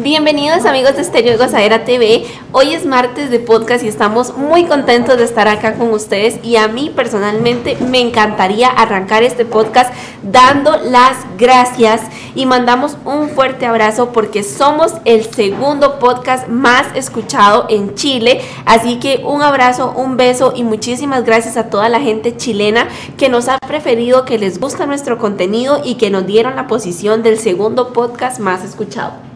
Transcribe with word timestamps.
Bienvenidos 0.00 0.64
amigos 0.64 0.94
de 0.94 1.02
Estéreo 1.02 1.36
de 1.36 1.78
TV. 1.80 2.24
Hoy 2.52 2.72
es 2.72 2.86
martes 2.86 3.30
de 3.30 3.40
podcast 3.40 3.82
y 3.82 3.88
estamos 3.88 4.36
muy 4.36 4.66
contentos 4.66 5.16
de 5.16 5.24
estar 5.24 5.48
acá 5.48 5.74
con 5.74 5.90
ustedes 5.90 6.38
y 6.44 6.54
a 6.54 6.68
mí 6.68 6.92
personalmente 6.94 7.76
me 7.80 7.98
encantaría 7.98 8.68
arrancar 8.68 9.24
este 9.24 9.44
podcast 9.44 9.92
dando 10.22 10.76
las 10.76 11.16
gracias 11.36 12.02
y 12.36 12.46
mandamos 12.46 12.96
un 13.04 13.30
fuerte 13.30 13.66
abrazo 13.66 14.12
porque 14.12 14.44
somos 14.44 14.92
el 15.04 15.24
segundo 15.24 15.98
podcast 15.98 16.46
más 16.46 16.86
escuchado 16.94 17.66
en 17.68 17.96
Chile. 17.96 18.40
Así 18.66 19.00
que 19.00 19.24
un 19.24 19.42
abrazo, 19.42 19.94
un 19.96 20.16
beso 20.16 20.52
y 20.54 20.62
muchísimas 20.62 21.24
gracias 21.24 21.56
a 21.56 21.70
toda 21.70 21.88
la 21.88 21.98
gente 21.98 22.36
chilena 22.36 22.86
que 23.16 23.28
nos 23.28 23.48
ha 23.48 23.58
preferido, 23.58 24.24
que 24.24 24.38
les 24.38 24.60
gusta 24.60 24.86
nuestro 24.86 25.18
contenido 25.18 25.82
y 25.84 25.96
que 25.96 26.10
nos 26.10 26.24
dieron 26.24 26.54
la 26.54 26.68
posición 26.68 27.24
del 27.24 27.36
segundo 27.36 27.92
podcast 27.92 28.38
más 28.38 28.62
escuchado. 28.62 29.27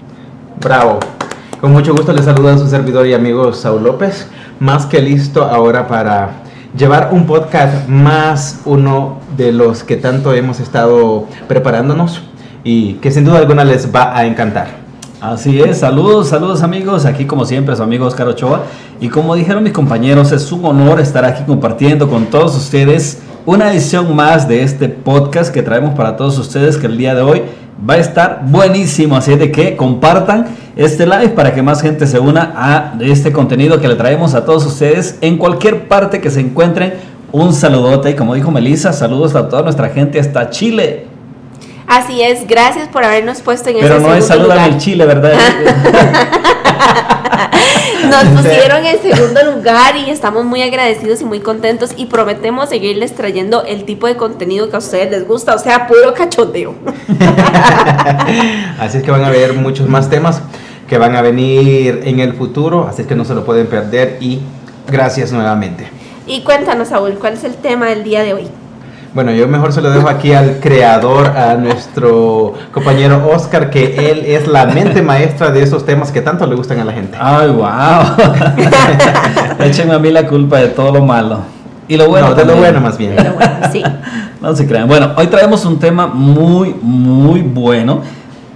Bravo. 0.61 0.99
Con 1.61 1.73
mucho 1.73 1.95
gusto 1.95 2.13
les 2.13 2.25
saluda 2.25 2.55
a 2.55 2.59
su 2.59 2.69
servidor 2.69 3.07
y 3.07 3.15
amigo 3.15 3.53
Saúl 3.53 3.85
López, 3.85 4.27
más 4.59 4.87
que 4.87 5.01
listo 5.01 5.45
ahora 5.45 5.87
para 5.87 6.43
llevar 6.77 7.11
un 7.13 7.27
podcast 7.27 7.89
más 7.89 8.61
uno 8.65 9.19
de 9.37 9.53
los 9.53 9.85
que 9.85 9.97
tanto 9.97 10.33
hemos 10.35 10.61
estado 10.61 11.27
preparándonos 11.49 12.23
y 12.65 12.95
que 12.95 13.11
sin 13.11 13.25
duda 13.25 13.39
alguna 13.39 13.65
les 13.65 13.95
va 13.95 14.17
a 14.17 14.27
encantar. 14.27 14.83
Así 15.21 15.61
es, 15.61 15.79
saludos, 15.79 16.29
saludos 16.29 16.63
amigos, 16.63 17.05
aquí 17.05 17.27
como 17.27 17.45
siempre 17.45 17.77
su 17.77 17.83
amigo 17.83 18.07
Oscar 18.07 18.27
Ochoa 18.27 18.63
y 19.01 19.09
como 19.09 19.37
dijeron 19.37 19.63
mis 19.63 19.73
compañeros, 19.73 20.33
es 20.33 20.51
un 20.51 20.65
honor 20.65 21.01
estar 21.01 21.25
aquí 21.25 21.45
compartiendo 21.45 22.09
con 22.09 22.27
todos 22.27 22.57
ustedes 22.57 23.23
una 23.47 23.73
edición 23.73 24.15
más 24.15 24.47
de 24.47 24.63
este 24.63 24.89
podcast 24.89 25.53
que 25.53 25.63
traemos 25.63 25.95
para 25.95 26.17
todos 26.17 26.39
ustedes 26.39 26.77
que 26.77 26.87
el 26.87 26.97
día 26.97 27.15
de 27.15 27.23
hoy 27.23 27.43
va 27.89 27.95
a 27.95 27.99
estar 27.99 28.43
buenísimo. 28.45 29.17
Así 29.17 29.35
de 29.37 29.51
que 29.51 29.77
compartan 29.77 30.47
este 30.77 31.07
live 31.07 31.31
para 31.31 31.55
que 31.55 31.63
más 31.63 31.83
gente 31.83 32.07
se 32.07 32.19
una 32.19 32.53
a 32.57 32.95
este 33.01 33.33
contenido 33.33 33.81
que 33.81 33.89
le 33.89 33.95
traemos 33.95 34.35
a 34.35 34.45
todos 34.45 34.65
ustedes 34.67 35.19
en 35.21 35.39
cualquier 35.39 35.89
parte 35.89 36.21
que 36.21 36.31
se 36.31 36.41
encuentren. 36.41 36.95
Un 37.33 37.55
saludote 37.55 38.11
y 38.11 38.15
como 38.15 38.35
dijo 38.35 38.51
Melissa, 38.51 38.93
saludos 38.93 39.35
a 39.35 39.49
toda 39.49 39.63
nuestra 39.63 39.89
gente 39.89 40.21
hasta 40.21 40.51
Chile. 40.51 41.07
Así 41.87 42.23
es, 42.23 42.47
gracias 42.47 42.89
por 42.89 43.05
habernos 43.05 43.41
puesto 43.41 43.71
en 43.71 43.77
Pero 43.81 44.01
no 44.01 44.15
es 44.15 44.27
saludar 44.27 44.59
en 44.59 44.75
el 44.75 44.79
Chile, 44.79 45.05
¿verdad? 45.05 45.33
Nos 48.09 48.25
pusieron 48.43 48.85
en 48.85 49.01
segundo 49.01 49.53
lugar 49.53 49.97
y 49.97 50.11
estamos 50.11 50.45
muy 50.45 50.63
agradecidos 50.63 51.21
y 51.21 51.25
muy 51.25 51.41
contentos 51.41 51.91
y 51.97 52.07
prometemos 52.07 52.69
seguirles 52.69 53.15
trayendo 53.15 53.65
el 53.65 53.85
tipo 53.85 54.07
de 54.07 54.17
contenido 54.17 54.69
que 54.69 54.77
a 54.77 54.79
ustedes 54.79 55.11
les 55.11 55.27
gusta, 55.27 55.55
o 55.55 55.59
sea, 55.59 55.87
puro 55.87 56.15
cachondeo. 56.15 56.75
así 58.79 58.99
es 58.99 59.05
que 59.05 59.11
van 59.11 59.25
a 59.25 59.31
ver 59.31 59.55
muchos 59.55 59.89
más 59.89 60.11
temas 60.11 60.41
que 60.89 60.99
van 60.99 61.17
a 61.17 61.23
venir 61.23 62.03
en 62.05 62.21
el 62.21 62.35
futuro, 62.35 62.87
así 62.89 63.03
es 63.03 63.09
que 63.09 63.15
no 63.15 63.25
se 63.25 63.35
lo 63.35 63.45
pueden 63.45 63.67
perder 63.67 64.19
y 64.21 64.41
gracias 64.89 65.33
nuevamente. 65.33 65.89
Y 66.27 66.43
cuéntanos, 66.43 66.89
Saúl, 66.89 67.15
¿cuál 67.15 67.35
es 67.35 67.45
el 67.45 67.55
tema 67.55 67.87
del 67.87 68.05
día 68.05 68.23
de 68.23 68.35
hoy? 68.35 68.49
Bueno, 69.15 69.31
yo 69.33 69.47
mejor 69.47 69.75
se 69.75 69.83
lo 69.83 69.91
dejo 69.91 70.09
aquí 70.09 70.33
al 70.33 70.59
creador, 70.61 71.27
a 71.37 71.55
nuestro 71.57 72.55
compañero 72.73 73.23
Oscar, 73.29 73.69
que 73.69 74.11
él 74.11 74.25
es 74.25 74.49
la 74.49 74.65
mente 74.65 75.03
maestra 75.03 75.51
de 75.51 75.63
esos 75.63 75.85
temas 75.85 76.11
que 76.11 76.23
tanto 76.23 76.47
le 76.47 76.55
gustan 76.55 76.81
a 76.81 76.85
la 76.85 76.93
gente. 76.93 77.19
Ay, 77.21 77.51
wow. 77.51 77.67
Échenme 79.67 79.93
a 79.93 79.99
mí 79.99 80.11
la 80.11 80.27
culpa 80.27 80.61
de 80.61 80.69
todo 80.69 80.93
lo 80.93 81.05
malo. 81.05 81.41
Y 81.89 81.99
lo 81.99 82.09
bueno, 82.09 82.35
de 82.35 82.47
lo 82.47 82.57
bueno 82.57 82.81
más 82.81 82.97
bien. 82.97 83.17
sí. 83.71 83.83
No 84.41 84.57
se 84.57 84.67
crean. 84.67 84.89
Bueno, 84.89 85.13
hoy 85.17 85.29
traemos 85.29 85.65
un 85.65 85.79
tema 85.79 86.09
muy, 86.09 86.75
muy 86.83 87.43
bueno. 87.43 88.01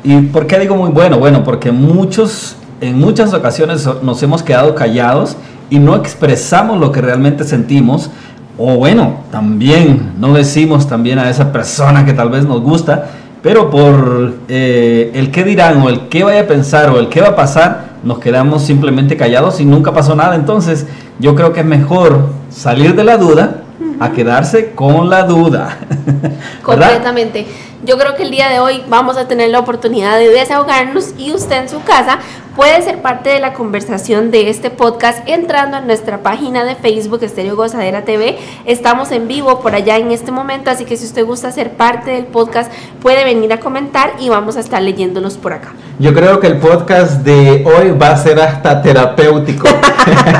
¿Y 0.03 0.17
por 0.23 0.49
qué 0.49 0.59
digo 0.59 0.75
muy 0.75 0.91
bueno? 0.91 1.17
Bueno, 1.21 1.45
porque 1.45 1.71
muchos, 1.71 2.57
en 2.81 2.99
muchas 2.99 3.33
ocasiones 3.33 3.89
nos 4.03 4.21
hemos 4.25 4.43
quedado 4.43 4.75
callados 4.75 5.37
y 5.71 5.79
no 5.79 5.95
expresamos 5.95 6.81
lo 6.81 6.91
que 6.91 7.03
realmente 7.03 7.45
sentimos 7.45 8.11
o 8.59 8.77
bueno, 8.77 9.21
también 9.31 10.13
no 10.19 10.33
decimos 10.33 10.89
también 10.89 11.19
a 11.19 11.29
esa 11.29 11.53
persona 11.53 12.05
que 12.05 12.15
tal 12.15 12.31
vez 12.31 12.45
nos 12.45 12.63
gusta, 12.63 13.11
pero 13.43 13.71
por 13.71 14.35
eh, 14.49 15.11
el 15.15 15.31
qué 15.31 15.45
dirán 15.45 15.83
o 15.83 15.89
el 15.89 16.09
qué 16.09 16.25
vaya 16.25 16.41
a 16.41 16.47
pensar 16.47 16.91
o 16.91 16.99
el 16.99 17.09
qué 17.09 17.21
va 17.21 17.29
a 17.29 17.37
pasar, 17.37 17.97
nos 18.03 18.19
quedamos 18.19 18.63
simplemente 18.63 19.17
callados 19.17 19.61
y 19.61 19.65
nunca 19.65 19.93
pasó 19.93 20.15
nada. 20.15 20.35
Entonces, 20.35 20.87
yo 21.19 21.35
creo 21.35 21.53
que 21.53 21.61
es 21.61 21.67
mejor 21.67 22.31
salir 22.51 22.95
de 22.95 23.05
la 23.05 23.19
duda 23.19 23.63
a 24.01 24.13
quedarse 24.13 24.73
con 24.73 25.11
la 25.11 25.25
duda. 25.25 25.77
Completamente. 26.63 27.47
Yo 27.85 27.99
creo 27.99 28.17
que 28.17 28.23
el 28.23 28.31
día 28.31 28.49
de 28.49 28.59
hoy 28.59 28.83
vamos 28.89 29.17
a 29.17 29.29
tener 29.29 29.51
la 29.51 29.61
oportunidad 29.61 30.19
de 30.19 30.29
desahogarnos 30.29 31.15
y 31.19 31.33
usted 31.33 31.63
en 31.63 31.69
su 31.69 31.83
casa 31.83 32.19
puede 32.57 32.81
ser 32.81 33.03
parte 33.03 33.29
de 33.29 33.39
la 33.39 33.53
conversación 33.53 34.31
de 34.31 34.49
este 34.49 34.71
podcast 34.71 35.19
entrando 35.29 35.77
a 35.77 35.81
nuestra 35.83 36.23
página 36.23 36.65
de 36.65 36.75
Facebook 36.75 37.23
Estéreo 37.23 37.55
Gozadera 37.55 38.03
TV. 38.03 38.39
Estamos 38.65 39.13
en 39.13 39.29
vivo 39.29 39.61
por 39.61 39.75
allá 39.75 39.99
en 39.99 40.11
este 40.11 40.33
momento, 40.33 40.71
así 40.71 40.87
que 40.87 40.97
si 40.97 41.05
usted 41.05 41.25
gusta 41.25 41.53
ser 41.53 41.73
parte 41.73 42.13
del 42.13 42.25
podcast 42.25 42.73
puede 43.03 43.25
venir 43.25 43.53
a 43.53 43.61
comentar 43.61 44.13
y 44.19 44.31
vamos 44.31 44.57
a 44.57 44.61
estar 44.61 44.81
leyéndolos 44.81 45.37
por 45.37 45.53
acá. 45.53 45.75
Yo 45.99 46.15
creo 46.15 46.41
que 46.41 46.47
el 46.47 46.57
podcast 46.57 47.23
de 47.23 47.63
hoy 47.67 47.91
va 47.91 48.13
a 48.13 48.17
ser 48.17 48.41
hasta 48.41 48.81
terapéutico 48.81 49.69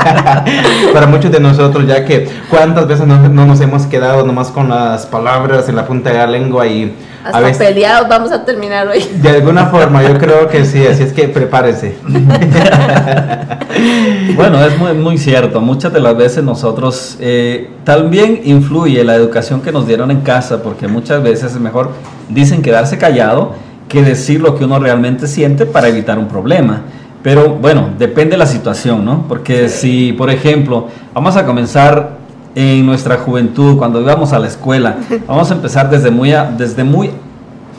para 0.93 1.05
muchos 1.05 1.31
de 1.31 1.39
nosotros, 1.39 1.85
ya 1.85 2.03
que 2.03 2.27
cuántas 2.49 2.87
veces 2.87 3.05
no, 3.05 3.29
no 3.29 3.45
nos 3.45 3.61
hemos 3.61 3.85
quedado 3.85 4.25
nomás 4.25 4.49
con 4.49 4.69
las 4.69 5.05
palabras 5.05 5.69
en 5.69 5.75
la 5.75 5.85
punta 5.85 6.09
de 6.09 6.17
la 6.17 6.27
lengua 6.27 6.65
y 6.65 6.95
hasta 7.23 7.51
peleados 7.57 8.07
vamos 8.07 8.31
a 8.31 8.45
terminar 8.45 8.87
hoy. 8.87 9.03
De 9.21 9.29
alguna 9.29 9.67
forma, 9.67 10.03
yo 10.03 10.17
creo 10.17 10.47
que 10.47 10.65
sí, 10.65 10.85
así 10.85 11.03
es 11.03 11.13
que 11.13 11.27
prepárese. 11.27 11.97
bueno, 14.35 14.63
es 14.63 14.77
muy, 14.77 14.93
muy 14.93 15.17
cierto. 15.17 15.61
Muchas 15.61 15.93
de 15.93 15.99
las 15.99 16.15
veces 16.15 16.43
nosotros 16.43 17.17
eh, 17.19 17.71
también 17.83 18.41
influye 18.43 19.03
la 19.03 19.15
educación 19.15 19.61
que 19.61 19.71
nos 19.71 19.87
dieron 19.87 20.11
en 20.11 20.21
casa, 20.21 20.61
porque 20.63 20.87
muchas 20.87 21.23
veces 21.23 21.53
es 21.53 21.59
mejor, 21.59 21.91
dicen 22.29 22.61
quedarse 22.61 22.97
callado 22.97 23.53
que 23.87 24.03
decir 24.03 24.41
lo 24.41 24.55
que 24.55 24.65
uno 24.65 24.79
realmente 24.79 25.27
siente 25.27 25.65
para 25.65 25.87
evitar 25.87 26.19
un 26.19 26.27
problema. 26.27 26.81
Pero 27.23 27.55
bueno, 27.55 27.89
depende 27.97 28.31
de 28.31 28.37
la 28.37 28.45
situación, 28.45 29.03
¿no? 29.03 29.25
Porque 29.27 29.69
si, 29.69 30.13
por 30.13 30.29
ejemplo, 30.29 30.87
vamos 31.13 31.35
a 31.35 31.45
comenzar 31.45 32.16
en 32.59 32.87
nuestra 32.87 33.17
juventud, 33.17 33.77
cuando 33.77 34.01
íbamos 34.01 34.33
a 34.33 34.39
la 34.39 34.47
escuela. 34.47 34.95
Vamos 35.27 35.51
a 35.51 35.53
empezar 35.53 35.91
desde 35.91 36.09
muy, 36.09 36.33
desde 36.57 36.83
muy 36.83 37.11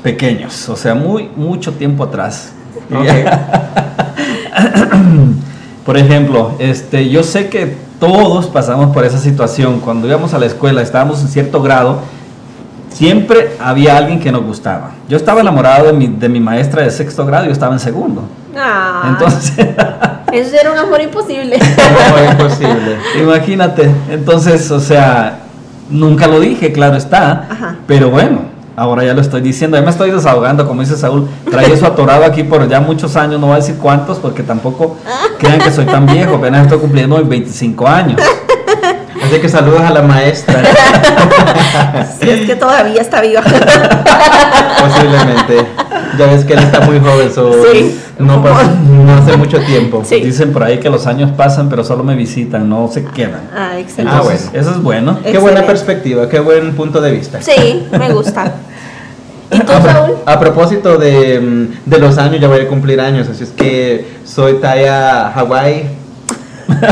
pequeños, 0.04 0.68
o 0.68 0.76
sea, 0.76 0.94
muy, 0.94 1.28
mucho 1.34 1.72
tiempo 1.72 2.04
atrás. 2.04 2.52
por 5.84 5.96
ejemplo, 5.96 6.52
este, 6.60 7.08
yo 7.08 7.24
sé 7.24 7.48
que 7.48 7.76
todos 7.98 8.46
pasamos 8.46 8.94
por 8.94 9.04
esa 9.04 9.18
situación. 9.18 9.80
Cuando 9.80 10.06
íbamos 10.06 10.32
a 10.32 10.38
la 10.38 10.46
escuela, 10.46 10.80
estábamos 10.80 11.20
en 11.22 11.28
cierto 11.28 11.60
grado, 11.60 11.98
siempre 12.90 13.56
había 13.58 13.96
alguien 13.96 14.20
que 14.20 14.30
nos 14.30 14.44
gustaba. 14.44 14.92
Yo 15.08 15.16
estaba 15.16 15.40
enamorado 15.40 15.86
de 15.86 15.92
mi, 15.92 16.06
de 16.06 16.28
mi 16.28 16.38
maestra 16.38 16.84
de 16.84 16.92
sexto 16.92 17.26
grado, 17.26 17.46
yo 17.46 17.52
estaba 17.52 17.72
en 17.72 17.80
segundo. 17.80 18.22
Ah. 18.56 19.08
Entonces... 19.08 19.54
Eso 20.32 20.56
era 20.60 20.72
un 20.72 20.78
amor 20.78 21.00
imposible. 21.00 21.56
Un 21.56 22.06
amor 22.06 22.32
imposible. 22.32 22.98
Imagínate. 23.20 23.90
Entonces, 24.10 24.70
o 24.70 24.80
sea, 24.80 25.40
nunca 25.90 26.26
lo 26.26 26.40
dije, 26.40 26.72
claro 26.72 26.96
está. 26.96 27.76
Pero 27.86 28.10
bueno, 28.10 28.40
ahora 28.76 29.04
ya 29.04 29.14
lo 29.14 29.20
estoy 29.20 29.40
diciendo. 29.40 29.76
Ya 29.76 29.82
me 29.82 29.90
estoy 29.90 30.10
desahogando, 30.10 30.66
como 30.66 30.82
dice 30.82 30.96
Saúl. 30.96 31.28
Trae 31.50 31.72
eso 31.72 31.86
atorado 31.86 32.24
aquí 32.24 32.44
por 32.44 32.68
ya 32.68 32.80
muchos 32.80 33.16
años. 33.16 33.40
No 33.40 33.46
voy 33.46 33.54
a 33.54 33.60
decir 33.60 33.76
cuántos, 33.76 34.18
porque 34.18 34.42
tampoco 34.42 34.96
crean 35.38 35.60
que 35.60 35.70
soy 35.70 35.86
tan 35.86 36.06
viejo. 36.06 36.36
Apenas 36.36 36.64
estoy 36.64 36.78
cumpliendo 36.78 37.16
25 37.24 37.86
años. 37.86 38.20
Así 39.22 39.40
que 39.40 39.48
saludos 39.48 39.82
a 39.82 39.90
la 39.90 40.02
maestra. 40.02 40.62
si 42.20 42.30
es 42.30 42.46
que 42.46 42.54
todavía 42.54 43.00
está 43.00 43.20
viva. 43.20 43.42
Posiblemente. 44.80 45.66
Ya 46.18 46.26
ves 46.26 46.44
que 46.44 46.54
él 46.54 46.60
está 46.60 46.80
muy 46.80 46.98
joven, 46.98 47.30
no, 48.18 48.44
hace 49.16 49.36
mucho 49.36 49.60
tiempo. 49.60 50.02
Dicen 50.08 50.52
por 50.52 50.64
ahí 50.64 50.78
que 50.78 50.90
los 50.90 51.06
años 51.06 51.30
pasan, 51.32 51.68
pero 51.68 51.84
solo 51.84 52.02
me 52.04 52.14
visitan, 52.16 52.68
no 52.68 52.88
se 52.88 53.04
quedan. 53.04 53.42
Ah, 53.54 53.78
excelente. 53.78 54.16
ah, 54.16 54.22
bueno. 54.22 54.40
Eso 54.52 54.70
es 54.70 54.82
bueno. 54.82 55.18
Qué 55.22 55.38
buena 55.38 55.62
perspectiva, 55.62 56.28
qué 56.28 56.40
buen 56.40 56.74
punto 56.74 57.00
de 57.00 57.12
vista. 57.12 57.40
Sí, 57.40 57.86
me 57.96 58.12
gusta. 58.12 58.52
¿Y 59.50 59.60
tú, 59.60 59.72
a, 59.72 60.32
a, 60.32 60.38
propósito 60.38 60.98
de, 60.98 61.68
de, 61.86 61.98
los 61.98 62.18
años, 62.18 62.38
ya 62.38 62.48
voy 62.48 62.60
a 62.60 62.68
cumplir 62.68 63.00
años, 63.00 63.28
así 63.28 63.44
es 63.44 63.50
que 63.50 64.06
soy 64.22 64.54
talla 64.60 65.28
Hawaii, 65.28 65.86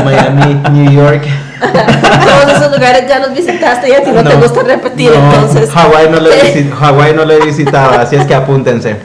Miami, 0.03 0.55
New 0.71 0.91
York. 0.91 1.27
Todos 1.59 2.57
esos 2.57 2.71
lugares 2.71 3.07
ya 3.07 3.19
los 3.19 3.33
visitaste 3.33 3.89
y 3.89 3.93
a 3.93 4.03
ti 4.03 4.11
no, 4.11 4.23
te 4.23 4.35
gusta 4.35 4.63
repetir, 4.63 5.11
entonces. 5.13 5.69
Hawái 5.71 6.09
no, 6.09 6.19
le 6.19 7.13
no 7.15 7.25
lo 7.25 7.33
he 7.33 7.45
visitado, 7.45 7.99
así 7.99 8.15
es 8.15 8.25
que 8.25 8.35
apúntense. 8.35 8.97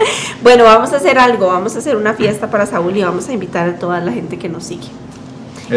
Bueno, 0.43 0.65
vamos 0.65 0.93
a 0.93 0.97
hacer 0.97 1.19
algo, 1.19 1.49
vamos 1.49 1.75
a 1.77 1.79
hacer 1.79 1.97
una 1.97 2.15
fiesta 2.15 2.51
para 2.51 2.67
Saúl 2.67 2.97
y 2.97 3.03
vamos 3.03 3.29
a 3.29 3.33
invitar 3.33 3.69
a 3.69 3.75
toda 3.77 4.01
la 4.01 4.13
gente 4.13 4.39
que 4.39 4.49
nos 4.49 4.65
sigue. 4.65 4.89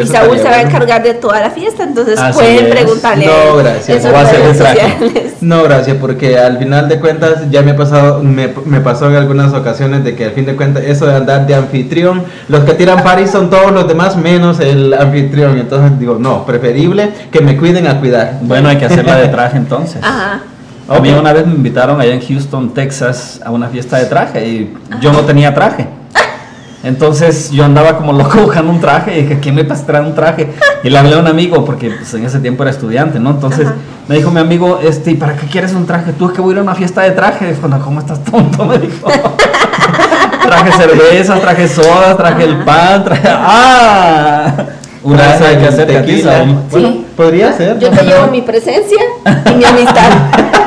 Y 0.02 0.06
Saúl 0.06 0.38
se 0.38 0.44
va 0.44 0.56
a 0.56 0.62
encargar 0.62 1.02
de 1.02 1.14
toda 1.14 1.40
la 1.40 1.50
fiesta, 1.50 1.82
entonces 1.84 2.18
Así 2.18 2.38
pueden 2.38 2.66
es. 2.66 2.70
preguntarle 2.70 3.26
No, 3.26 3.56
gracias. 3.56 3.88
en 3.88 4.02
sus 4.02 4.10
Voy 4.10 4.20
a 4.20 4.22
hacer 4.22 4.40
redes 4.40 4.50
el 4.52 4.58
traje. 4.58 4.80
sociales. 4.98 5.32
No, 5.40 5.62
gracias, 5.62 5.96
porque 6.00 6.38
al 6.38 6.58
final 6.58 6.88
de 6.88 6.98
cuentas 7.00 7.50
ya 7.50 7.62
me 7.62 7.72
ha 7.72 7.76
pasado, 7.76 8.22
me, 8.22 8.52
me 8.64 8.80
pasó 8.80 9.08
en 9.08 9.16
algunas 9.16 9.52
ocasiones 9.52 10.04
de 10.04 10.14
que 10.14 10.24
al 10.26 10.32
fin 10.32 10.46
de 10.46 10.56
cuentas 10.56 10.84
eso 10.84 11.06
de 11.06 11.14
andar 11.14 11.46
de 11.46 11.54
anfitrión, 11.54 12.24
los 12.48 12.64
que 12.64 12.72
tiran 12.74 13.02
party 13.02 13.26
son 13.26 13.50
todos 13.50 13.72
los 13.72 13.86
demás 13.88 14.16
menos 14.16 14.60
el 14.60 14.92
anfitrión, 14.94 15.58
entonces 15.58 15.98
digo, 15.98 16.16
no, 16.18 16.44
preferible 16.46 17.10
que 17.30 17.40
me 17.40 17.56
cuiden 17.56 17.86
a 17.86 17.98
cuidar. 18.00 18.38
Bueno, 18.42 18.68
hay 18.68 18.76
que 18.76 18.86
hacerla 18.86 19.16
de 19.16 19.28
traje 19.28 19.56
entonces. 19.56 20.02
Ajá. 20.02 20.40
A 20.88 21.00
mí 21.00 21.10
una 21.10 21.32
vez 21.32 21.44
me 21.46 21.54
invitaron 21.54 22.00
allá 22.00 22.12
en 22.14 22.20
Houston, 22.20 22.72
Texas, 22.72 23.40
a 23.44 23.50
una 23.50 23.68
fiesta 23.68 23.98
de 23.98 24.04
traje 24.06 24.46
y 24.46 24.74
yo 25.00 25.12
no 25.12 25.20
tenía 25.22 25.52
traje. 25.52 25.86
Entonces 26.86 27.50
yo 27.50 27.64
andaba 27.64 27.96
como 27.96 28.12
loco 28.12 28.38
buscando 28.42 28.70
un 28.70 28.80
traje 28.80 29.18
y 29.18 29.22
dije, 29.22 29.40
¿quién 29.40 29.56
me 29.56 29.64
pasará 29.64 30.00
un 30.02 30.14
traje? 30.14 30.52
Y 30.84 30.88
le 30.90 30.96
hablé 30.96 31.14
a 31.16 31.18
un 31.18 31.26
amigo 31.26 31.64
porque 31.64 31.90
pues, 31.90 32.14
en 32.14 32.24
ese 32.24 32.38
tiempo 32.38 32.62
era 32.62 32.70
estudiante, 32.70 33.18
¿no? 33.18 33.30
Entonces 33.30 33.66
Ajá. 33.66 33.74
me 34.06 34.14
dijo 34.14 34.30
mi 34.30 34.38
amigo, 34.38 34.78
este, 34.80 35.10
¿y 35.10 35.14
para 35.16 35.34
qué 35.36 35.46
quieres 35.48 35.72
un 35.72 35.84
traje? 35.84 36.12
Tú 36.12 36.26
es 36.26 36.32
que 36.32 36.40
voy 36.40 36.50
a 36.50 36.52
ir 36.52 36.58
a 36.60 36.62
una 36.62 36.76
fiesta 36.76 37.02
de 37.02 37.10
traje. 37.10 37.52
Dijo, 37.52 37.66
no, 37.66 37.80
¿cómo 37.80 37.98
estás 37.98 38.22
tonto? 38.22 38.64
Me 38.66 38.78
dijo. 38.78 39.08
traje 40.42 40.72
cerveza, 40.72 41.40
traje 41.40 41.66
soda, 41.66 42.16
traje 42.16 42.44
el 42.44 42.58
pan, 42.64 43.04
traje... 43.04 43.28
¡Ah! 43.32 44.54
Una 45.02 45.22
vez 45.22 45.40
hay 45.40 45.56
que 45.56 45.66
hacer 45.66 45.86
tequila. 45.88 46.38
tequila. 46.38 46.60
Bueno, 46.70 46.88
Sí. 46.88 47.06
podría 47.16 47.52
ser. 47.52 47.78
Yo 47.80 47.90
te 47.90 48.04
llevo 48.04 48.28
mi 48.28 48.42
presencia 48.42 48.98
y 49.50 49.54
mi 49.54 49.64
amistad. 49.64 50.10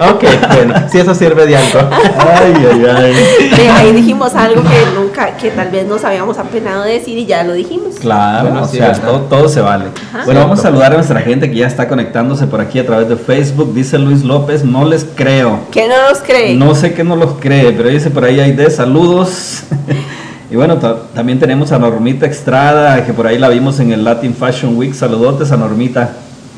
Ok, 0.00 0.24
bueno, 0.54 0.74
si 0.90 0.98
eso 0.98 1.14
sirve 1.14 1.46
de 1.46 1.56
algo. 1.56 1.78
Ay, 2.18 2.54
ay, 2.72 2.86
ay. 2.96 3.14
Ve, 3.56 3.68
ahí 3.74 3.92
dijimos 3.92 4.34
algo 4.34 4.62
que 4.62 4.98
nunca, 5.00 5.36
que 5.36 5.50
tal 5.50 5.70
vez 5.70 5.86
nos 5.86 6.04
habíamos 6.04 6.38
apenado 6.38 6.82
de 6.84 6.92
decir 6.94 7.16
y 7.18 7.26
ya 7.26 7.44
lo 7.44 7.52
dijimos. 7.52 7.96
Claro, 8.00 8.48
Bueno, 8.48 8.64
o 8.64 8.68
sí, 8.68 8.78
sea, 8.78 8.92
todo, 8.94 9.20
todo 9.22 9.48
se 9.48 9.60
vale. 9.60 9.86
Ajá. 10.12 10.24
Bueno, 10.24 10.40
vamos 10.40 10.58
a 10.60 10.62
saludar 10.62 10.92
a 10.92 10.96
nuestra 10.96 11.20
gente 11.20 11.50
que 11.50 11.56
ya 11.56 11.66
está 11.66 11.88
conectándose 11.88 12.46
por 12.46 12.60
aquí 12.60 12.78
a 12.78 12.86
través 12.86 13.08
de 13.08 13.16
Facebook. 13.16 13.72
Dice 13.74 13.98
Luis 13.98 14.24
López, 14.24 14.64
no 14.64 14.84
les 14.84 15.04
creo. 15.14 15.60
¿Qué 15.70 15.86
no 15.88 15.94
nos 16.10 16.20
cree? 16.20 16.54
No 16.56 16.74
sé 16.74 16.94
que 16.94 17.04
no 17.04 17.16
los 17.16 17.34
cree, 17.40 17.72
pero 17.72 17.88
dice 17.88 18.10
por 18.10 18.24
ahí 18.24 18.40
hay 18.40 18.52
de 18.52 18.70
saludos. 18.70 19.62
y 20.50 20.56
bueno, 20.56 20.76
ta- 20.78 20.96
también 21.14 21.38
tenemos 21.38 21.72
a 21.72 21.78
Normita 21.78 22.26
Estrada, 22.26 23.04
que 23.04 23.12
por 23.12 23.26
ahí 23.26 23.38
la 23.38 23.48
vimos 23.48 23.80
en 23.80 23.92
el 23.92 24.04
Latin 24.04 24.34
Fashion 24.34 24.76
Week. 24.76 24.94
Saludotes 24.94 25.52
a 25.52 25.56
Normita. 25.56 26.10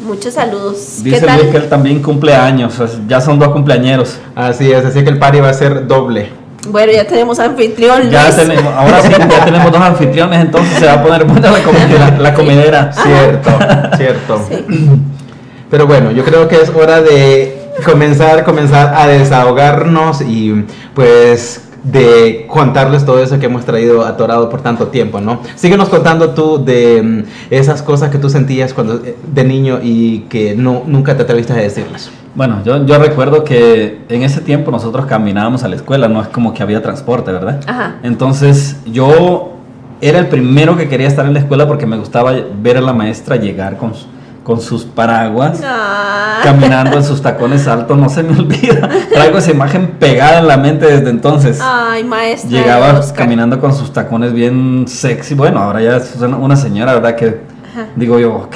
Muchos 0.07 0.35
saludos. 0.35 1.03
Dice 1.03 1.21
¿Qué 1.21 1.27
tal? 1.27 1.39
Luis 1.41 1.51
que 1.51 1.57
él 1.57 1.69
también 1.69 2.03
cumple 2.03 2.35
años, 2.35 2.79
o 2.79 2.87
sea, 2.87 2.99
ya 3.09 3.21
son 3.21 3.39
dos 3.39 3.49
cumpleañeros. 3.49 4.19
Así 4.35 4.71
es, 4.71 4.85
así 4.85 5.03
que 5.03 5.11
el 5.11 5.19
party 5.19 5.41
va 5.41 5.49
a 5.51 5.55
ser 5.55 5.87
doble. 5.87 6.31
Bueno, 6.69 6.93
ya 6.93 7.07
tenemos 7.07 7.39
anfitrión. 7.39 8.11
Ya 8.11 8.31
tenemos, 8.35 8.73
ahora 8.75 9.01
sí, 9.03 9.09
ya 9.11 9.45
tenemos 9.45 9.71
dos 9.73 9.81
anfitriones, 9.81 10.41
entonces 10.41 10.79
se 10.79 10.87
va 10.87 10.95
a 10.95 11.03
poner 11.03 11.25
buena 11.25 11.51
la, 11.51 11.59
comi- 11.63 11.99
la- 11.99 12.19
la 12.19 12.35
comidera. 12.35 12.93
Cierto, 12.93 13.51
cierto. 13.97 14.47
Sí. 14.49 14.65
Pero 15.71 15.87
bueno, 15.87 16.13
yo 16.13 16.25
creo 16.25 16.47
que 16.49 16.57
es 16.63 16.71
hora 16.71 17.03
de 17.03 17.71
comenzar, 17.85 18.45
comenzar 18.45 18.95
a 18.97 19.07
desahogarnos 19.09 20.21
y 20.23 20.65
pues 20.95 21.66
de 21.93 22.47
contarles 22.49 23.05
todo 23.05 23.23
eso 23.23 23.39
que 23.39 23.47
hemos 23.47 23.65
traído 23.65 24.05
atorado 24.05 24.49
por 24.51 24.61
tanto 24.61 24.89
tiempo, 24.89 25.21
¿no? 25.21 25.41
Síguenos 25.55 25.89
contando 25.89 26.31
tú 26.31 26.65
de 26.65 27.03
mm, 27.03 27.23
esas 27.51 27.83
cosas 27.83 28.11
que 28.11 28.19
tú 28.19 28.29
sentías 28.29 28.75
cuando 28.75 28.95
eh, 29.05 29.17
de 29.33 29.45
niño 29.45 29.79
y 29.83 30.21
que 30.29 30.55
no 30.57 30.83
nunca 30.87 31.17
te 31.17 31.23
atreviste 31.23 31.53
a 31.53 31.57
decirlas. 31.57 32.11
Bueno, 32.35 32.61
yo, 32.65 32.85
yo 32.85 32.99
recuerdo 32.99 33.45
que 33.45 34.01
en 34.09 34.23
ese 34.23 34.41
tiempo 34.41 34.71
nosotros 34.71 35.07
caminábamos 35.07 35.63
a 35.65 35.69
la 35.69 35.77
escuela, 35.77 36.09
no 36.09 36.21
es 36.21 36.29
como 36.29 36.53
que 36.53 36.63
había 36.63 36.83
transporte, 36.83 37.31
¿verdad? 37.33 37.61
Ajá. 37.67 37.97
Entonces 38.03 38.77
yo 38.87 39.53
era 40.01 40.19
el 40.19 40.27
primero 40.27 40.77
que 40.77 40.89
quería 40.89 41.07
estar 41.09 41.25
en 41.25 41.33
la 41.35 41.39
escuela 41.39 41.67
porque 41.67 41.87
me 41.87 41.97
gustaba 41.97 42.35
ver 42.61 42.77
a 42.77 42.81
la 42.83 42.93
maestra 42.93 43.37
llegar 43.37 43.79
con, 43.79 43.95
su- 43.95 44.07
con 44.47 44.61
sus 44.61 44.85
paraguas, 44.85 45.59
Ah. 45.67 46.39
caminando 46.45 46.97
en 46.97 47.03
sus 47.03 47.21
tacones 47.21 47.67
altos, 47.67 47.99
no 47.99 48.09
se 48.09 48.23
me 48.23 48.39
olvida. 48.39 48.89
Traigo 49.13 49.39
esa 49.39 49.51
imagen 49.51 49.97
pegada 49.99 50.39
en 50.39 50.47
la 50.47 50.57
mente 50.57 50.87
desde 50.87 51.11
entonces. 51.11 51.59
Ay, 51.61 52.05
maestra. 52.05 52.51
Llegaba 52.51 52.93
Oscar. 52.93 53.17
caminando 53.17 53.59
con 53.59 53.75
sus 53.75 53.93
tacones 53.93 54.33
bien 54.33 54.85
sexy. 54.87 55.35
Bueno, 55.35 55.61
ahora 55.61 55.81
ya 55.83 55.97
es 55.97 56.15
una, 56.21 56.55
señora, 56.55 56.95
¿verdad? 56.95 57.17
Que 57.17 57.41
Ajá. 57.73 57.89
digo 57.97 58.21
yo, 58.21 58.49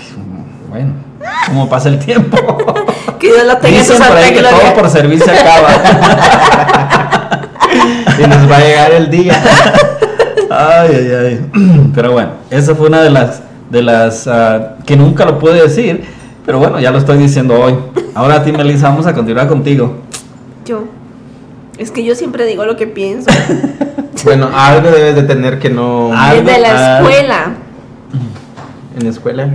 bueno, 0.69 0.92
¿cómo 1.48 1.69
pasa 1.69 1.88
el 1.88 1.98
tiempo? 1.98 2.37
Que 3.19 3.26
Dios 3.26 3.44
la 3.44 3.58
tenga 3.58 3.78
Dicen 3.81 3.98
por 3.98 4.16
ahí 4.16 4.32
que 4.32 4.42
todo 4.42 4.75
por 4.76 4.88
servir 4.90 5.20
se 5.20 5.32
acaba. 5.32 5.70
Y 8.16 8.28
nos 8.28 8.48
va 8.48 8.56
a 8.58 8.60
llegar 8.60 8.92
el 8.92 9.10
día. 9.10 9.34
ay, 10.50 10.90
ay, 10.92 11.12
ay. 11.12 11.90
Pero 11.96 12.12
bueno, 12.12 12.31
esa 12.48 12.76
fue 12.76 12.87
una 12.87 13.02
de 13.02 13.10
las 13.10 13.42
de 13.70 13.82
las 13.82 14.26
ah, 14.26 14.76
que 14.84 14.96
nunca 14.96 15.25
lo 15.25 15.38
pude 15.38 15.62
decir, 15.62 16.05
pero 16.44 16.58
bueno, 16.58 16.81
ya 16.81 16.90
lo 16.90 16.99
estoy 16.99 17.19
diciendo 17.19 17.58
hoy. 17.58 17.75
Ahora 18.14 18.37
a 18.37 18.44
ti, 18.44 18.52
Melissa, 18.52 18.88
vamos 18.88 19.06
a 19.06 19.14
continuar 19.14 19.49
contigo. 19.49 19.96
Yo. 20.67 20.84
Es 21.78 21.90
que 21.90 22.05
yo 22.05 22.14
siempre 22.14 22.44
digo 22.44 22.64
lo 22.64 22.76
que 22.76 22.87
pienso. 22.87 23.31
Bueno, 24.22 24.50
algo 24.55 24.90
debes 24.90 25.14
de 25.14 25.22
tener 25.22 25.58
que 25.58 25.70
no. 25.70 26.12
Algo, 26.12 26.43
Desde 26.43 26.61
la 26.61 26.99
escuela. 26.99 27.55
en 28.99 29.05
la 29.05 29.11
escuela. 29.11 29.50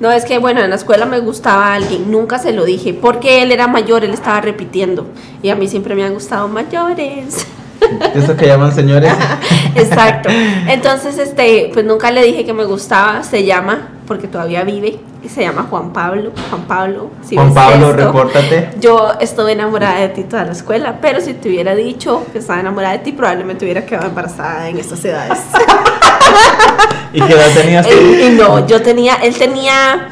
No, 0.00 0.10
es 0.10 0.24
que 0.26 0.38
bueno, 0.38 0.60
en 0.60 0.70
la 0.70 0.76
escuela 0.76 1.06
me 1.06 1.20
gustaba 1.20 1.74
alguien, 1.74 2.10
nunca 2.10 2.38
se 2.38 2.52
lo 2.52 2.64
dije, 2.64 2.92
porque 2.92 3.42
él 3.42 3.52
era 3.52 3.68
mayor, 3.68 4.04
él 4.04 4.12
estaba 4.12 4.40
repitiendo. 4.40 5.06
Y 5.42 5.48
a 5.50 5.56
mí 5.56 5.68
siempre 5.68 5.94
me 5.94 6.04
han 6.04 6.12
gustado 6.14 6.48
mayores. 6.48 7.46
Eso 8.14 8.36
que 8.36 8.46
llaman 8.46 8.74
señores. 8.74 9.12
Exacto. 9.74 10.28
Entonces, 10.68 11.18
este, 11.18 11.70
pues 11.72 11.84
nunca 11.84 12.10
le 12.10 12.22
dije 12.22 12.44
que 12.44 12.52
me 12.52 12.64
gustaba, 12.64 13.22
se 13.22 13.44
llama, 13.44 13.88
porque 14.06 14.26
todavía 14.28 14.64
vive, 14.64 14.98
y 15.22 15.28
se 15.28 15.42
llama 15.42 15.66
Juan 15.68 15.92
Pablo. 15.92 16.32
Juan 16.50 16.62
Pablo, 16.62 17.10
si 17.22 17.34
Juan 17.36 17.48
ves 17.48 17.54
Pablo, 17.54 17.90
esto, 17.90 18.06
repórtate. 18.06 18.70
Yo 18.80 19.12
estuve 19.20 19.52
enamorada 19.52 20.00
de 20.00 20.08
ti 20.08 20.24
toda 20.24 20.44
la 20.44 20.52
escuela, 20.52 20.98
pero 21.00 21.20
si 21.20 21.34
te 21.34 21.48
hubiera 21.48 21.74
dicho 21.74 22.24
que 22.32 22.38
estaba 22.38 22.60
enamorada 22.60 22.94
de 22.94 23.00
ti, 23.00 23.12
probablemente 23.12 23.64
hubiera 23.64 23.84
quedado 23.84 24.08
embarazada 24.08 24.68
en 24.68 24.78
estas 24.78 25.04
edades. 25.04 25.38
¿Y 27.12 27.20
qué 27.20 27.32
edad 27.32 27.48
tenías 27.54 27.86
tú? 27.86 27.92
Él- 27.92 28.20
y 28.20 28.30
no, 28.36 28.66
yo 28.66 28.82
tenía, 28.82 29.14
él 29.16 29.34
tenía, 29.36 30.08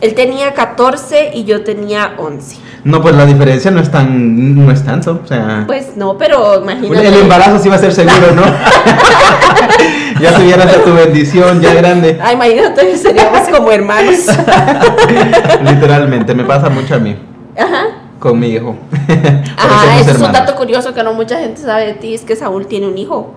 él 0.00 0.14
tenía 0.14 0.52
14 0.54 1.32
y 1.34 1.44
yo 1.44 1.64
tenía 1.64 2.14
11. 2.18 2.56
No, 2.84 3.00
pues 3.00 3.14
la 3.14 3.24
diferencia 3.26 3.70
no 3.70 3.80
es 3.80 3.90
tan, 3.90 4.56
no 4.64 4.72
es 4.72 4.82
tanto, 4.84 5.20
o 5.22 5.26
sea, 5.26 5.62
Pues 5.68 5.96
no, 5.96 6.18
pero 6.18 6.60
imagínate. 6.62 7.06
el 7.08 7.14
embarazo 7.14 7.58
sí 7.60 7.68
va 7.68 7.76
a 7.76 7.78
ser 7.78 7.92
seguro, 7.92 8.32
¿no? 8.34 8.42
ya 10.20 10.34
tuvieras 10.36 10.66
a 10.76 10.82
tu 10.82 10.92
bendición, 10.92 11.60
ya 11.60 11.74
grande. 11.74 12.18
Ay, 12.20 12.34
imagínate, 12.34 12.96
seríamos 12.96 13.48
como 13.48 13.70
hermanos. 13.70 14.26
Literalmente, 15.64 16.34
me 16.34 16.44
pasa 16.44 16.68
mucho 16.70 16.96
a 16.96 16.98
mí, 16.98 17.16
Ajá. 17.56 17.84
con 18.18 18.38
mi 18.38 18.48
hijo. 18.48 18.76
Ah, 19.64 19.84
somos 19.84 20.00
ese 20.00 20.10
es 20.10 20.18
un 20.20 20.32
dato 20.32 20.56
curioso 20.56 20.92
que 20.92 21.04
no 21.04 21.12
mucha 21.14 21.38
gente 21.38 21.60
sabe 21.62 21.86
de 21.86 21.94
ti, 21.94 22.14
es 22.14 22.22
que 22.22 22.34
Saúl 22.34 22.66
tiene 22.66 22.88
un 22.88 22.98
hijo. 22.98 23.32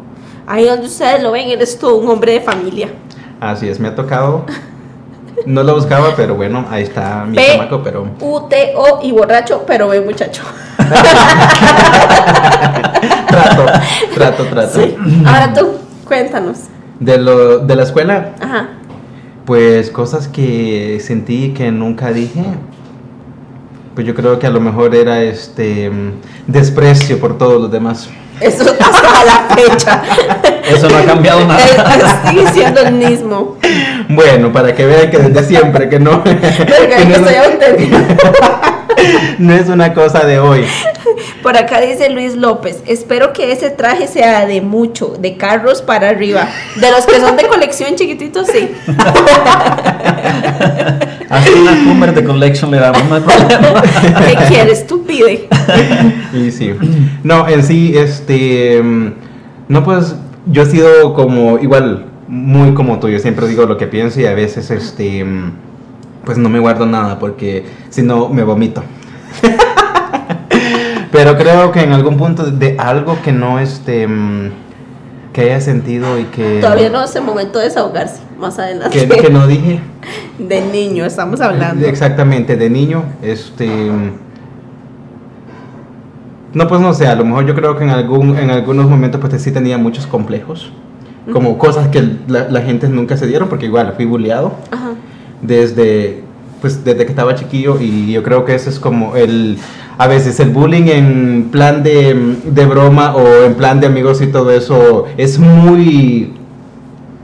Ahí 0.47 0.65
donde 0.65 0.87
ustedes 0.87 1.21
lo 1.21 1.31
ven, 1.31 1.49
eres 1.49 1.77
tú 1.77 1.87
un 1.95 2.09
hombre 2.09 2.31
de 2.33 2.41
familia. 2.41 2.89
Así 3.39 3.67
es, 3.69 3.79
me 3.79 3.89
ha 3.89 3.95
tocado. 3.95 4.45
No 5.45 5.63
lo 5.63 5.75
buscaba, 5.75 6.15
pero 6.15 6.35
bueno, 6.35 6.65
ahí 6.69 6.83
está 6.83 7.25
mi 7.25 7.37
chamaco, 7.37 7.81
pero 7.83 8.07
U-T-O 8.19 8.99
y 9.03 9.11
borracho, 9.11 9.63
pero 9.67 9.89
ve 9.89 10.01
muchacho. 10.01 10.43
trato, 13.27 13.65
trato, 14.13 14.45
trato. 14.45 14.81
Sí. 14.81 14.95
Ahora 15.25 15.53
tú, 15.53 15.73
cuéntanos. 16.05 16.59
De, 16.99 17.17
lo, 17.17 17.59
de 17.59 17.75
la 17.75 17.83
escuela, 17.83 18.33
Ajá. 18.41 18.69
pues 19.45 19.91
cosas 19.91 20.27
que 20.27 20.99
sentí 21.01 21.53
que 21.53 21.71
nunca 21.71 22.11
dije. 22.11 22.43
Pues 23.93 24.07
yo 24.07 24.15
creo 24.15 24.39
que 24.39 24.47
a 24.47 24.49
lo 24.49 24.59
mejor 24.59 24.95
era 24.95 25.21
este 25.21 25.89
mm, 25.89 26.11
desprecio 26.47 27.19
por 27.19 27.37
todos 27.37 27.61
los 27.61 27.71
demás. 27.71 28.09
Eso 28.39 28.75
hasta 28.79 29.25
la 29.25 29.55
fecha. 29.55 30.01
Eso 30.67 30.89
no 30.89 30.97
ha 30.97 31.05
cambiado 31.05 31.45
nada. 31.45 31.59
Él 31.63 32.03
Sigue 32.29 32.47
siendo 32.51 32.81
el 32.81 32.93
mismo. 32.93 33.57
Bueno, 34.09 34.51
para 34.51 34.73
que 34.75 34.85
vean 34.85 35.09
que 35.09 35.17
desde 35.17 35.43
siempre 35.43 35.89
que 35.89 35.99
no, 35.99 36.23
Pero 36.23 36.39
que 36.97 37.05
no, 37.05 37.27
es, 37.27 37.79
no 39.39 39.53
es 39.53 39.69
una 39.69 39.93
cosa 39.93 40.25
de 40.25 40.39
hoy. 40.39 40.65
Por 41.43 41.57
acá 41.57 41.81
dice 41.81 42.09
Luis 42.09 42.35
López, 42.35 42.81
espero 42.85 43.33
que 43.33 43.51
ese 43.51 43.69
traje 43.69 44.07
sea 44.07 44.45
de 44.45 44.61
mucho, 44.61 45.15
de 45.19 45.37
carros 45.37 45.81
para 45.81 46.09
arriba. 46.09 46.47
De 46.75 46.91
los 46.91 47.05
que 47.05 47.19
son 47.19 47.35
de 47.37 47.47
colección 47.47 47.95
chiquititos, 47.95 48.47
sí. 48.47 48.69
Hasta 51.29 51.51
una 51.59 51.71
Hummer 51.91 52.13
de 52.13 52.23
Collection 52.23 52.69
le 52.71 52.77
damos, 52.79 53.03
no 53.05 53.15
hay 53.15 53.21
problema. 53.21 53.81
¿Qué 54.27 54.35
quieres? 54.47 54.85
Tú 54.87 55.03
pide. 55.03 55.47
Y 56.33 56.51
sí. 56.51 56.73
No, 57.23 57.47
en 57.47 57.63
sí, 57.63 57.97
este. 57.97 58.81
mm, 58.83 59.13
No, 59.69 59.83
pues 59.83 60.15
yo 60.45 60.61
he 60.63 60.65
sido 60.65 61.13
como 61.13 61.57
igual, 61.59 62.05
muy 62.27 62.73
como 62.73 62.99
tú. 62.99 63.09
Yo 63.09 63.19
siempre 63.19 63.47
digo 63.47 63.65
lo 63.65 63.77
que 63.77 63.87
pienso 63.87 64.19
y 64.21 64.25
a 64.27 64.33
veces, 64.33 64.69
este. 64.69 65.23
mm, 65.23 65.51
Pues 66.25 66.37
no 66.37 66.49
me 66.49 66.59
guardo 66.59 66.85
nada 66.85 67.17
porque 67.19 67.65
si 67.89 68.01
no 68.03 68.29
me 68.29 68.43
vomito. 68.43 68.83
Pero 71.15 71.37
creo 71.37 71.71
que 71.71 71.81
en 71.81 71.93
algún 71.93 72.17
punto 72.17 72.45
de 72.45 72.75
algo 72.77 73.17
que 73.23 73.31
no, 73.31 73.59
este. 73.59 74.07
mm, 74.07 74.51
que 75.35 75.41
haya 75.41 75.59
sentido 75.59 76.17
y 76.17 76.23
que... 76.23 76.61
Todavía 76.61 76.89
no 76.89 77.03
es 77.03 77.13
el 77.13 77.23
momento 77.23 77.59
de 77.59 77.65
desahogarse, 77.65 78.21
más 78.39 78.57
adelante. 78.57 79.05
Que, 79.05 79.17
que 79.17 79.29
no 79.29 79.45
dije. 79.47 79.81
De 80.39 80.61
niño 80.61 81.03
estamos 81.03 81.41
hablando. 81.41 81.85
Exactamente, 81.85 82.55
de 82.55 82.69
niño, 82.69 83.03
este... 83.21 83.69
No, 86.53 86.67
pues 86.69 86.79
no 86.79 86.93
sé, 86.93 87.07
a 87.07 87.15
lo 87.15 87.25
mejor 87.25 87.45
yo 87.45 87.53
creo 87.53 87.77
que 87.77 87.83
en, 87.83 87.89
algún, 87.89 88.37
en 88.37 88.49
algunos 88.49 88.89
momentos 88.89 89.19
pues 89.19 89.41
sí 89.41 89.51
tenía 89.51 89.77
muchos 89.77 90.07
complejos, 90.07 90.71
como 91.33 91.57
cosas 91.57 91.89
que 91.89 92.01
la, 92.27 92.47
la 92.49 92.61
gente 92.61 92.87
nunca 92.87 93.17
se 93.17 93.27
dieron, 93.27 93.49
porque 93.49 93.65
igual 93.65 93.91
fui 93.97 94.05
bulleado 94.05 94.53
Ajá. 94.71 94.91
desde, 95.41 96.23
pues, 96.61 96.83
desde 96.83 97.05
que 97.05 97.11
estaba 97.11 97.35
chiquillo 97.35 97.79
y 97.79 98.11
yo 98.11 98.23
creo 98.23 98.45
que 98.45 98.55
eso 98.55 98.69
es 98.69 98.79
como 98.79 99.15
el, 99.15 99.57
a 99.97 100.07
veces 100.07 100.39
el 100.39 100.49
bullying 100.49 100.87
en 100.87 101.49
plan 101.51 101.83
de, 101.83 102.35
de 102.43 102.65
broma 102.65 103.15
o 103.15 103.45
en 103.45 103.55
plan 103.55 103.79
de 103.79 103.87
amigos 103.87 104.21
y 104.21 104.27
todo 104.27 104.51
eso 104.51 105.05
es 105.17 105.39
muy, 105.39 106.33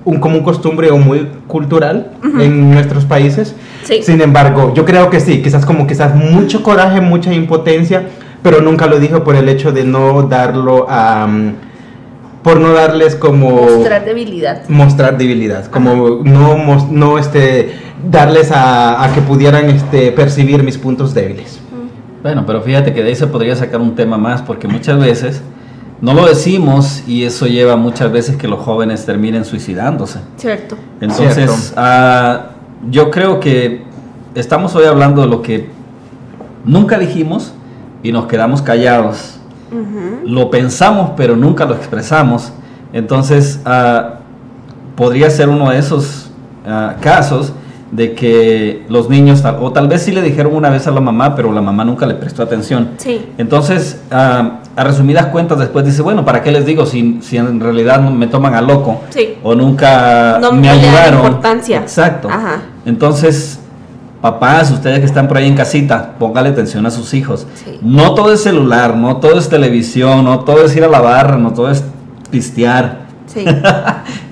un, 0.06 0.20
como 0.20 0.38
un 0.38 0.44
costumbre 0.44 0.92
o 0.92 0.98
muy 0.98 1.28
cultural 1.48 2.12
en 2.40 2.72
nuestros 2.72 3.06
países. 3.06 3.56
Sí. 3.84 4.02
Sin 4.04 4.22
embargo, 4.22 4.74
yo 4.74 4.86
creo 4.86 5.10
que 5.10 5.20
sí, 5.20 5.42
quizás 5.42 5.66
como 5.66 5.88
quizás 5.88 6.16
mucho 6.16 6.64
coraje, 6.64 7.02
mucha 7.02 7.34
impotencia, 7.34 8.08
pero 8.44 8.62
nunca 8.62 8.88
lo 8.88 9.00
dijo 9.00 9.24
por 9.24 9.36
el 9.36 9.50
hecho 9.50 9.72
de 9.72 9.84
no 9.84 10.24
darlo 10.24 10.86
a... 10.90 11.28
por 12.44 12.60
no 12.60 12.74
darles 12.74 13.16
como 13.16 13.50
Mostrar 13.50 14.04
debilidad. 14.06 14.68
mostrar 14.68 15.18
debilidad, 15.18 15.68
como 15.68 16.22
no, 16.24 16.88
no 16.90 17.18
este, 17.20 17.74
darles 18.10 18.52
a, 18.52 19.04
a 19.04 19.14
que 19.14 19.22
pudieran 19.22 19.70
este, 19.70 20.12
percibir 20.12 20.64
mis 20.64 20.78
puntos 20.78 21.14
débiles. 21.14 21.60
Bueno, 22.24 22.44
pero 22.46 22.62
fíjate 22.62 22.94
que 22.94 23.02
de 23.04 23.10
ahí 23.10 23.16
se 23.16 23.28
podría 23.28 23.56
sacar 23.56 23.82
un 23.82 23.96
tema 23.96 24.18
más, 24.18 24.42
porque 24.42 24.68
muchas 24.68 25.00
veces 25.00 25.42
no 26.02 26.14
lo 26.14 26.26
decimos 26.28 27.04
y 27.08 27.24
eso 27.26 27.46
lleva 27.48 27.76
muchas 27.76 28.12
veces 28.12 28.36
que 28.38 28.48
los 28.48 28.60
jóvenes 28.60 29.06
terminen 29.06 29.44
suicidándose. 29.46 30.20
Cierto. 30.38 30.76
Entonces, 31.00 31.34
Cierto. 31.36 31.54
ah, 31.78 32.48
yo 32.90 33.12
creo 33.12 33.40
que 33.40 33.84
estamos 34.36 34.76
hoy 34.76 34.86
hablando 34.86 35.22
de 35.22 35.28
lo 35.28 35.42
que 35.44 35.70
nunca 36.66 36.98
dijimos 36.98 37.54
y 38.04 38.12
nos 38.12 38.26
quedamos 38.26 38.62
callados. 38.64 39.40
Lo 40.26 40.50
pensamos, 40.50 41.12
pero 41.16 41.36
nunca 41.36 41.66
lo 41.66 41.76
expresamos. 41.76 42.52
Entonces, 42.94 43.60
ah, 43.66 44.16
podría 44.96 45.30
ser 45.30 45.50
uno 45.50 45.70
de 45.70 45.78
esos 45.80 46.30
ah, 46.68 46.96
casos 47.02 47.54
de 47.92 48.14
que 48.16 48.86
los 48.88 49.10
niños, 49.10 49.44
o 49.60 49.72
tal 49.74 49.88
vez 49.90 50.04
sí 50.04 50.12
le 50.14 50.22
dijeron 50.22 50.56
una 50.56 50.70
vez 50.70 50.88
a 50.88 50.92
la 50.92 51.02
mamá, 51.02 51.36
pero 51.36 51.52
la 51.52 51.62
mamá 51.62 51.84
nunca 51.84 52.06
le 52.06 52.14
prestó 52.16 52.42
atención. 52.44 52.92
Sí. 52.98 53.26
Entonces, 53.38 54.02
ah, 54.12 54.60
a 54.76 54.84
resumidas 54.86 55.26
cuentas, 55.28 55.60
después 55.60 55.86
dice, 55.86 56.02
bueno, 56.02 56.24
¿para 56.24 56.42
qué 56.42 56.52
les 56.52 56.66
digo 56.66 56.86
si, 56.86 57.20
si 57.22 57.36
en 57.38 57.60
realidad 57.60 58.00
me 58.00 58.28
toman 58.28 58.54
a 58.56 58.62
loco? 58.62 59.02
Sí. 59.10 59.36
O 59.44 59.56
nunca 59.56 60.38
No 60.40 60.54
me 60.54 60.70
ayudaron. 60.70 61.20
importancia. 61.26 61.80
Exacto. 61.80 62.30
Ajá. 62.30 62.62
Entonces, 62.86 63.60
papás, 64.22 64.70
ustedes 64.72 65.00
que 65.00 65.06
están 65.06 65.28
por 65.28 65.38
ahí 65.38 65.48
en 65.48 65.56
casita, 65.56 66.14
póngale 66.20 66.50
atención 66.50 66.86
a 66.86 66.92
sus 66.92 67.14
hijos. 67.14 67.48
Sí. 67.56 67.80
No 67.82 68.14
todo 68.14 68.32
es 68.34 68.44
celular, 68.44 68.96
no 68.96 69.18
todo 69.18 69.40
es 69.40 69.50
televisión, 69.50 70.24
no 70.24 70.42
todo 70.42 70.64
es 70.64 70.76
ir 70.76 70.84
a 70.84 70.88
la 70.88 71.02
barra, 71.02 71.38
no 71.38 71.52
todo 71.54 71.72
es 71.72 71.84
pistear. 72.30 73.00
Sí. 73.28 73.46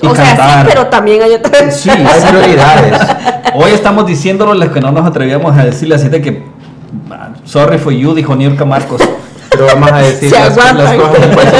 Y 0.02 0.06
o 0.08 0.16
sea, 0.16 0.28
cantar. 0.28 0.66
sí, 0.66 0.72
pero 0.74 0.88
también 0.88 1.22
hay 1.22 1.34
otras. 1.34 1.78
Sí, 1.78 1.90
Hay 1.90 2.22
prioridades. 2.30 3.02
Hoy 3.54 3.72
estamos 3.72 4.08
diciéndolo 4.08 4.54
los 4.54 4.70
que 4.70 4.80
no 4.80 4.94
nos 4.94 5.06
atrevíamos 5.06 5.58
a 5.58 5.66
decirle 5.66 5.96
así 5.96 6.08
de 6.08 6.22
que, 6.22 6.46
sorry 7.44 7.78
for 7.78 7.92
you, 7.92 8.14
dijo 8.14 8.34
Niurka 8.34 8.64
Marcos. 8.64 9.02
Pero 9.50 9.66
vamos 9.66 9.92
a 9.92 9.98
decir 9.98 10.32
las, 10.32 10.56
cosas. 10.56 10.96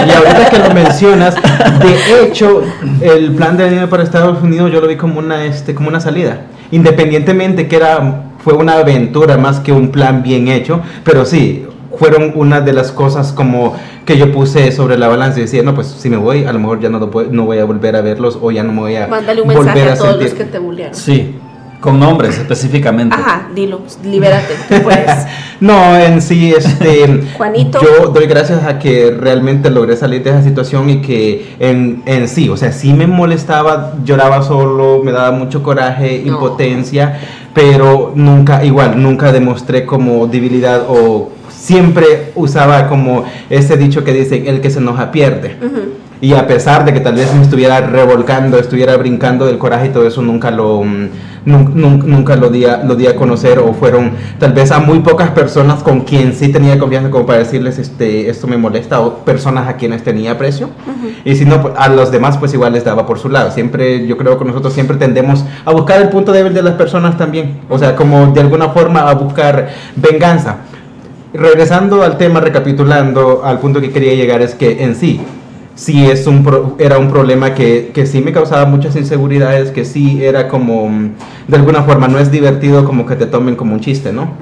Y 0.08 0.12
ahorita 0.12 0.50
que 0.50 0.60
lo 0.60 0.74
mencionas, 0.74 1.36
de 1.36 2.24
hecho, 2.24 2.62
el 3.02 3.34
plan 3.34 3.58
de 3.58 3.66
venir 3.66 3.90
para 3.90 4.04
Estados 4.04 4.42
Unidos 4.42 4.72
yo 4.72 4.80
lo 4.80 4.88
vi 4.88 4.96
como 4.96 5.20
una, 5.20 5.44
este, 5.44 5.76
como 5.76 5.90
una 5.90 6.00
salida. 6.00 6.44
Independientemente 6.72 7.68
que 7.68 7.76
era, 7.76 8.24
fue 8.40 8.54
una 8.54 8.74
aventura 8.74 9.38
más 9.38 9.60
que 9.60 9.72
un 9.72 9.90
plan 9.90 10.24
bien 10.24 10.48
hecho, 10.48 10.82
pero 11.04 11.26
sí, 11.26 11.66
fueron 11.98 12.32
una 12.36 12.62
de 12.62 12.74
las 12.74 12.92
cosas 12.92 13.32
como 13.34 13.76
que 14.06 14.18
yo 14.18 14.32
puse 14.32 14.72
sobre 14.72 14.98
la 14.98 15.08
balanza 15.08 15.40
y 15.40 15.44
decía, 15.44 15.64
no, 15.64 15.74
pues 15.76 15.88
si 15.88 16.10
me 16.10 16.18
voy, 16.18 16.46
a 16.46 16.54
lo 16.54 16.60
mejor 16.60 16.80
ya 16.80 16.90
no, 16.90 17.00
lo 17.00 17.10
puedo- 17.12 17.30
no 17.32 17.46
voy 17.46 17.58
a 17.58 17.66
volver 17.66 17.96
a 17.96 18.02
verlos 18.02 18.38
o 18.42 18.52
ya 18.52 18.64
no 18.64 18.72
me 18.72 18.80
voy 18.82 18.96
a 18.96 19.08
Mándale 19.08 19.42
un 19.42 19.48
volver 19.48 19.66
mensaje 19.76 19.90
a, 19.92 19.96
todos 19.96 20.10
sentir. 20.12 20.30
los 20.30 20.34
que 20.38 20.46
te 20.46 20.60
bullearon. 20.60 20.96
Sí, 20.96 21.36
con 21.80 22.00
nombres 22.00 22.38
específicamente. 22.38 23.16
Ajá, 23.16 23.50
dilo, 23.56 23.82
libérate, 24.04 24.56
tú 24.68 24.82
puedes. 24.84 25.10
No, 25.62 25.98
en 25.98 26.22
sí, 26.22 26.54
este. 26.56 27.22
Juanito. 27.38 27.82
Yo 27.82 28.08
doy 28.08 28.28
gracias 28.28 28.64
a 28.64 28.80
que 28.80 29.12
realmente 29.12 29.70
logré 29.70 29.98
salir 29.98 30.24
de 30.24 30.30
esa 30.30 30.42
situación 30.42 30.90
y 30.90 31.02
que 31.02 31.56
en, 31.60 32.02
en 32.06 32.30
sí, 32.30 32.48
o 32.48 32.56
sea, 32.56 32.72
sí 32.72 32.94
me 32.94 33.08
molestaba, 33.08 33.96
lloraba 34.06 34.42
solo, 34.42 35.02
me 35.04 35.12
daba 35.12 35.32
mucho 35.32 35.62
coraje, 35.62 36.22
No. 36.26 36.32
impotencia, 36.32 37.20
pero 37.54 38.14
nunca, 38.16 38.64
igual, 38.64 39.04
nunca 39.04 39.34
demostré 39.34 39.86
como 39.86 40.28
debilidad 40.28 40.86
o 40.88 41.30
siempre 41.50 42.32
usaba 42.36 42.88
como 42.88 43.26
ese 43.50 43.76
dicho 43.76 44.06
que 44.06 44.14
dice: 44.14 44.50
el 44.50 44.62
que 44.62 44.70
se 44.70 44.80
enoja 44.80 45.12
pierde. 45.12 45.58
Ujú. 45.62 45.80
Y 46.22 46.34
a 46.34 46.48
pesar 46.48 46.84
de 46.84 46.94
que 46.94 47.00
tal 47.00 47.16
vez 47.16 47.34
me 47.34 47.42
estuviera 47.42 47.80
revolcando, 47.82 48.60
estuviera 48.60 48.96
brincando 48.98 49.46
del 49.46 49.58
coraje 49.58 49.88
y 49.88 49.90
todo 49.90 50.06
eso, 50.06 50.22
nunca 50.22 50.52
lo, 50.52 50.84
mm, 51.46 51.50
nun- 51.52 51.72
nun- 51.76 52.04
nunca 52.06 52.36
lo 52.36 52.50
di, 52.50 52.66
a, 52.66 52.84
lo 52.84 52.96
di 52.96 53.08
a 53.08 53.16
conocer 53.16 53.60
o 53.60 53.74
fueron 53.74 54.12
tal 54.40 54.54
vez 54.54 54.72
a 54.72 54.80
muy 54.80 55.00
pocas 55.00 55.30
personas 55.32 55.84
con 55.84 56.02
quien 56.02 56.34
sí 56.34 56.50
tenía 56.50 56.78
confianza 56.80 57.10
como 57.10 57.26
para 57.26 57.40
decirles 57.40 57.78
este, 57.80 58.30
esto 58.30 58.48
me 58.48 58.58
molesta 58.58 59.00
o 59.02 59.18
personas 59.26 59.68
a 59.68 59.76
quienes 59.78 60.04
tenía 60.04 60.32
aprecio. 60.32 60.70
Y 61.26 61.36
si 61.36 61.46
no, 61.46 61.62
pues, 61.62 61.74
a 61.78 61.90
los 61.90 62.12
demás 62.12 62.38
pues 62.38 62.54
igual 62.54 62.74
les 62.74 62.84
daba 62.84 63.06
por 63.06 63.20
su 63.20 63.30
lado. 63.30 63.52
Siempre, 63.52 64.06
yo 64.08 64.18
creo 64.18 64.38
que 64.38 64.46
nosotros 64.46 64.74
siempre 64.74 64.98
tendemos 64.98 65.46
a 65.66 65.72
buscar 65.72 66.02
el 66.02 66.10
punto 66.10 66.32
débil 66.32 66.54
de 66.54 66.62
las 66.62 66.74
personas 66.76 67.18
también. 67.18 67.60
O 67.70 67.78
sea, 67.78 67.96
como 67.96 68.28
de 68.28 68.42
alguna 68.42 68.70
forma 68.70 69.10
a 69.10 69.14
buscar 69.16 69.70
venganza. 69.96 70.58
Regresando 71.34 72.02
al 72.02 72.18
tema, 72.18 72.40
recapitulando, 72.40 73.42
al 73.46 73.60
punto 73.60 73.80
que 73.82 73.92
quería 73.92 74.16
llegar 74.16 74.42
es 74.42 74.56
que 74.56 74.84
en 74.84 74.96
sí, 74.96 75.22
sí 75.80 76.06
es 76.10 76.28
un 76.28 76.44
pro- 76.44 76.76
era 76.78 76.98
un 76.98 77.08
problema 77.10 77.54
que, 77.54 77.92
que 77.94 78.06
sí 78.06 78.20
me 78.20 78.34
causaba 78.34 78.66
muchas 78.66 78.98
inseguridades, 78.98 79.72
que 79.72 79.86
sí 79.86 80.22
era 80.22 80.50
como, 80.50 80.90
de 81.48 81.56
alguna 81.56 81.84
forma, 81.84 82.10
no 82.10 82.20
es 82.20 82.30
divertido 82.32 82.84
como 82.84 83.06
que 83.06 83.16
te 83.16 83.26
tomen 83.26 83.56
como 83.56 83.76
un 83.76 83.80
chiste, 83.80 84.12
¿no? 84.12 84.34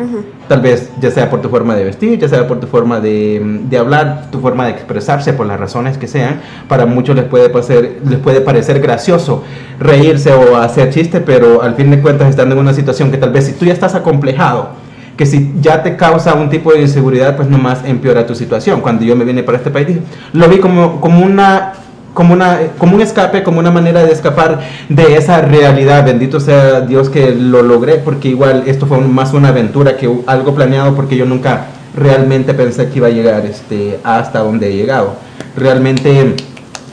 Tal 0.47 0.61
vez 0.61 0.89
ya 0.99 1.11
sea 1.11 1.29
por 1.29 1.41
tu 1.43 1.49
forma 1.49 1.75
de 1.75 1.83
vestir, 1.83 2.17
ya 2.17 2.27
sea 2.27 2.47
por 2.47 2.59
tu 2.59 2.65
forma 2.65 2.99
de, 2.99 3.59
de 3.69 3.77
hablar, 3.77 4.29
tu 4.31 4.39
forma 4.39 4.65
de 4.65 4.71
expresarse, 4.71 5.31
por 5.33 5.45
las 5.45 5.59
razones 5.59 5.99
que 5.99 6.07
sean, 6.07 6.41
para 6.67 6.87
muchos 6.87 7.15
les 7.15 7.25
puede, 7.25 7.49
parecer, 7.49 7.99
les 8.09 8.17
puede 8.17 8.41
parecer 8.41 8.79
gracioso 8.79 9.43
reírse 9.79 10.33
o 10.33 10.57
hacer 10.57 10.89
chiste, 10.89 11.19
pero 11.21 11.61
al 11.61 11.75
fin 11.75 11.91
de 11.91 12.01
cuentas 12.01 12.29
estando 12.31 12.55
en 12.55 12.61
una 12.61 12.73
situación 12.73 13.11
que 13.11 13.17
tal 13.17 13.31
vez 13.31 13.45
si 13.45 13.51
tú 13.53 13.65
ya 13.65 13.73
estás 13.73 13.93
acomplejado, 13.93 14.69
que 15.17 15.25
si 15.25 15.51
ya 15.59 15.83
te 15.83 15.97
causa 15.97 16.35
un 16.35 16.49
tipo 16.49 16.71
de 16.71 16.81
inseguridad, 16.81 17.35
pues 17.35 17.49
nomás 17.49 17.79
empeora 17.83 18.25
tu 18.25 18.35
situación. 18.35 18.81
Cuando 18.81 19.03
yo 19.03 19.15
me 19.15 19.25
vine 19.25 19.43
para 19.43 19.57
este 19.57 19.71
país, 19.71 19.87
dije, 19.87 20.01
lo 20.33 20.47
vi 20.47 20.59
como, 20.59 21.01
como 21.01 21.25
una... 21.25 21.73
Como, 22.13 22.33
una, 22.33 22.57
como 22.79 22.95
un 22.95 23.01
escape, 23.01 23.43
como 23.43 23.59
una 23.59 23.69
manera 23.69 24.03
de 24.03 24.11
escapar 24.11 24.59
de 24.89 25.17
esa 25.17 25.39
realidad. 25.41 26.03
Bendito 26.03 26.39
sea 26.39 26.81
Dios 26.81 27.09
que 27.09 27.35
lo 27.35 27.61
logré, 27.61 27.99
porque 27.99 28.29
igual 28.29 28.63
esto 28.65 28.87
fue 28.87 28.97
más 29.01 29.33
una 29.33 29.49
aventura 29.49 29.97
que 29.97 30.09
algo 30.25 30.55
planeado, 30.55 30.95
porque 30.95 31.15
yo 31.15 31.25
nunca 31.27 31.67
realmente 31.95 32.55
pensé 32.55 32.89
que 32.89 32.97
iba 32.97 33.07
a 33.07 33.11
llegar 33.11 33.45
este, 33.45 33.99
hasta 34.03 34.39
donde 34.39 34.69
he 34.69 34.75
llegado. 34.75 35.13
Realmente 35.55 36.33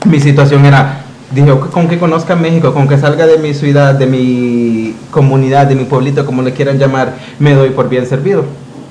mi 0.05 0.19
situación 0.19 0.65
era, 0.65 1.04
dije, 1.31 1.51
con 1.71 1.87
que 1.87 1.97
conozca 1.97 2.35
México, 2.35 2.73
con 2.73 2.87
que 2.87 2.97
salga 2.97 3.25
de 3.27 3.37
mi 3.37 3.53
ciudad, 3.53 3.95
de 3.95 4.05
mi 4.07 4.95
comunidad, 5.11 5.67
de 5.67 5.75
mi 5.75 5.85
pueblito, 5.85 6.25
como 6.25 6.41
le 6.41 6.53
quieran 6.53 6.77
llamar, 6.77 7.13
me 7.39 7.53
doy 7.53 7.69
por 7.71 7.89
bien 7.89 8.05
servido. 8.05 8.43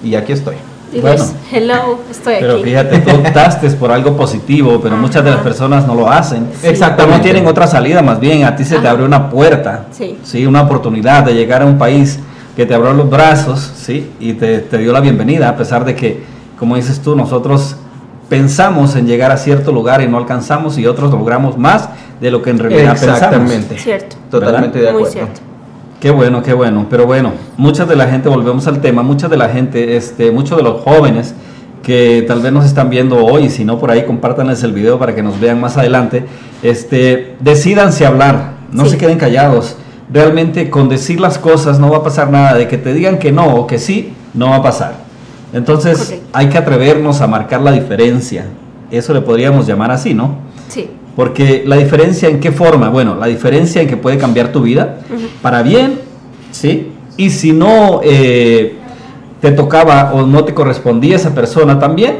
Y 0.03 0.15
aquí 0.17 0.33
estoy. 0.33 0.57
Diles, 0.93 1.03
Bueno. 1.03 1.39
hello, 1.53 1.99
estoy 2.11 2.35
Pero 2.41 2.55
aquí. 2.55 2.65
fíjate, 2.65 2.99
tú 2.99 3.11
optaste 3.17 3.69
por 3.71 3.91
algo 3.91 4.17
positivo, 4.17 4.79
pero 4.83 4.97
muchas 4.97 5.25
de 5.25 5.31
las 5.31 5.41
Ajá. 5.41 5.45
personas 5.45 5.87
no 5.87 5.95
lo 5.95 6.09
hacen. 6.11 6.47
Sí. 6.61 6.69
Exactamente. 6.69 7.19
No 7.19 7.23
tienen 7.25 7.47
otra 7.47 7.67
salida, 7.67 8.01
más 8.03 8.21
bien 8.21 8.45
a 8.45 8.55
ti 8.55 8.65
se 8.65 8.75
te 8.77 8.81
Ajá. 8.81 8.91
abrió 8.91 9.07
una 9.07 9.29
puerta, 9.31 9.87
Sí. 10.23 10.47
una 10.47 10.63
oportunidad 10.63 11.25
de 11.25 11.35
llegar 11.35 11.63
a 11.63 11.67
un 11.67 11.79
país 11.79 12.21
que 12.55 12.65
te 12.67 12.75
abrió 12.75 12.93
los 12.93 13.11
brazos, 13.11 13.73
¿sí? 13.77 14.09
Y 14.21 14.35
te, 14.35 14.59
te 14.59 14.79
dio 14.79 14.93
la 14.93 15.01
bienvenida, 15.01 15.49
a 15.49 15.57
pesar 15.57 15.85
de 15.85 15.97
que, 15.97 16.23
como 16.59 16.77
dices 16.77 17.01
tú, 17.01 17.17
nosotros 17.17 17.77
pensamos 18.29 18.95
en 18.95 19.07
llegar 19.07 19.33
a 19.33 19.37
cierto 19.37 19.73
lugar 19.73 20.01
y 20.01 20.07
no 20.09 20.17
alcanzamos 20.19 20.79
y 20.79 20.87
otros 20.87 21.11
logramos 21.11 21.59
más 21.59 21.89
de 22.21 22.31
lo 22.31 22.43
que 22.43 22.51
en 22.51 22.59
realidad 22.59 22.93
pensamos. 22.93 23.15
Exactamente. 23.17 23.79
Cierto. 23.79 24.17
Totalmente 24.31 24.79
de 24.79 24.85
Muy 24.85 25.03
acuerdo. 25.03 25.11
cierto. 25.13 25.41
Qué 26.01 26.11
bueno, 26.11 26.43
qué 26.43 26.53
bueno. 26.53 26.87
Pero 26.91 27.07
bueno, 27.07 27.33
mucha 27.57 27.85
de 27.87 27.97
la 27.97 28.07
gente, 28.07 28.29
volvemos 28.29 28.67
al 28.67 28.81
tema, 28.81 29.03
mucha 29.03 29.29
de 29.29 29.37
la 29.37 29.49
gente, 29.49 29.97
este, 29.97 30.31
muchos 30.31 30.57
de 30.59 30.63
los 30.63 30.83
jóvenes 30.83 31.35
que 31.83 32.25
tal 32.27 32.41
vez 32.41 32.53
nos 32.53 32.65
están 32.65 32.89
viendo 32.91 33.25
hoy, 33.25 33.49
si 33.51 33.65
no 33.65 33.79
por 33.79 33.91
ahí 33.91 34.05
compártanles 34.05 34.63
el 34.63 34.73
video 34.73 34.99
para 34.99 35.15
que 35.15 35.23
nos 35.23 35.39
vean 35.39 35.61
más 35.61 35.77
adelante, 35.77 36.25
este, 36.63 37.37
decidanse 37.41 38.07
hablar, 38.07 38.53
no 38.73 38.85
Sí. 38.85 38.91
se 38.93 38.99
queden 38.99 39.19
callados. 39.19 39.77
Realmente 40.13 40.71
con 40.71 40.89
decir 40.89 41.21
las 41.21 41.39
cosas 41.39 41.79
no 41.79 41.91
va 41.91 41.99
a 41.99 42.03
pasar 42.03 42.31
nada, 42.31 42.55
de 42.55 42.69
que 42.69 42.79
te 42.79 42.93
digan 42.93 43.19
que 43.19 43.33
no 43.33 43.47
o 43.55 43.67
que 43.67 43.79
sí, 43.79 44.15
no 44.35 44.51
va 44.51 44.57
a 44.57 44.63
pasar. 44.63 44.95
Entonces 45.53 45.99
Correcto. 45.99 46.27
hay 46.33 46.49
que 46.49 46.59
atrevernos 46.59 47.21
a 47.21 47.27
marcar 47.27 47.61
la 47.63 47.71
diferencia. 47.73 48.47
Eso 48.91 49.15
le 49.15 49.21
podríamos 49.21 49.67
llamar 49.67 49.91
así, 49.91 50.13
¿no? 50.15 50.37
Sí. 50.69 50.91
Porque 51.17 51.63
la 51.67 51.77
diferencia 51.77 52.29
en 52.29 52.41
qué 52.41 52.51
forma, 52.51 52.89
bueno, 52.89 53.15
la 53.15 53.27
diferencia 53.27 53.81
en 53.83 53.89
que 53.89 53.97
puede 53.97 54.19
cambiar 54.19 54.51
tu 54.51 54.63
vida 54.63 54.99
para 55.43 55.63
bien, 55.63 56.01
¿sí? 56.51 56.93
Y 57.17 57.31
si 57.31 57.53
no 57.53 58.01
eh, 58.03 58.77
te 59.41 59.53
tocaba 59.53 60.13
o 60.13 60.27
no 60.27 60.45
te 60.45 60.55
correspondía 60.55 61.17
esa 61.17 61.35
persona 61.35 61.79
también, 61.79 62.17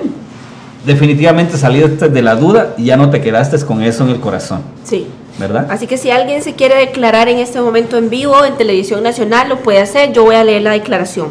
definitivamente 0.87 1.57
saliste 1.57 2.09
de 2.09 2.23
la 2.23 2.37
duda 2.37 2.75
y 2.77 2.85
ya 2.85 2.97
no 2.97 3.11
te 3.11 3.21
quedaste 3.21 3.59
con 3.65 3.83
eso 3.83 4.05
en 4.05 4.11
el 4.11 4.21
corazón. 4.21 4.63
Sí. 4.85 5.07
¿Verdad? 5.37 5.67
Así 5.69 5.89
que 5.89 5.97
si 5.97 6.11
alguien 6.11 6.43
se 6.43 6.53
quiere 6.53 6.77
declarar 6.77 7.29
en 7.29 7.39
este 7.39 7.61
momento 7.61 7.99
en 7.99 8.09
vivo 8.09 8.45
en 8.45 8.55
televisión 8.57 9.03
nacional, 9.03 9.49
lo 9.49 9.59
puede 9.59 9.81
hacer. 9.81 10.13
Yo 10.13 10.23
voy 10.23 10.37
a 10.37 10.45
leer 10.45 10.63
la 10.63 10.71
declaración. 10.71 11.31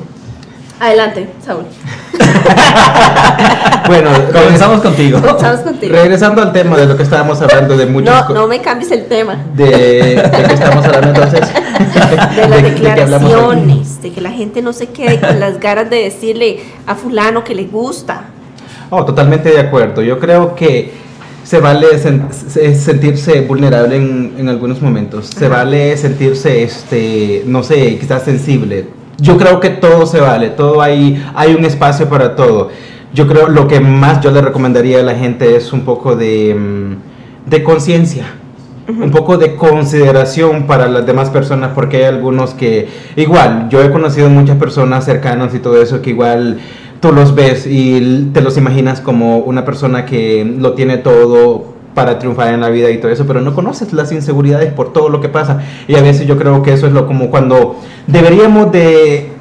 Adelante, 0.80 1.30
Saúl. 1.46 1.65
bueno, 3.88 4.10
comenzamos 4.34 4.82
contigo. 4.82 5.22
Comenzamos 5.22 5.62
contigo. 5.62 5.94
Regresando 5.94 6.42
al 6.42 6.51
tema 6.51 6.77
de 6.77 6.88
lo 6.88 6.98
que 6.98 7.03
estábamos 7.03 7.42
hablando 7.42 7.77
de 7.77 7.86
muchas 7.86 8.30
No, 8.30 8.36
no 8.36 8.48
me 8.48 8.60
cambies 8.62 8.92
el 8.92 9.06
tema. 9.06 9.38
De, 9.53 9.65
de 9.65 10.44
qué 10.48 10.53
estamos 10.53 10.86
hablando 10.86 11.10
entonces. 11.13 11.42
De 12.36 12.48
las 12.48 12.63
declaraciones, 12.63 14.01
de 14.01 14.12
que 14.12 14.22
la 14.22 14.32
gente 14.32 14.62
no 14.62 14.74
se 14.74 14.88
quede 14.88 15.20
con 15.20 15.39
las 15.39 15.60
ganas 15.60 15.89
de 15.89 16.03
decirle 16.03 16.60
a 16.86 16.96
fulano 16.96 17.44
que 17.44 17.56
le 17.56 17.65
gusta. 17.65 18.25
Oh, 18.89 19.06
totalmente 19.06 19.50
de 19.50 19.60
acuerdo. 19.60 20.01
Yo 20.01 20.20
creo 20.20 20.56
que 20.56 20.92
se 21.44 21.60
vale 21.60 21.88
sentirse 22.00 23.42
vulnerable 23.42 23.98
en, 23.98 24.36
en, 24.38 24.50
algunos 24.50 24.82
momentos. 24.82 25.27
Se 25.27 25.48
vale 25.48 25.98
sentirse, 25.98 26.63
este, 26.63 27.44
no 27.46 27.63
sé, 27.63 27.98
quizás 27.98 28.24
sensible. 28.24 29.02
Yo 29.20 29.38
creo 29.38 29.60
que 29.60 29.70
todo 29.70 30.05
se 30.05 30.20
vale, 30.20 30.50
todo 30.50 30.82
hay, 30.82 31.24
hay 31.36 31.53
un 31.53 31.65
espacio 31.65 32.10
para 32.10 32.36
todo. 32.36 32.70
Yo 33.13 33.27
creo 33.27 33.48
lo 33.48 33.67
que 33.67 33.79
más 33.79 34.22
yo 34.22 34.32
le 34.32 34.41
recomendaría 34.41 35.00
a 35.00 35.03
la 35.03 35.15
gente 35.15 35.55
es 35.55 35.72
un 35.72 35.82
poco 35.82 36.15
de, 36.15 36.55
mm, 36.55 37.50
de 37.50 37.63
conciencia. 37.63 38.25
Un 38.86 39.12
poco 39.12 39.38
de 39.38 39.55
consideración 39.55 40.67
para 40.67 40.89
las 40.89 41.05
demás 41.05 41.29
personas, 41.29 41.72
porque 41.74 41.98
hay 41.98 42.03
algunos 42.03 42.53
que, 42.53 42.89
igual, 43.15 43.70
yo 43.70 43.82
he 43.82 43.89
conocido 43.89 44.29
muchas 44.29 44.58
personas 44.58 45.05
cercanas 45.05 45.55
y 45.55 45.60
todo 45.60 45.82
eso 45.82 46.01
que 46.01 46.10
igual 46.10 46.60
tú 47.00 47.13
los 47.13 47.34
ves 47.34 47.65
y 47.65 48.29
te 48.34 48.41
los 48.41 48.58
imaginas 48.58 49.00
como 49.00 49.38
una 49.38 49.63
persona 49.63 50.05
que 50.05 50.43
lo 50.43 50.74
tiene 50.74 50.98
todo 50.98 51.73
para 51.93 52.19
triunfar 52.19 52.53
en 52.53 52.62
la 52.62 52.69
vida 52.69 52.89
y 52.89 52.97
todo 52.97 53.12
eso, 53.12 53.25
pero 53.25 53.41
no 53.41 53.53
conoces 53.53 53.93
las 53.93 54.12
inseguridades 54.12 54.71
por 54.73 54.93
todo 54.93 55.09
lo 55.09 55.21
que 55.21 55.29
pasa. 55.29 55.62
Y 55.88 55.95
a 55.95 56.01
veces 56.01 56.27
yo 56.27 56.38
creo 56.38 56.62
que 56.63 56.73
eso 56.73 56.88
es 56.88 56.93
lo 56.93 57.07
como 57.07 57.29
cuando 57.29 57.77
deberíamos 58.07 58.71
de 58.71 59.33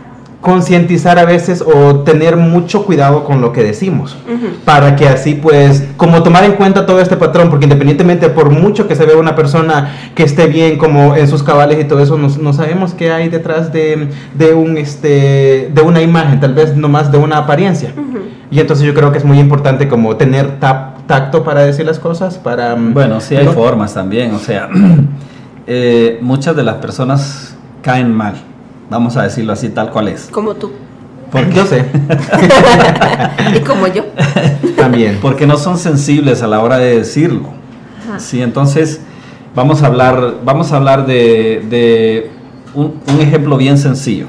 concientizar 0.42 1.20
a 1.20 1.24
veces 1.24 1.62
o 1.62 2.00
tener 2.00 2.36
mucho 2.36 2.84
cuidado 2.84 3.22
con 3.24 3.40
lo 3.40 3.52
que 3.52 3.62
decimos 3.62 4.16
para 4.64 4.96
que 4.96 5.06
así 5.06 5.34
pues 5.34 5.84
como 5.96 6.24
tomar 6.24 6.42
en 6.42 6.54
cuenta 6.54 6.84
todo 6.84 7.00
este 7.00 7.16
patrón 7.16 7.48
porque 7.48 7.64
independientemente 7.66 8.28
por 8.28 8.50
mucho 8.50 8.88
que 8.88 8.96
se 8.96 9.06
vea 9.06 9.16
una 9.16 9.36
persona 9.36 10.10
que 10.16 10.24
esté 10.24 10.48
bien 10.48 10.78
como 10.78 11.14
en 11.14 11.28
sus 11.28 11.44
cabales 11.44 11.78
y 11.80 11.84
todo 11.84 12.00
eso 12.00 12.18
no, 12.18 12.52
sabemos 12.52 12.92
qué 12.92 13.12
hay 13.12 13.28
detrás 13.28 13.72
de, 13.72 14.08
de, 14.34 14.52
un 14.52 14.76
este 14.76 15.70
de 15.72 15.80
una 15.80 16.02
imagen 16.02 16.40
tal 16.40 16.54
vez 16.54 16.76
nomás 16.76 17.12
de 17.12 17.18
una 17.18 17.38
apariencia. 17.38 17.94
Y 18.50 18.60
entonces 18.60 18.84
yo 18.84 18.92
creo 18.92 19.12
que 19.12 19.18
es 19.18 19.24
muy 19.24 19.38
importante 19.38 19.88
como 19.88 20.16
tener 20.16 20.58
tacto 21.12 21.44
para 21.44 21.60
decir 21.60 21.84
las 21.84 21.98
cosas 21.98 22.38
para 22.38 22.74
mm, 22.74 22.94
bueno 22.94 23.20
sí 23.20 23.36
hay 23.36 23.46
formas 23.48 23.94
también 23.94 24.34
o 24.34 24.38
sea 24.38 24.68
eh, 25.66 26.18
muchas 26.22 26.56
de 26.56 26.62
las 26.62 26.76
personas 26.76 27.54
caen 27.82 28.12
mal 28.12 28.34
Vamos 28.92 29.16
a 29.16 29.22
decirlo 29.22 29.54
así, 29.54 29.70
tal 29.70 29.90
cual 29.90 30.08
es. 30.08 30.28
Como 30.30 30.54
tú. 30.54 30.70
Porque 31.30 31.54
yo 31.54 31.64
sé. 31.64 31.82
y 33.56 33.60
como 33.60 33.86
yo. 33.86 34.04
También. 34.76 35.18
Porque 35.22 35.46
no 35.46 35.56
son 35.56 35.78
sensibles 35.78 36.42
a 36.42 36.46
la 36.46 36.60
hora 36.60 36.76
de 36.76 36.98
decirlo. 36.98 37.48
Sí, 38.18 38.42
entonces 38.42 39.00
vamos 39.54 39.82
a 39.82 39.86
hablar, 39.86 40.40
vamos 40.44 40.72
a 40.72 40.76
hablar 40.76 41.06
de, 41.06 42.30
un, 42.74 43.00
ejemplo 43.18 43.56
bien 43.56 43.78
sencillo. 43.78 44.26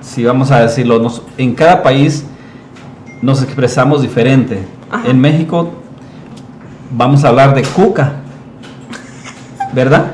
Si 0.00 0.24
vamos 0.24 0.50
a 0.50 0.60
decirlo, 0.60 1.12
en 1.36 1.54
cada 1.54 1.82
país 1.82 2.24
nos 3.20 3.42
expresamos 3.42 4.00
diferente. 4.00 4.64
En 5.04 5.20
México 5.20 5.72
vamos 6.90 7.24
a 7.24 7.28
hablar 7.28 7.54
de 7.54 7.62
cuca, 7.62 8.12
¿verdad? 9.72 10.12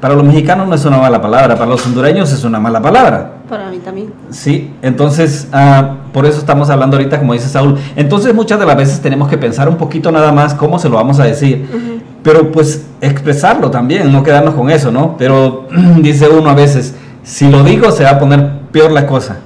Para 0.00 0.14
los 0.14 0.24
mexicanos 0.24 0.68
no 0.68 0.74
es 0.74 0.84
una 0.84 0.98
mala 0.98 1.20
palabra, 1.20 1.56
para 1.56 1.70
los 1.70 1.84
hondureños 1.86 2.32
es 2.32 2.44
una 2.44 2.60
mala 2.60 2.80
palabra. 2.80 3.32
Para 3.48 3.70
mí 3.70 3.78
también. 3.78 4.12
Sí, 4.30 4.72
entonces 4.82 5.48
ah, 5.52 5.96
por 6.12 6.26
eso 6.26 6.38
estamos 6.38 6.68
hablando 6.70 6.96
ahorita, 6.96 7.18
como 7.18 7.32
dice 7.32 7.48
Saúl. 7.48 7.78
Entonces 7.96 8.34
muchas 8.34 8.60
de 8.60 8.66
las 8.66 8.76
veces 8.76 9.00
tenemos 9.00 9.28
que 9.28 9.38
pensar 9.38 9.68
un 9.68 9.76
poquito 9.76 10.12
nada 10.12 10.32
más 10.32 10.54
cómo 10.54 10.78
se 10.78 10.88
lo 10.88 10.96
vamos 10.96 11.18
a 11.18 11.24
decir, 11.24 11.66
pero 12.22 12.52
pues 12.52 12.86
expresarlo 13.00 13.70
también, 13.70 14.12
no 14.12 14.22
quedarnos 14.22 14.54
con 14.54 14.70
eso, 14.70 14.92
¿no? 14.92 15.16
Pero 15.16 15.66
dice 15.98 16.28
uno 16.28 16.50
a 16.50 16.54
veces, 16.54 16.94
si 17.22 17.50
lo 17.50 17.64
digo 17.64 17.90
se 17.90 18.04
va 18.04 18.10
a 18.10 18.18
poner 18.18 18.50
peor 18.70 18.92
la 18.92 19.06
cosa. 19.06 19.38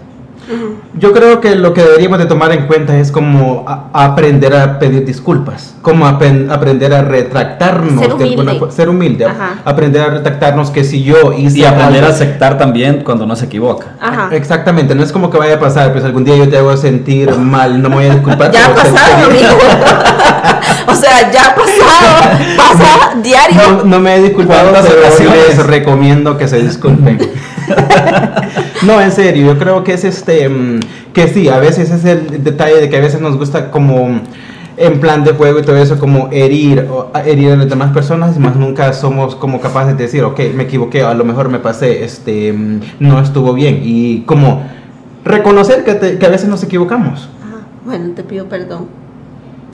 Yo 0.94 1.12
creo 1.12 1.40
que 1.40 1.54
lo 1.54 1.72
que 1.72 1.82
deberíamos 1.82 2.18
de 2.18 2.26
tomar 2.26 2.50
en 2.52 2.66
cuenta 2.66 2.98
es 2.98 3.12
como 3.12 3.64
aprender 3.92 4.54
a 4.56 4.78
pedir 4.80 5.04
disculpas, 5.04 5.74
como 5.82 6.04
aprender 6.06 6.92
a 6.92 7.02
retractarnos, 7.02 8.00
ser 8.00 8.12
humilde, 8.14 8.60
de 8.60 8.72
ser 8.72 8.88
humilde 8.88 9.26
aprender 9.64 10.02
a 10.02 10.10
retractarnos 10.10 10.70
que 10.70 10.82
si 10.82 11.04
yo 11.04 11.32
hice 11.32 11.60
y 11.60 11.64
aprender 11.64 12.04
a 12.04 12.08
aceptar 12.08 12.58
también 12.58 13.02
cuando 13.04 13.24
no 13.24 13.36
se 13.36 13.44
equivoca. 13.44 13.94
Exactamente, 14.32 14.94
no 14.96 15.04
es 15.04 15.12
como 15.12 15.30
que 15.30 15.38
vaya 15.38 15.54
a 15.54 15.60
pasar, 15.60 15.92
pues 15.92 16.04
algún 16.04 16.24
día 16.24 16.36
yo 16.36 16.48
te 16.48 16.58
hago 16.58 16.76
sentir 16.76 17.36
mal, 17.36 17.80
no 17.80 17.88
me 17.88 17.94
voy 17.96 18.06
a 18.06 18.14
disculpar. 18.14 18.50
ya 18.50 18.66
ha 18.66 18.74
pasado, 18.74 19.26
amigo. 19.26 19.46
o 20.88 20.94
sea, 20.94 21.30
ya 21.30 21.50
ha 21.50 21.54
pasado, 21.54 22.56
pasa 22.56 23.20
diario. 23.22 23.84
No, 23.84 24.00
me 24.00 24.16
he 24.16 24.22
disculpado, 24.22 24.72
pero 24.72 25.46
les 25.48 25.66
recomiendo 25.66 26.36
que 26.36 26.48
se 26.48 26.60
disculpen. 26.60 27.18
no, 28.86 29.00
en 29.00 29.12
serio, 29.12 29.46
yo 29.46 29.58
creo 29.58 29.84
que 29.84 29.94
es 29.94 30.04
este, 30.04 30.48
mm, 30.48 30.80
que 31.12 31.28
sí, 31.28 31.48
a 31.48 31.58
veces 31.58 31.90
es 31.90 32.04
el 32.04 32.42
detalle 32.42 32.80
de 32.80 32.88
que 32.88 32.96
a 32.96 33.00
veces 33.00 33.20
nos 33.20 33.36
gusta 33.36 33.70
como 33.70 34.20
en 34.76 34.98
plan 34.98 35.24
de 35.24 35.32
juego 35.32 35.58
y 35.58 35.62
todo 35.62 35.76
eso, 35.76 35.98
como 35.98 36.28
herir, 36.32 36.86
o, 36.90 37.10
herir 37.24 37.52
a 37.52 37.56
las 37.56 37.68
demás 37.68 37.92
personas, 37.92 38.36
y 38.36 38.40
más 38.40 38.56
nunca 38.56 38.92
somos 38.92 39.34
como 39.34 39.60
capaces 39.60 39.96
de 39.96 40.04
decir, 40.04 40.24
ok, 40.24 40.40
me 40.54 40.62
equivoqué, 40.64 41.02
a 41.02 41.14
lo 41.14 41.24
mejor 41.24 41.48
me 41.48 41.58
pasé, 41.58 42.02
este, 42.02 42.52
mm, 42.52 42.80
no 43.00 43.20
estuvo 43.20 43.52
bien, 43.52 43.80
y 43.82 44.22
como 44.22 44.62
reconocer 45.24 45.84
que, 45.84 46.18
que 46.18 46.26
a 46.26 46.30
veces 46.30 46.48
nos 46.48 46.62
equivocamos. 46.62 47.28
bueno, 47.84 48.14
te 48.14 48.22
pido 48.22 48.46
perdón. 48.46 49.00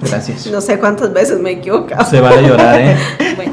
Gracias. 0.03 0.47
No 0.49 0.61
sé 0.61 0.79
cuántas 0.79 1.13
veces 1.13 1.41
me 1.41 1.51
he 1.51 1.53
equivocado. 1.55 2.05
Se 2.05 2.21
va 2.21 2.31
a 2.31 2.41
llorar, 2.41 2.81
¿eh? 2.81 2.97
bueno. 3.37 3.53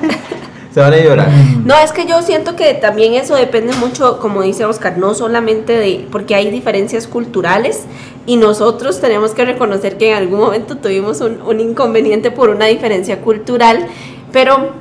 Se 0.74 0.80
van 0.80 0.94
a 0.94 0.98
llorar. 0.98 1.30
No, 1.64 1.76
es 1.78 1.92
que 1.92 2.08
yo 2.08 2.22
siento 2.24 2.56
que 2.56 2.74
también 2.74 3.14
eso 3.14 3.36
depende 3.36 3.74
mucho, 3.76 4.20
como 4.20 4.42
dice 4.42 4.66
Oscar, 4.66 4.98
no 4.98 5.14
solamente 5.14 5.74
de, 5.74 6.08
porque 6.12 6.34
hay 6.34 6.50
diferencias 6.50 7.06
culturales 7.06 7.84
y 8.26 8.38
nosotros 8.38 9.00
tenemos 9.00 9.32
que 9.32 9.46
reconocer 9.46 9.98
que 9.98 10.12
en 10.12 10.18
algún 10.18 10.40
momento 10.40 10.78
tuvimos 10.78 11.22
un, 11.22 11.42
un 11.42 11.60
inconveniente 11.60 12.32
por 12.32 12.50
una 12.50 12.66
diferencia 12.66 13.22
cultural, 13.22 13.86
pero 14.32 14.72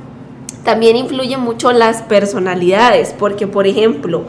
también 0.63 0.95
influyen 0.95 1.41
mucho 1.41 1.71
las 1.71 2.01
personalidades, 2.01 3.13
porque 3.17 3.45
por 3.45 3.67
ejemplo, 3.67 4.23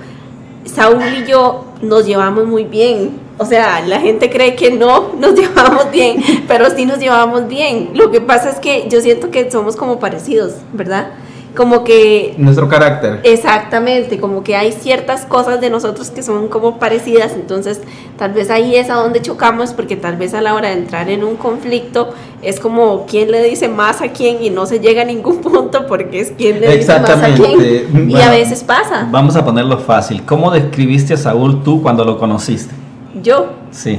Saúl 0.67 1.03
y 1.23 1.27
yo 1.27 1.65
nos 1.81 2.05
llevamos 2.07 2.47
muy 2.47 2.65
bien. 2.65 3.23
O 3.39 3.47
sea, 3.47 3.81
la 3.87 4.01
gente 4.01 4.31
cree 4.31 4.55
que 4.55 4.71
no 4.71 5.15
nos 5.19 5.35
llevamos 5.39 5.91
bien, 5.91 6.23
pero 6.47 6.69
sí 6.71 6.85
nos 6.85 6.99
llevamos 6.99 7.49
bien. 7.49 7.91
Lo 7.95 8.11
que 8.11 8.21
pasa 8.21 8.51
es 8.51 8.59
que 8.59 8.87
yo 8.89 9.01
siento 9.01 9.31
que 9.31 9.51
somos 9.51 9.77
como 9.77 9.99
parecidos, 9.99 10.55
¿verdad? 10.73 11.13
Como 11.55 11.85
que... 11.85 12.35
Nuestro 12.37 12.69
carácter. 12.69 13.21
Exactamente, 13.23 14.19
como 14.19 14.43
que 14.43 14.57
hay 14.57 14.73
ciertas 14.73 15.25
cosas 15.25 15.61
de 15.61 15.71
nosotros 15.71 16.11
que 16.11 16.23
son 16.23 16.49
como 16.49 16.79
parecidas, 16.79 17.33
entonces 17.33 17.81
tal 18.19 18.33
vez 18.33 18.51
ahí 18.51 18.77
es 18.77 18.91
a 18.91 18.95
donde 18.95 19.23
chocamos 19.23 19.73
porque 19.73 19.97
tal 19.97 20.17
vez 20.17 20.35
a 20.35 20.41
la 20.41 20.55
hora 20.55 20.69
de 20.69 20.75
entrar 20.75 21.09
en 21.11 21.25
un 21.25 21.37
conflicto 21.37 22.15
es 22.43 22.61
como 22.61 23.07
quién 23.07 23.31
le 23.31 23.43
dice 23.43 23.69
más 23.69 24.03
a 24.03 24.09
quién 24.09 24.43
y 24.43 24.51
no 24.51 24.67
se 24.67 24.81
llega 24.81 25.03
a 25.03 25.05
ningún 25.05 25.39
punto 25.43 25.87
porque 25.87 26.21
es 26.21 26.33
quién 26.37 26.61
le 26.61 26.77
dice 26.77 26.99
más 27.01 27.11
a 27.11 27.35
quién. 27.35 28.11
y 28.11 28.21
a 28.21 28.31
veces 28.31 28.63
pasa. 28.63 29.09
Vamos 29.11 29.37
a 29.37 29.45
ponerlo 29.45 29.79
fácil. 29.79 30.25
¿Cómo 30.25 30.51
describiste 30.51 31.15
a 31.15 31.17
Saúl 31.17 31.63
tú 31.63 31.83
cuando 31.83 32.05
lo 32.05 32.19
conociste? 32.19 32.75
Yo. 33.23 33.64
Sí. 33.75 33.99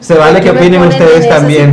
se 0.00 0.14
vale 0.14 0.40
que 0.40 0.50
opinen 0.50 0.82
ustedes 0.82 1.28
también. 1.28 1.72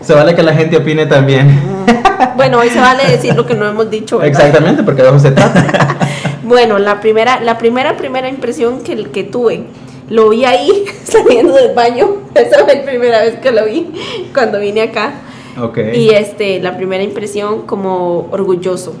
Se 0.00 0.14
vale 0.14 0.34
que 0.34 0.42
la 0.42 0.54
gente 0.54 0.76
opine 0.76 1.06
también. 1.06 1.48
Mm. 1.48 2.36
Bueno, 2.36 2.58
hoy 2.58 2.70
se 2.70 2.80
vale 2.80 3.04
decir 3.10 3.34
lo 3.34 3.44
que 3.44 3.54
no 3.54 3.66
hemos 3.66 3.90
dicho. 3.90 4.22
Exactamente, 4.22 4.82
porque 4.82 5.02
de 5.02 5.20
se 5.20 5.32
trata. 5.32 5.98
bueno, 6.44 6.78
la 6.78 7.00
primera, 7.00 7.40
la 7.40 7.58
primera, 7.58 7.96
primera 7.96 8.28
impresión 8.28 8.82
que, 8.82 9.04
que 9.10 9.24
tuve, 9.24 9.64
lo 10.08 10.30
vi 10.30 10.44
ahí 10.44 10.84
saliendo 11.04 11.54
del 11.54 11.74
baño. 11.74 12.08
Esa 12.34 12.64
fue 12.64 12.76
la 12.76 12.84
primera 12.84 13.20
vez 13.22 13.38
que 13.40 13.50
lo 13.50 13.64
vi 13.64 13.92
cuando 14.32 14.60
vine 14.60 14.82
acá. 14.82 15.14
Okay. 15.60 15.94
Y 15.96 16.10
este, 16.10 16.60
la 16.60 16.76
primera 16.76 17.02
impresión 17.02 17.62
como 17.62 18.28
orgulloso, 18.30 18.94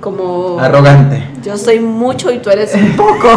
como 0.00 0.58
arrogante. 0.58 1.22
Yo 1.42 1.56
soy 1.56 1.80
mucho 1.80 2.30
y 2.30 2.38
tú 2.38 2.50
eres 2.50 2.74
un 2.74 2.96
poco. 2.96 3.28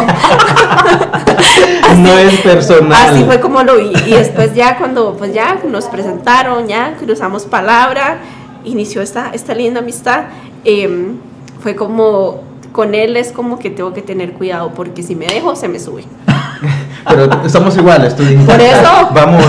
no 1.96 2.18
es 2.18 2.40
personal. 2.40 3.10
Así 3.10 3.24
fue 3.24 3.40
como 3.40 3.62
lo 3.62 3.76
vi. 3.76 3.92
Y 4.06 4.10
después 4.10 4.54
ya 4.54 4.78
cuando 4.78 5.14
pues 5.16 5.32
ya 5.32 5.58
nos 5.66 5.86
presentaron, 5.86 6.66
ya 6.66 6.96
cruzamos 6.98 7.44
palabra, 7.44 8.18
inició 8.64 9.02
esta, 9.02 9.30
esta 9.32 9.54
linda 9.54 9.80
amistad, 9.80 10.24
em, 10.64 11.16
fue 11.60 11.74
como, 11.74 12.42
con 12.72 12.94
él 12.94 13.16
es 13.16 13.32
como 13.32 13.58
que 13.58 13.70
tengo 13.70 13.92
que 13.92 14.02
tener 14.02 14.32
cuidado 14.34 14.72
porque 14.74 15.02
si 15.02 15.14
me 15.14 15.26
dejo 15.26 15.56
se 15.56 15.68
me 15.68 15.78
sube. 15.80 16.04
Pero 17.08 17.48
somos 17.48 17.76
iguales, 17.76 18.14
tú 18.14 18.22
dijiste. 18.22 18.44
Por 18.44 18.60
eso. 18.60 19.08
Vamos, 19.12 19.44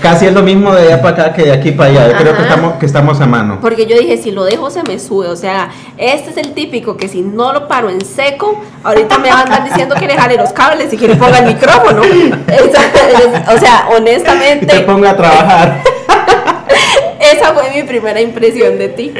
casi 0.00 0.26
es 0.26 0.32
lo 0.32 0.42
mismo 0.42 0.74
de 0.74 0.82
allá 0.82 1.02
para 1.02 1.24
acá 1.24 1.32
que 1.34 1.44
de 1.44 1.52
aquí 1.52 1.72
para 1.72 1.90
allá. 1.90 2.08
Yo 2.12 2.18
creo 2.18 2.36
que 2.36 2.42
estamos, 2.42 2.72
que 2.74 2.86
estamos 2.86 3.20
a 3.20 3.26
mano. 3.26 3.58
Porque 3.60 3.86
yo 3.86 3.98
dije, 3.98 4.16
si 4.16 4.30
lo 4.30 4.44
dejo 4.44 4.70
se 4.70 4.82
me 4.82 4.98
sube. 4.98 5.28
O 5.28 5.36
sea, 5.36 5.70
este 5.98 6.30
es 6.30 6.36
el 6.36 6.52
típico 6.52 6.96
que 6.96 7.08
si 7.08 7.22
no 7.22 7.52
lo 7.52 7.68
paro 7.68 7.90
en 7.90 8.04
seco, 8.04 8.62
ahorita 8.82 9.18
me 9.18 9.28
van 9.28 9.38
a 9.38 9.42
andar 9.42 9.64
diciendo 9.64 9.94
que 9.94 10.06
le 10.06 10.14
jale 10.14 10.36
los 10.36 10.52
cables 10.52 10.92
y 10.92 10.96
que 10.96 11.08
le 11.08 11.16
ponga 11.16 11.38
el 11.38 11.46
micrófono. 11.46 12.02
O 12.02 13.58
sea, 13.58 13.86
Y 13.88 13.96
te 13.96 13.96
honestamente, 13.96 14.80
ponga 14.80 15.10
a 15.10 15.16
trabajar. 15.16 15.82
esa 17.20 17.52
fue 17.52 17.70
mi 17.74 17.82
primera 17.82 18.20
impresión 18.20 18.78
de 18.78 18.88
ti. 18.88 19.12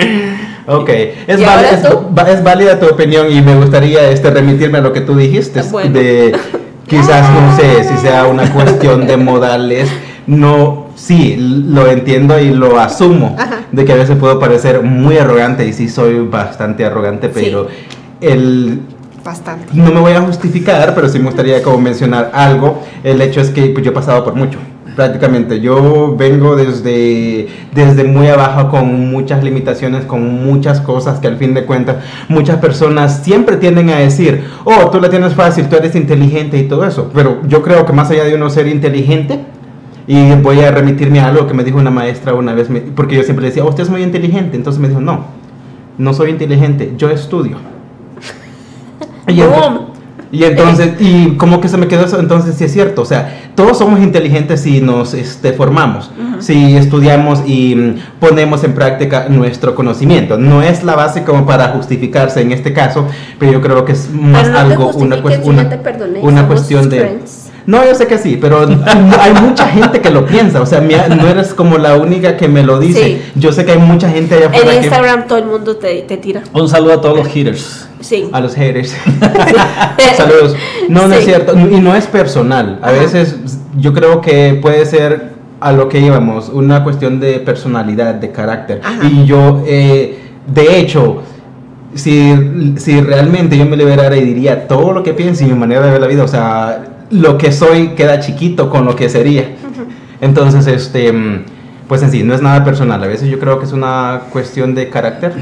Ok, 0.67 0.89
es, 0.89 1.41
¿Y 1.41 1.45
ahora 1.45 1.71
válida, 1.73 2.33
es 2.33 2.43
válida 2.43 2.81
tu 2.81 2.87
opinión 2.87 3.31
y 3.31 3.41
me 3.41 3.55
gustaría 3.55 4.11
este, 4.11 4.31
remitirme 4.31 4.79
a 4.79 4.81
lo 4.81 4.93
que 4.93 5.01
tú 5.01 5.17
dijiste. 5.17 5.63
Bueno. 5.63 5.93
De 5.93 6.37
quizás, 6.87 7.29
no 7.31 7.57
sé, 7.57 7.85
si 7.85 7.97
sea 7.99 8.27
una 8.27 8.53
cuestión 8.53 9.07
de 9.07 9.17
modales. 9.17 9.91
No, 10.27 10.89
sí, 10.97 11.37
lo 11.39 11.89
entiendo 11.89 12.39
y 12.39 12.51
lo 12.51 12.79
asumo. 12.81 13.37
Ajá. 13.39 13.61
De 13.71 13.85
que 13.85 13.93
a 13.93 13.97
veces 13.97 14.17
puedo 14.17 14.41
parecer 14.41 14.83
muy 14.83 15.19
arrogante 15.19 15.67
y 15.67 15.73
sí 15.73 15.89
soy 15.89 16.27
bastante 16.27 16.85
arrogante, 16.85 17.29
pero 17.29 17.69
el 18.21 18.81
Bastante. 19.25 19.67
no 19.73 19.91
me 19.91 20.01
voy 20.01 20.13
a 20.13 20.21
justificar, 20.21 20.95
pero 20.95 21.09
sí 21.09 21.19
me 21.19 21.27
gustaría 21.27 21.63
como 21.63 21.79
mencionar 21.79 22.31
algo. 22.33 22.83
El 23.03 23.21
hecho 23.21 23.41
es 23.41 23.51
que 23.51 23.67
pues, 23.67 23.85
yo 23.85 23.91
he 23.91 23.95
pasado 23.95 24.25
por 24.25 24.35
mucho, 24.35 24.59
prácticamente. 24.97 25.61
Yo 25.61 26.17
vengo 26.17 26.57
desde, 26.57 27.47
desde 27.73 28.03
muy 28.03 28.27
abajo 28.27 28.71
con 28.71 29.11
muchas 29.11 29.45
limitaciones, 29.45 30.07
con 30.07 30.45
muchas 30.45 30.81
cosas 30.81 31.21
que 31.21 31.29
al 31.29 31.37
fin 31.37 31.55
de 31.55 31.65
cuentas 31.65 31.99
muchas 32.29 32.57
personas 32.59 33.23
siempre 33.23 33.59
tienden 33.59 33.91
a 33.91 33.99
decir, 33.99 34.45
oh, 34.65 34.91
tú 34.91 35.01
la 35.01 35.11
tienes 35.11 35.35
fácil, 35.35 35.69
tú 35.69 35.77
eres 35.77 35.95
inteligente 35.95 36.59
y 36.59 36.65
todo 36.65 36.85
eso. 36.85 37.11
Pero 37.15 37.43
yo 37.47 37.63
creo 37.63 37.85
que 37.85 37.93
más 37.93 38.11
allá 38.11 38.25
de 38.25 38.35
uno 38.35 38.51
ser 38.51 38.67
inteligente, 38.67 39.45
y 40.09 40.33
voy 40.37 40.61
a 40.61 40.71
remitirme 40.71 41.21
a 41.21 41.29
algo 41.29 41.47
que 41.47 41.55
me 41.55 41.65
dijo 41.65 41.79
una 41.79 41.91
maestra 41.91 42.33
una 42.33 42.55
vez, 42.55 42.69
porque 42.95 43.17
yo 43.17 43.23
siempre 43.23 43.43
le 43.43 43.49
decía, 43.49 43.65
oh, 43.65 43.69
usted 43.69 43.83
es 43.83 43.91
muy 43.91 44.03
inteligente. 44.03 44.57
Entonces 44.57 44.81
me 44.81 44.89
dijo, 44.89 45.01
no, 45.01 45.27
no 45.99 46.15
soy 46.15 46.31
inteligente, 46.31 46.95
yo 46.97 47.11
estudio. 47.11 47.59
Y. 49.29 49.43
y 50.33 50.45
entonces, 50.45 50.95
y 50.99 51.37
como 51.37 51.61
que 51.61 51.69
se 51.69 51.77
me 51.77 51.87
quedó 51.87 52.05
eso, 52.05 52.19
entonces 52.19 52.57
sí 52.57 52.65
es 52.65 52.73
cierto, 52.73 53.03
o 53.03 53.05
sea, 53.05 53.51
todos 53.55 53.79
somos 53.79 54.01
inteligentes 54.01 54.63
si 54.63 54.81
nos 54.81 55.15
este, 55.15 55.53
formamos, 55.53 56.11
si 56.41 56.77
estudiamos 56.77 57.43
y 57.47 57.75
mm, 57.77 57.95
ponemos 58.19 58.65
en 58.65 58.75
práctica 58.75 59.27
nuestro 59.29 59.75
conocimiento. 59.75 60.37
No 60.37 60.63
es 60.63 60.83
la 60.83 60.97
base 60.97 61.23
como 61.23 61.47
para 61.47 61.69
justificarse 61.69 62.41
en 62.41 62.53
este 62.53 62.73
caso, 62.73 63.07
pero 63.39 63.53
yo 63.53 63.61
creo 63.61 63.85
que 63.85 63.93
es 63.93 64.11
más 64.11 64.43
Pero 64.43 64.53
no 64.53 64.67
te 64.67 64.73
algo, 64.73 64.91
una, 64.91 65.17
una, 65.17 65.63
ya 65.63 65.69
te 65.69 65.79
perdoné, 65.79 66.21
una 66.21 66.43
somos 66.43 66.47
cuestión 66.47 66.89
de... 66.91 67.01
friends. 67.01 67.43
No, 67.67 67.85
yo 67.85 67.97
sé 67.97 68.07
que 68.07 68.17
sí, 68.17 68.39
pero 68.41 68.61
hay 68.61 69.33
mucha 69.43 69.67
gente 69.69 70.01
que 70.01 70.11
lo 70.11 70.25
piensa, 70.25 70.61
o 70.61 70.67
sea, 70.67 70.81
no 70.81 71.29
eres 71.29 71.53
como 71.53 71.79
la 71.79 71.97
única 71.97 72.37
que 72.37 72.47
me 72.47 72.63
lo 72.63 72.79
dice. 72.79 73.05
Sí. 73.05 73.23
Yo 73.35 73.51
sé 73.53 73.65
que 73.65 73.73
hay 73.73 73.79
mucha 73.79 74.09
gente 74.09 74.37
allá 74.37 74.47
afuera 74.47 74.73
En 74.73 74.79
que... 74.79 74.87
Instagram 74.87 75.27
todo 75.27 75.39
el 75.39 75.47
mundo 75.47 75.77
te, 75.77 76.03
te 76.03 76.17
tira. 76.17 76.43
Un 76.53 76.69
saludo 76.69 76.93
a 76.95 77.01
todos 77.01 77.17
los 77.19 77.37
hitters. 77.37 77.89
Sí. 78.07 78.29
A 78.33 78.41
los 78.41 78.55
haters. 78.55 78.97
Saludos. 80.17 80.55
No, 80.89 81.09
no 81.09 81.15
es 81.15 81.25
cierto. 81.25 81.59
Y 81.59 81.81
no 81.81 81.97
es 81.97 82.07
personal. 82.07 82.79
A 82.81 82.91
Ajá. 82.91 82.99
veces 83.01 83.37
yo 83.77 83.93
creo 83.93 84.21
que 84.21 84.57
puede 84.63 84.87
ser 84.87 85.31
a 85.59 85.73
lo 85.73 85.89
que 85.89 85.99
íbamos, 85.99 86.49
una 86.51 86.85
cuestión 86.85 87.19
de 87.19 87.41
personalidad, 87.41 88.15
de 88.15 88.31
carácter. 88.31 88.81
Ajá. 88.85 89.09
Y 89.09 89.27
yo, 89.27 89.65
eh, 89.67 90.21
de 90.47 90.79
hecho, 90.79 91.23
si, 91.95 92.75
si 92.77 93.01
realmente 93.01 93.59
yo 93.59 93.67
me 93.67 93.77
liberara 93.77 94.17
y 94.17 94.25
diría 94.25 94.69
todo 94.69 94.93
lo 94.93 95.03
que 95.03 95.13
pienso 95.13 95.43
y 95.43 95.49
mi 95.49 95.55
manera 95.55 95.85
de 95.85 95.91
ver 95.91 96.01
la 96.01 96.07
vida, 96.07 96.23
o 96.23 96.29
sea, 96.29 96.85
lo 97.11 97.37
que 97.39 97.51
soy 97.51 97.89
queda 97.89 98.21
chiquito 98.21 98.71
con 98.71 98.85
lo 98.85 98.95
que 98.95 99.09
sería. 99.09 99.57
Entonces, 100.21 100.69
este, 100.69 101.13
mm, 101.13 101.45
pues 101.89 102.03
en 102.05 102.13
sí, 102.13 102.23
no 102.23 102.35
es 102.35 102.43
nada 102.43 102.63
personal. 102.63 103.03
A 103.03 103.09
veces 103.09 103.29
yo 103.29 103.41
creo 103.41 103.59
que 103.59 103.65
es 103.65 103.73
una 103.73 104.23
cuestión 104.31 104.77
de 104.77 104.91
carácter. 104.91 105.33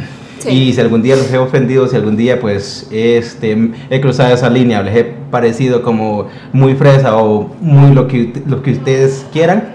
Sí. 0.45 0.51
Y 0.51 0.73
si 0.75 0.81
algún 0.81 1.01
día 1.01 1.17
los 1.17 1.33
he 1.33 1.39
ofendido, 1.39 1.89
si 1.89 1.97
algún 1.97 2.17
día 2.17 2.39
pues 2.39 2.87
este, 2.91 3.73
he 3.89 4.01
cruzado 4.01 4.35
esa 4.35 4.51
línea, 4.51 4.83
les 4.83 4.95
he 4.95 5.05
parecido 5.31 5.83
como 5.83 6.29
muy 6.53 6.75
fresa 6.75 7.17
o 7.17 7.51
muy 7.61 7.95
lo 7.95 8.07
que, 8.07 8.43
lo 8.47 8.63
que 8.63 8.73
ustedes 8.73 9.25
quieran, 9.33 9.71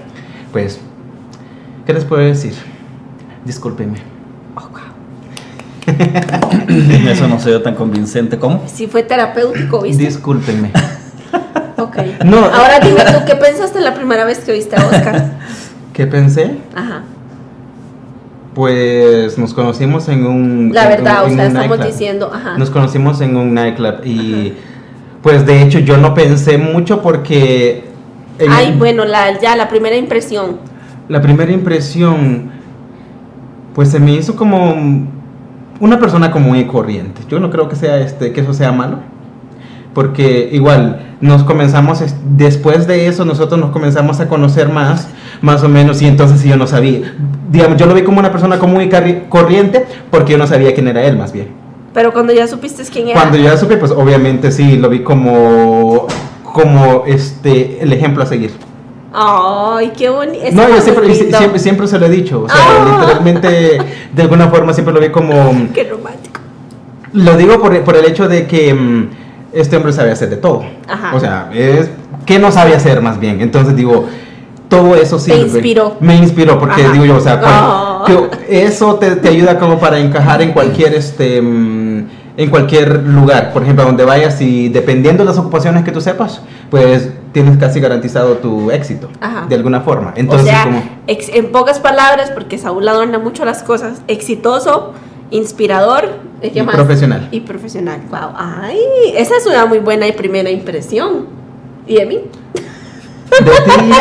pues, 0.51 0.79
¿qué 1.85 1.93
les 1.93 2.05
puedo 2.05 2.21
decir? 2.21 2.53
Discúlpenme. 3.45 3.97
Oh, 4.55 4.61
wow. 4.69 4.79
Eso 7.09 7.27
no 7.27 7.39
se 7.39 7.49
ve 7.49 7.59
tan 7.59 7.73
convincente 7.73 8.37
como. 8.37 8.61
Sí 8.67 8.85
fue 8.85 9.01
terapéutico, 9.01 9.81
¿viste? 9.81 10.03
Discúlpenme. 10.03 10.71
Ok. 11.79 11.95
No. 12.25 12.39
Ahora 12.39 12.81
dime 12.81 13.05
tú, 13.05 13.25
¿qué 13.25 13.35
pensaste 13.35 13.79
la 13.79 13.93
primera 13.93 14.25
vez 14.25 14.39
que 14.39 14.51
viste 14.51 14.75
a 14.75 14.85
Oscar? 14.85 15.31
¿Qué 15.93 16.07
pensé? 16.07 16.57
Ajá. 16.75 17.03
Pues 18.63 19.37
nos 19.37 19.53
conocimos 19.53 20.09
en 20.09 20.25
un... 20.25 20.71
La 20.73 20.83
en 20.83 20.89
verdad, 20.89 21.19
un- 21.23 21.27
o 21.27 21.27
en 21.29 21.35
sea, 21.37 21.47
estamos 21.47 21.69
nightclub. 21.69 21.87
diciendo, 21.93 22.29
ajá. 22.33 22.57
Nos 22.57 22.69
conocimos 22.69 23.21
en 23.21 23.37
un 23.37 23.53
nightclub 23.53 24.01
y 24.03 24.51
pues 25.23 25.45
de 25.45 25.61
hecho 25.61 25.79
yo 25.79 25.95
no 25.95 26.13
pensé 26.13 26.57
mucho 26.57 27.01
porque... 27.01 27.85
en 28.37 28.51
Ay, 28.51 28.67
el- 28.67 28.77
bueno, 28.77 29.05
la, 29.05 29.39
ya 29.39 29.55
la 29.55 29.69
primera 29.69 29.95
impresión. 29.95 30.57
La 31.07 31.21
primera 31.21 31.53
impresión, 31.53 32.51
pues 33.75 33.91
se 33.91 33.99
me 34.01 34.11
hizo 34.11 34.35
como 34.35 35.07
una 35.79 35.97
persona 35.97 36.29
común 36.29 36.57
y 36.57 36.65
corriente. 36.65 37.21
Yo 37.29 37.39
no 37.39 37.49
creo 37.51 37.69
que 37.69 37.77
sea 37.77 37.97
este, 38.01 38.33
que 38.33 38.41
eso 38.41 38.53
sea 38.53 38.73
malo, 38.73 38.97
porque 39.93 40.49
igual 40.51 41.15
nos 41.21 41.43
comenzamos 41.45 42.01
es- 42.01 42.13
después 42.35 42.87
de 42.87 43.07
eso 43.07 43.23
nosotros 43.23 43.57
nos 43.57 43.69
comenzamos 43.71 44.19
a 44.19 44.27
conocer 44.27 44.67
más, 44.67 45.07
más 45.41 45.63
o 45.63 45.69
menos, 45.69 46.01
y 46.01 46.07
entonces 46.07 46.43
yo 46.43 46.55
no 46.57 46.67
sabía, 46.67 47.13
digamos, 47.51 47.77
yo 47.77 47.85
lo 47.85 47.93
vi 47.93 48.03
como 48.03 48.19
una 48.19 48.31
persona 48.31 48.59
común 48.59 48.81
y 48.81 48.89
corriente, 49.29 49.85
porque 50.11 50.33
yo 50.33 50.37
no 50.37 50.47
sabía 50.47 50.73
quién 50.73 50.87
era 50.87 51.03
él, 51.03 51.17
más 51.17 51.31
bien. 51.31 51.47
Pero 51.93 52.13
cuando 52.13 52.33
ya 52.33 52.47
supiste 52.47 52.83
quién 52.91 53.09
era. 53.09 53.19
Cuando 53.19 53.37
ya 53.37 53.57
supe, 53.57 53.77
pues 53.77 53.91
obviamente 53.91 54.51
sí, 54.51 54.77
lo 54.77 54.89
vi 54.89 54.99
como 54.99 56.07
como 56.43 57.03
este 57.05 57.81
el 57.81 57.93
ejemplo 57.93 58.23
a 58.23 58.25
seguir. 58.25 58.51
Ay, 59.13 59.91
qué 59.97 60.09
bonito. 60.09 60.45
No, 60.53 60.69
yo 60.69 60.81
siempre, 60.81 61.13
siempre, 61.15 61.59
siempre 61.59 61.87
se 61.87 61.97
lo 61.97 62.05
he 62.05 62.09
dicho. 62.09 62.43
O 62.43 62.49
sea, 62.49 62.57
Ah. 62.59 62.97
literalmente, 62.99 63.77
de 64.13 64.21
alguna 64.21 64.49
forma 64.49 64.73
siempre 64.73 64.93
lo 64.93 64.99
vi 64.99 65.09
como. 65.09 65.33
Qué 65.73 65.85
romántico. 65.85 66.39
Lo 67.13 67.35
digo 67.37 67.59
por, 67.59 67.79
por 67.83 67.95
el 67.95 68.05
hecho 68.05 68.27
de 68.27 68.45
que 68.45 68.71
mm, 68.73 69.09
este 69.53 69.77
hombre 69.77 69.93
sabe 69.93 70.11
hacer 70.11 70.29
de 70.29 70.37
todo. 70.37 70.63
Ajá. 70.87 71.15
O 71.15 71.19
sea, 71.19 71.49
es. 71.53 71.89
¿Qué 72.25 72.37
no 72.37 72.51
sabe 72.51 72.75
hacer 72.75 73.01
más 73.01 73.19
bien? 73.19 73.41
Entonces 73.41 73.75
digo. 73.75 74.07
Todo 74.69 74.95
eso 74.95 75.17
Te 75.17 75.23
sirve. 75.23 75.39
inspiró. 75.41 75.97
Me 75.99 76.15
inspiró 76.15 76.57
porque 76.59 76.83
Ajá. 76.83 76.93
digo 76.93 77.03
yo, 77.05 77.17
o 77.17 77.19
sea, 77.19 77.41
Oh. 77.43 78.05
que 78.05 78.63
eso 78.63 78.95
te, 78.95 79.15
te 79.17 79.27
ayuda 79.29 79.59
como 79.59 79.79
para 79.79 79.99
encajar 79.99 80.41
en 80.41 80.51
cualquier 80.53 80.93
este 80.93 81.41
mm, 81.41 82.07
en 82.37 82.49
cualquier 82.49 83.03
lugar, 83.05 83.51
por 83.51 83.63
ejemplo, 83.63 83.83
a 83.83 83.87
donde 83.87 84.05
vayas 84.05 84.39
y 84.39 84.69
dependiendo 84.69 85.23
de 85.23 85.29
las 85.29 85.37
ocupaciones 85.37 85.83
que 85.83 85.91
tú 85.91 85.99
sepas, 85.99 86.41
pues 86.69 87.09
tienes 87.33 87.57
casi 87.57 87.81
garantizado 87.81 88.35
tu 88.35 88.71
éxito 88.71 89.09
Ajá. 89.19 89.45
de 89.49 89.55
alguna 89.55 89.81
forma. 89.81 90.13
Entonces, 90.15 90.47
o 90.47 90.49
sea, 90.49 90.63
como 90.63 90.81
ex- 91.07 91.29
en 91.33 91.51
pocas 91.51 91.79
palabras, 91.79 92.31
porque 92.31 92.57
Saúl 92.57 92.87
adorna 92.87 93.19
mucho 93.19 93.43
las 93.43 93.61
cosas, 93.63 94.01
exitoso, 94.07 94.93
inspirador, 95.31 96.11
¿y 96.41 96.51
qué 96.51 96.59
Y 96.59 96.63
más? 96.63 96.75
profesional. 96.75 97.27
Y 97.31 97.41
profesional. 97.41 97.99
Wow. 98.09 98.29
Ay, 98.37 98.77
esa 99.17 99.35
es 99.35 99.45
una 99.45 99.65
muy 99.65 99.79
buena 99.79 100.07
y 100.07 100.13
primera 100.13 100.49
impresión. 100.49 101.25
¿Y 101.87 101.95
de 101.95 102.05
mí? 102.05 102.19
De 103.29 103.51
ti. 103.51 103.91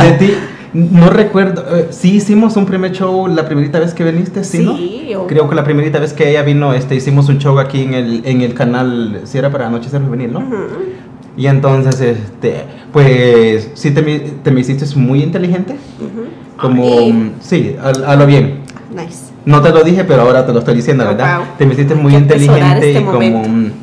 de 0.00 0.12
ti. 0.18 0.34
No 0.72 1.08
recuerdo. 1.08 1.64
eh, 1.76 1.88
sí 1.90 2.16
hicimos 2.16 2.56
un 2.56 2.66
primer 2.66 2.90
show 2.90 3.28
la 3.28 3.46
primerita 3.46 3.78
vez 3.78 3.94
que 3.94 4.02
viniste, 4.02 4.42
¿sí, 4.42 4.58
no? 4.64 4.72
obvio. 4.74 5.26
Creo 5.28 5.48
que 5.48 5.54
la 5.54 5.62
primerita 5.62 6.00
vez 6.00 6.12
que 6.12 6.28
ella 6.30 6.42
vino, 6.42 6.74
este, 6.74 6.96
hicimos 6.96 7.28
un 7.28 7.38
show 7.38 7.58
aquí 7.60 7.82
en 7.82 7.94
el, 7.94 8.22
en 8.24 8.40
el 8.40 8.54
canal, 8.54 9.20
si 9.24 9.38
era 9.38 9.50
para 9.50 9.68
Anochecer 9.68 10.02
Juvenil, 10.02 10.32
¿no? 10.32 10.40
Ujú. 10.40 10.56
Y 11.36 11.46
entonces, 11.46 12.00
este, 12.00 12.64
pues, 12.92 13.70
sí 13.74 13.92
te, 13.92 14.02
te 14.02 14.50
me 14.50 14.60
hiciste 14.60 14.84
muy 14.98 15.22
inteligente. 15.22 15.76
Como, 16.56 16.84
Ay, 16.84 17.32
sí, 17.40 17.76
a, 17.80 17.88
a 18.12 18.16
lo 18.16 18.26
bien. 18.26 18.60
nice. 18.92 19.32
No 19.44 19.60
te 19.60 19.70
lo 19.70 19.82
dije, 19.84 20.04
pero 20.04 20.22
ahora 20.22 20.44
te 20.46 20.52
lo 20.52 20.58
estoy 20.60 20.74
diciendo, 20.74 21.04
Oh, 21.04 21.08
¿verdad? 21.08 21.38
wow. 21.38 21.46
Te 21.58 21.66
me 21.66 21.74
hiciste 21.74 21.94
muy 21.94 22.14
inteligente 22.16 22.88
este 22.88 23.00
y 23.00 23.04
como... 23.04 23.20
momento. 23.20 23.74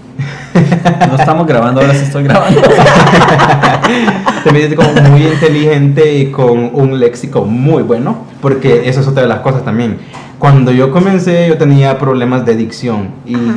No 1.10 1.16
estamos 1.16 1.48
grabando, 1.48 1.82
ahora 1.82 1.94
sí 1.94 2.06
estoy 2.06 2.24
grabando. 2.24 2.62
Te 4.44 4.52
me 4.52 4.76
como 4.76 4.94
muy 5.10 5.24
inteligente 5.24 6.18
y 6.18 6.32
con 6.32 6.72
un 6.74 7.00
léxico 7.00 7.46
muy 7.46 7.84
bueno, 7.84 8.26
porque 8.42 8.90
eso 8.90 9.02
es 9.02 9.08
otra 9.08 9.24
de 9.24 9.30
las 9.30 9.40
cosas 9.40 9.64
también. 9.64 9.98
Cuando 10.40 10.72
yo 10.72 10.92
comencé 10.92 11.48
yo 11.48 11.58
tenía 11.58 12.00
problemas 12.00 12.46
de 12.46 12.56
dicción 12.56 13.10
y 13.26 13.36
Ajá. 13.36 13.56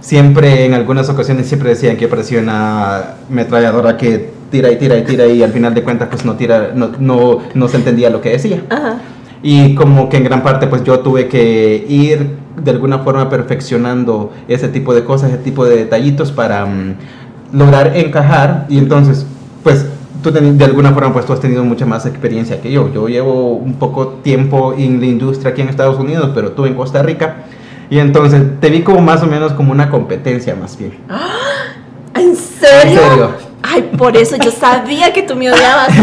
siempre 0.00 0.64
en 0.66 0.74
algunas 0.74 1.08
ocasiones 1.08 1.48
siempre 1.48 1.70
decían 1.70 1.96
que 1.96 2.06
parecía 2.06 2.40
una 2.40 3.16
ametralladora 3.28 3.96
que 3.96 4.30
tira 4.50 4.70
y 4.70 4.76
tira 4.76 4.96
y 4.96 5.04
tira 5.04 5.26
y 5.26 5.42
al 5.42 5.52
final 5.52 5.74
de 5.74 5.82
cuentas 5.82 6.08
pues 6.10 6.24
no 6.24 6.34
tira 6.34 6.70
no, 6.74 6.90
no, 6.98 7.38
no 7.54 7.68
se 7.68 7.76
entendía 7.78 8.10
lo 8.10 8.20
que 8.20 8.30
decía. 8.30 8.62
Ajá. 8.70 8.96
y 9.42 9.74
como 9.74 10.08
que 10.08 10.18
en 10.18 10.24
gran 10.24 10.42
parte 10.42 10.66
pues 10.68 10.84
yo 10.84 11.00
tuve 11.00 11.26
que 11.28 11.84
ir 11.88 12.39
de 12.56 12.70
alguna 12.70 13.00
forma 13.00 13.28
perfeccionando 13.28 14.32
ese 14.48 14.68
tipo 14.68 14.94
de 14.94 15.04
cosas, 15.04 15.30
ese 15.30 15.42
tipo 15.42 15.64
de 15.64 15.76
detallitos 15.76 16.32
para 16.32 16.66
mm, 16.66 16.94
lograr 17.52 17.96
encajar 17.96 18.66
y 18.68 18.78
entonces 18.78 19.26
pues 19.62 19.86
tú 20.22 20.30
de 20.30 20.64
alguna 20.64 20.92
forma 20.92 21.12
pues 21.12 21.26
tú 21.26 21.32
has 21.32 21.40
tenido 21.40 21.64
mucha 21.64 21.86
más 21.86 22.06
experiencia 22.06 22.60
que 22.60 22.70
yo. 22.70 22.92
Yo 22.92 23.08
llevo 23.08 23.52
un 23.52 23.74
poco 23.74 24.08
tiempo 24.22 24.74
en 24.76 25.00
la 25.00 25.06
industria 25.06 25.52
aquí 25.52 25.62
en 25.62 25.68
Estados 25.68 25.98
Unidos, 25.98 26.30
pero 26.34 26.52
tú 26.52 26.66
en 26.66 26.74
Costa 26.74 27.02
Rica 27.02 27.44
y 27.88 27.98
entonces 27.98 28.42
te 28.60 28.70
vi 28.70 28.82
como 28.82 29.00
más 29.00 29.22
o 29.22 29.26
menos 29.26 29.52
como 29.52 29.72
una 29.72 29.90
competencia 29.90 30.54
más 30.54 30.76
bien. 30.78 30.98
¿En 32.14 32.36
serio? 32.36 33.00
En 33.02 33.10
serio. 33.10 33.30
Ay, 33.62 33.90
por 33.96 34.16
eso 34.16 34.36
yo 34.36 34.50
sabía 34.50 35.12
que 35.12 35.22
tú 35.22 35.36
me 35.36 35.50
odiabas. 35.50 35.88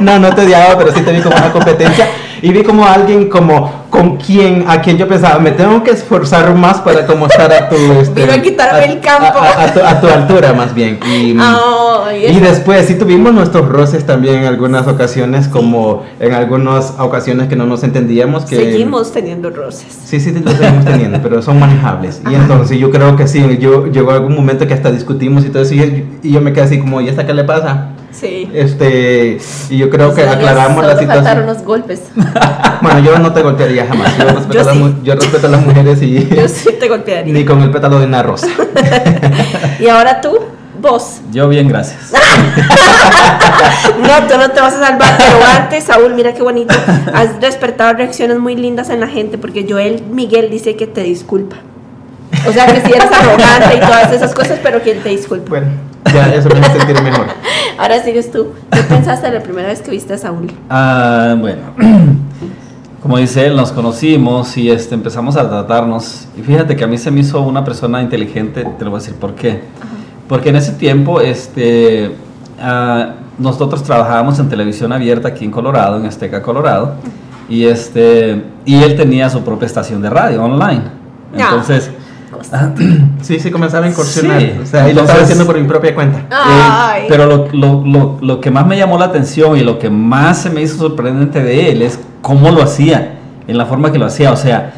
No, 0.00 0.18
no 0.18 0.34
te 0.34 0.42
odiaba, 0.42 0.76
pero 0.76 0.92
sí 0.92 1.02
te 1.02 1.12
vi 1.12 1.20
como 1.20 1.36
una 1.36 1.52
competencia 1.52 2.08
y 2.44 2.50
vi 2.52 2.62
como 2.62 2.84
alguien 2.86 3.28
como 3.30 3.84
con 3.88 4.16
quien 4.16 4.64
a 4.68 4.80
quien 4.82 4.98
yo 4.98 5.06
pensaba 5.08 5.38
me 5.38 5.52
tengo 5.52 5.82
que 5.82 5.92
esforzar 5.92 6.54
más 6.54 6.78
para 6.80 7.06
como 7.06 7.26
estar 7.26 7.50
a 7.52 7.68
tu 7.68 7.76
este, 8.00 8.22
Vino 8.22 8.32
a 8.34 8.42
quitarme 8.42 8.84
el 8.84 9.00
campo. 9.00 9.38
a, 9.38 9.46
a- 9.46 9.64
a 9.64 9.72
tu, 9.72 9.80
a 9.80 10.00
tu 10.00 10.06
altura 10.08 10.52
más 10.52 10.74
bien 10.74 10.98
y, 11.06 11.36
Ay, 11.40 12.26
y 12.26 12.40
después 12.40 12.86
sí 12.86 12.96
tuvimos 12.96 13.32
nuestros 13.32 13.68
roces 13.68 14.04
también 14.04 14.36
en 14.40 14.44
algunas 14.46 14.86
ocasiones 14.88 15.48
como 15.48 16.02
en 16.20 16.34
algunas 16.34 16.94
ocasiones 16.98 17.48
que 17.48 17.56
no 17.56 17.66
nos 17.66 17.82
entendíamos 17.82 18.44
que 18.44 18.56
seguimos 18.56 19.12
teniendo 19.12 19.50
roces. 19.50 19.96
Sí, 20.04 20.20
sí, 20.20 20.32
los 20.32 20.52
seguimos 20.54 20.84
teniendo, 20.84 21.20
pero 21.22 21.40
son 21.40 21.58
manejables. 21.58 22.20
Y 22.30 22.34
entonces 22.34 22.78
yo 22.78 22.90
creo 22.90 23.16
que 23.16 23.26
sí, 23.26 23.58
yo 23.58 23.86
llegó 23.86 24.10
algún 24.10 24.34
momento 24.36 24.66
que 24.66 24.74
hasta 24.74 24.90
discutimos 24.90 25.44
y 25.44 25.48
todo 25.48 25.62
eso, 25.62 25.74
y, 25.74 26.06
y 26.22 26.30
yo 26.32 26.40
me 26.40 26.52
quedé 26.52 26.64
así 26.64 26.78
como, 26.78 27.00
¿y 27.00 27.08
esta 27.08 27.26
qué 27.26 27.32
le 27.34 27.44
pasa? 27.44 27.90
Sí. 28.18 28.48
Este, 28.54 29.38
y 29.70 29.76
yo 29.76 29.90
creo 29.90 30.14
que 30.14 30.20
Solo- 30.22 30.32
aclaramos 30.34 30.84
la 30.84 30.94
solo 30.94 31.06
faltaron 31.08 31.24
situación. 31.24 31.46
los 31.46 31.62
golpes. 31.64 32.02
Bueno, 32.82 33.00
yo 33.00 33.18
no 33.18 33.32
te 33.32 33.40
golpearía 33.42 33.86
jamás. 33.86 34.16
Yo 34.18 34.24
respeto, 34.28 34.52
Yo 34.52 34.60
a, 34.60 34.64
las, 34.64 34.72
sí. 34.74 34.78
mu- 34.78 35.02
yo 35.02 35.14
respeto 35.14 35.46
a 35.46 35.50
las 35.50 35.62
mujeres 35.64 36.02
y 36.02 36.28
Yo 36.36 36.48
sí 36.48 36.70
te 36.78 36.86
golpearía. 36.88 37.32
ni 37.32 37.44
con 37.44 37.62
el 37.62 37.70
pétalo 37.70 37.98
de 37.98 38.06
una 38.06 38.22
rosa. 38.22 38.46
Y 39.80 39.88
ahora 39.88 40.20
tú, 40.20 40.38
vos. 40.80 41.20
Yo 41.32 41.48
bien, 41.48 41.66
gracias. 41.68 42.12
No, 44.00 44.26
tú 44.28 44.36
no 44.38 44.50
te 44.50 44.60
vas 44.60 44.74
a 44.74 44.80
salvar, 44.86 45.14
pero 45.16 45.38
antes, 45.56 45.84
Saúl, 45.84 46.14
mira 46.14 46.34
qué 46.34 46.42
bonito. 46.42 46.74
Has 47.14 47.40
despertado 47.40 47.94
reacciones 47.94 48.38
muy 48.38 48.54
lindas 48.56 48.90
en 48.90 49.00
la 49.00 49.08
gente 49.08 49.38
porque 49.38 49.66
Joel 49.68 50.02
Miguel 50.10 50.50
dice 50.50 50.76
que 50.76 50.86
te 50.86 51.02
disculpa. 51.02 51.56
O 52.46 52.52
sea, 52.52 52.66
que 52.66 52.80
si 52.82 52.92
eres 52.92 53.10
arrogante 53.10 53.76
y 53.76 53.80
todas 53.80 54.12
esas 54.12 54.34
cosas, 54.34 54.58
pero 54.62 54.82
que 54.82 54.92
él 54.92 55.00
te 55.02 55.08
disculpa. 55.10 55.48
Bueno, 55.48 55.68
ya 56.12 56.34
eso 56.34 56.48
me 56.50 56.60
hace 56.60 56.78
sentir 56.78 57.00
mejor. 57.02 57.26
Ahora 57.78 58.02
sigues 58.02 58.30
tú. 58.30 58.48
¿Qué 58.70 58.82
pensaste 58.82 59.30
la 59.30 59.42
primera 59.42 59.68
vez 59.68 59.82
que 59.82 59.90
viste 59.90 60.14
a 60.14 60.18
Saúl? 60.18 60.50
Ah, 60.70 61.36
bueno, 61.38 61.62
como 63.02 63.18
dice 63.18 63.46
él, 63.46 63.56
nos 63.56 63.72
conocimos 63.72 64.56
y 64.56 64.70
este, 64.70 64.94
empezamos 64.94 65.36
a 65.36 65.48
tratarnos. 65.48 66.28
Y 66.38 66.42
fíjate 66.42 66.76
que 66.76 66.84
a 66.84 66.86
mí 66.86 66.98
se 66.98 67.10
me 67.10 67.20
hizo 67.20 67.40
una 67.42 67.64
persona 67.64 68.02
inteligente, 68.02 68.64
te 68.78 68.84
lo 68.84 68.90
voy 68.90 68.98
a 68.98 69.00
decir 69.00 69.16
por 69.16 69.34
qué. 69.34 69.62
Porque 70.28 70.50
en 70.50 70.56
ese 70.56 70.72
tiempo 70.72 71.20
este, 71.20 72.14
ah, 72.60 73.14
nosotros 73.38 73.82
trabajábamos 73.82 74.38
en 74.38 74.48
televisión 74.48 74.92
abierta 74.92 75.28
aquí 75.28 75.44
en 75.44 75.50
Colorado, 75.50 75.98
en 75.98 76.06
Azteca, 76.06 76.42
Colorado. 76.42 76.94
Y, 77.48 77.64
este, 77.64 78.42
y 78.64 78.82
él 78.82 78.96
tenía 78.96 79.28
su 79.28 79.42
propia 79.42 79.66
estación 79.66 80.00
de 80.00 80.10
radio 80.10 80.42
online. 80.42 80.82
Ah. 81.38 81.62
Entonces, 82.52 83.00
Sí, 83.22 83.40
sí, 83.40 83.50
comenzaba 83.50 83.86
a 83.86 83.88
incursionar. 83.88 84.40
Sí. 84.40 84.52
O 84.62 84.66
sea, 84.66 84.88
y 84.90 84.94
lo 84.94 85.00
estaba 85.02 85.22
haciendo 85.22 85.46
por 85.46 85.58
mi 85.58 85.66
propia 85.66 85.94
cuenta. 85.94 86.26
Ay. 86.30 87.02
Eh, 87.02 87.06
pero 87.08 87.26
lo, 87.26 87.48
lo- 87.52 87.84
lo- 87.84 88.18
lo 88.20 88.40
que 88.40 88.50
más 88.50 88.66
me 88.66 88.76
llamó 88.76 88.98
la 88.98 89.06
atención 89.06 89.56
y 89.56 89.60
lo 89.62 89.78
que 89.78 89.88
más 89.90 90.38
se 90.38 90.50
me 90.50 90.60
hizo 90.62 90.76
sorprendente 90.76 91.42
de 91.42 91.70
él 91.72 91.82
es 91.82 91.98
cómo 92.22 92.50
lo 92.50 92.62
hacía, 92.62 93.14
en 93.48 93.56
la 93.58 93.66
forma 93.66 93.90
que 93.92 93.98
lo 93.98 94.06
hacía. 94.06 94.32
O 94.32 94.36
sea, 94.36 94.72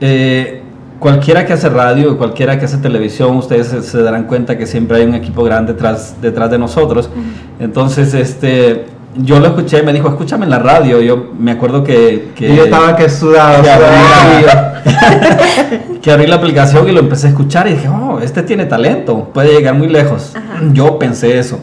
eh, 0.00 0.62
cualquiera 0.98 1.44
que 1.46 1.52
hace 1.52 1.68
radio, 1.68 2.16
cualquiera 2.18 2.58
que 2.58 2.64
hace 2.66 2.78
televisión, 2.78 3.36
ustedes 3.36 3.68
se, 3.68 3.82
se 3.82 4.02
darán 4.02 4.24
cuenta 4.24 4.56
que 4.58 4.66
siempre 4.66 4.98
hay 4.98 5.04
un 5.04 5.14
equipo 5.14 5.42
grande 5.44 5.72
detrás, 5.74 6.16
detrás 6.20 6.50
de 6.50 6.58
nosotros. 6.58 7.10
Entonces, 7.58 8.14
este, 8.14 8.86
yo 9.16 9.40
lo 9.40 9.48
escuché 9.48 9.80
y 9.80 9.82
me 9.82 9.92
dijo, 9.92 10.08
escúchame 10.08 10.44
en 10.44 10.50
la 10.50 10.58
radio. 10.58 11.00
Yo 11.00 11.30
me 11.38 11.52
acuerdo 11.52 11.82
que... 11.84 12.30
que 12.34 12.48
Y 12.52 12.56
yo 12.56 12.64
estaba 12.64 12.96
que 12.96 13.08
sudado, 13.08 13.62
que 13.62 13.68
sudado. 13.68 14.72
que 16.02 16.10
abrí 16.12 16.26
la 16.26 16.36
aplicación 16.36 16.88
y 16.88 16.92
lo 16.92 17.00
empecé 17.00 17.26
a 17.26 17.30
escuchar 17.30 17.66
y 17.68 17.72
dije, 17.72 17.88
oh, 17.88 18.18
este 18.20 18.42
tiene 18.42 18.66
talento, 18.66 19.30
puede 19.34 19.52
llegar 19.52 19.74
muy 19.74 19.88
lejos. 19.88 20.32
Ajá. 20.36 20.60
Yo 20.72 20.98
pensé 20.98 21.38
eso. 21.38 21.58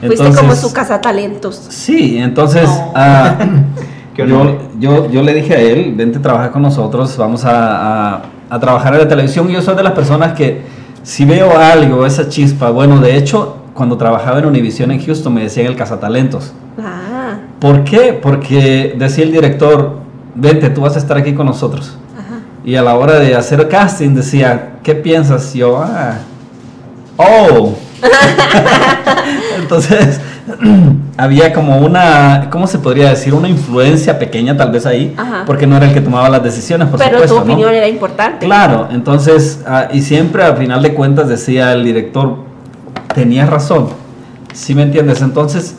Fuiste 0.00 0.32
como 0.32 0.54
su 0.56 0.72
casa 0.72 1.00
talentos. 1.00 1.60
Sí, 1.68 2.18
entonces 2.18 2.68
Oh. 2.68 2.92
Qué 4.14 4.26
yo, 4.28 4.58
yo, 4.78 5.10
yo 5.10 5.22
le 5.22 5.32
dije 5.32 5.54
a 5.54 5.60
él, 5.60 5.94
vente 5.96 6.18
a 6.18 6.22
trabajar 6.22 6.50
con 6.50 6.60
nosotros, 6.60 7.16
vamos 7.16 7.46
a, 7.46 8.12
a- 8.16 8.22
a 8.50 8.60
trabajar 8.60 8.92
en 8.92 9.00
la 9.00 9.08
televisión. 9.08 9.48
Y 9.48 9.54
yo 9.54 9.62
soy 9.62 9.74
de 9.74 9.82
las 9.82 9.92
personas 9.94 10.34
que 10.34 10.60
si 11.02 11.24
veo 11.24 11.56
algo, 11.58 12.04
esa 12.04 12.28
chispa, 12.28 12.68
bueno, 12.68 12.98
de 13.00 13.16
hecho, 13.16 13.56
cuando 13.72 13.96
trabajaba 13.96 14.38
en 14.40 14.44
Univision 14.44 14.90
en 14.90 15.02
Houston 15.02 15.32
me 15.32 15.42
decían 15.44 15.66
el 15.66 15.76
cazatalentos. 15.76 16.52
¿Por 17.62 17.84
qué? 17.84 18.18
Porque 18.20 18.92
decía 18.98 19.22
el 19.22 19.30
director, 19.30 19.98
vente, 20.34 20.68
tú 20.68 20.80
vas 20.80 20.96
a 20.96 20.98
estar 20.98 21.16
aquí 21.16 21.32
con 21.32 21.46
nosotros. 21.46 21.96
ajá. 22.18 22.40
Y 22.64 22.74
a 22.74 22.82
la 22.82 22.96
hora 22.96 23.20
de 23.20 23.36
hacer 23.36 23.68
casting 23.68 24.16
decía, 24.16 24.72
¿qué 24.82 24.96
piensas? 24.96 25.54
Yo, 25.54 25.78
ah, 25.78 26.16
oh. 27.16 27.74
Entonces, 29.60 30.20
había 31.16 31.52
como 31.52 31.78
una, 31.78 32.48
¿cómo 32.50 32.66
se 32.66 32.80
podría 32.80 33.10
decir? 33.10 33.32
Una 33.32 33.48
influencia 33.48 34.18
pequeña 34.18 34.56
tal 34.56 34.72
vez 34.72 34.84
ahí, 34.84 35.14
Ajá. 35.16 35.44
porque 35.46 35.68
no 35.68 35.76
era 35.76 35.86
el 35.86 35.94
que 35.94 36.00
tomaba 36.00 36.28
las 36.28 36.42
decisiones, 36.42 36.88
por 36.88 36.98
Pero 36.98 37.12
supuesto. 37.12 37.34
tu 37.36 37.46
¿no? 37.46 37.52
opinión 37.52 37.72
era 37.72 37.86
importante. 37.86 38.44
Claro, 38.44 38.88
entonces, 38.90 39.60
ah, 39.68 39.86
y 39.92 40.02
siempre 40.02 40.42
al 40.42 40.56
final 40.56 40.82
de 40.82 40.94
cuentas 40.94 41.28
decía 41.28 41.72
el 41.74 41.84
director, 41.84 42.38
tenías 43.14 43.48
razón, 43.48 43.90
¿sí 44.52 44.74
me 44.74 44.82
entiendes? 44.82 45.22
Entonces, 45.22 45.76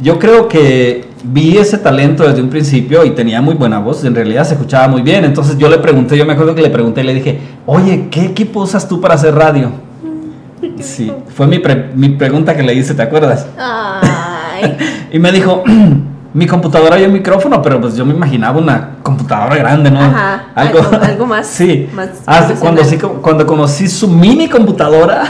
yo 0.00 0.18
creo 0.18 0.48
que 0.48 1.14
vi 1.24 1.56
ese 1.58 1.78
talento 1.78 2.26
desde 2.26 2.42
un 2.42 2.48
principio 2.50 3.04
y 3.04 3.10
tenía 3.10 3.40
muy 3.42 3.54
buena 3.54 3.78
voz, 3.78 4.04
en 4.04 4.14
realidad 4.14 4.44
se 4.44 4.54
escuchaba 4.54 4.86
muy 4.88 5.02
bien, 5.02 5.24
entonces 5.24 5.56
yo 5.58 5.68
le 5.68 5.78
pregunté, 5.78 6.16
yo 6.16 6.24
me 6.26 6.34
acuerdo 6.34 6.54
que 6.54 6.62
le 6.62 6.70
pregunté 6.70 7.00
y 7.00 7.04
le 7.04 7.14
dije, 7.14 7.40
oye, 7.66 8.08
¿qué 8.10 8.24
equipo 8.26 8.60
usas 8.60 8.86
tú 8.88 9.00
para 9.00 9.14
hacer 9.14 9.34
radio? 9.34 9.70
Sí, 10.80 11.10
fue 11.34 11.46
mi, 11.46 11.58
pre- 11.58 11.90
mi 11.94 12.10
pregunta 12.10 12.54
que 12.56 12.62
le 12.62 12.74
hice, 12.74 12.94
¿te 12.94 13.02
acuerdas? 13.02 13.46
Ay. 13.58 14.76
Y 15.12 15.18
me 15.18 15.30
dijo, 15.32 15.62
mi 16.36 16.46
computadora 16.46 17.00
y 17.00 17.04
un 17.04 17.12
micrófono, 17.14 17.62
pero 17.62 17.80
pues 17.80 17.96
yo 17.96 18.04
me 18.04 18.12
imaginaba 18.12 18.58
una 18.58 18.90
computadora 19.02 19.56
grande, 19.56 19.90
¿no? 19.90 20.00
Ajá, 20.00 20.44
algo- 20.54 20.80
algo 21.02 21.26
más- 21.32 21.46
Sí. 21.46 21.88
más 21.94 22.10
Ah, 22.26 22.46
cuando, 22.60 22.84
sí, 22.84 22.98
cuando 22.98 23.46
conocí 23.46 23.88
su 23.88 24.06
mini 24.06 24.46
computadora, 24.46 25.22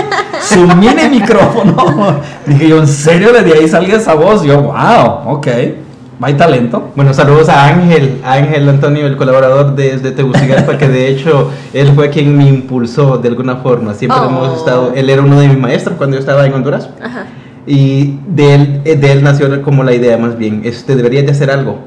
su 0.40 0.60
mini 0.74 1.08
micrófono, 1.10 2.16
dije 2.46 2.68
yo, 2.68 2.78
¿en 2.78 2.88
serio 2.88 3.32
de 3.34 3.52
ahí 3.52 3.68
salga 3.68 3.96
esa 3.96 4.14
voz? 4.14 4.42
Yo, 4.42 4.62
wow, 4.62 5.34
ok, 5.34 5.48
hay 6.22 6.34
talento. 6.34 6.92
Bueno, 6.96 7.12
saludos 7.12 7.50
a 7.50 7.66
Ángel, 7.66 8.22
a 8.24 8.32
Ángel 8.34 8.66
Antonio, 8.66 9.06
el 9.06 9.18
colaborador 9.18 9.74
desde 9.74 10.12
Tegucigalpa, 10.12 10.78
que 10.78 10.88
de 10.88 11.08
hecho 11.08 11.50
él 11.74 11.92
fue 11.94 12.08
quien 12.08 12.34
me 12.34 12.48
impulsó 12.48 13.18
de 13.18 13.28
alguna 13.28 13.56
forma. 13.56 13.92
Siempre 13.92 14.18
Oh. 14.22 14.28
hemos 14.30 14.56
estado, 14.58 14.92
él 14.94 15.10
era 15.10 15.20
uno 15.20 15.38
de 15.40 15.48
mis 15.48 15.58
maestros 15.58 15.96
cuando 15.98 16.16
yo 16.16 16.20
estaba 16.20 16.46
en 16.46 16.54
Honduras. 16.54 16.88
Ajá. 17.02 17.26
Y 17.66 18.18
de 18.28 18.54
él, 18.54 18.80
eh, 18.84 18.96
de 18.96 19.12
él 19.12 19.22
nació 19.22 19.62
como 19.62 19.82
la 19.84 19.94
idea 19.94 20.18
más 20.18 20.36
bien, 20.36 20.62
este, 20.64 20.94
deberías 20.96 21.24
de 21.24 21.32
hacer 21.32 21.50
algo. 21.50 21.78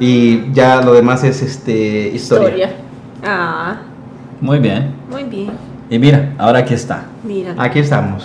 Y 0.00 0.52
ya 0.52 0.80
lo 0.80 0.92
demás 0.94 1.24
es 1.24 1.42
este, 1.42 2.08
historia. 2.08 2.48
Historia. 2.48 2.70
Ah, 3.24 3.76
Muy 4.40 4.58
bien. 4.58 4.94
muy 5.10 5.24
bien. 5.24 5.50
Y 5.90 5.98
mira, 5.98 6.32
ahora 6.38 6.60
aquí 6.60 6.74
está. 6.74 7.04
Mira, 7.22 7.54
Aquí 7.58 7.78
estamos. 7.78 8.24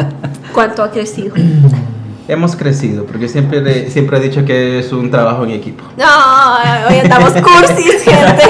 cuánto 0.54 0.82
ha 0.82 0.90
crecido. 0.90 1.34
Hemos 2.28 2.54
crecido, 2.54 3.04
porque 3.06 3.26
siempre, 3.28 3.60
le- 3.60 3.90
siempre 3.90 4.18
he 4.18 4.20
dicho 4.20 4.44
que 4.44 4.78
es 4.78 4.92
un 4.92 5.10
trabajo 5.10 5.42
en 5.44 5.50
equipo. 5.50 5.82
No, 5.96 6.88
hoy 6.88 6.98
andamos 7.00 7.32
cursis, 7.32 8.04
gente. 8.04 8.44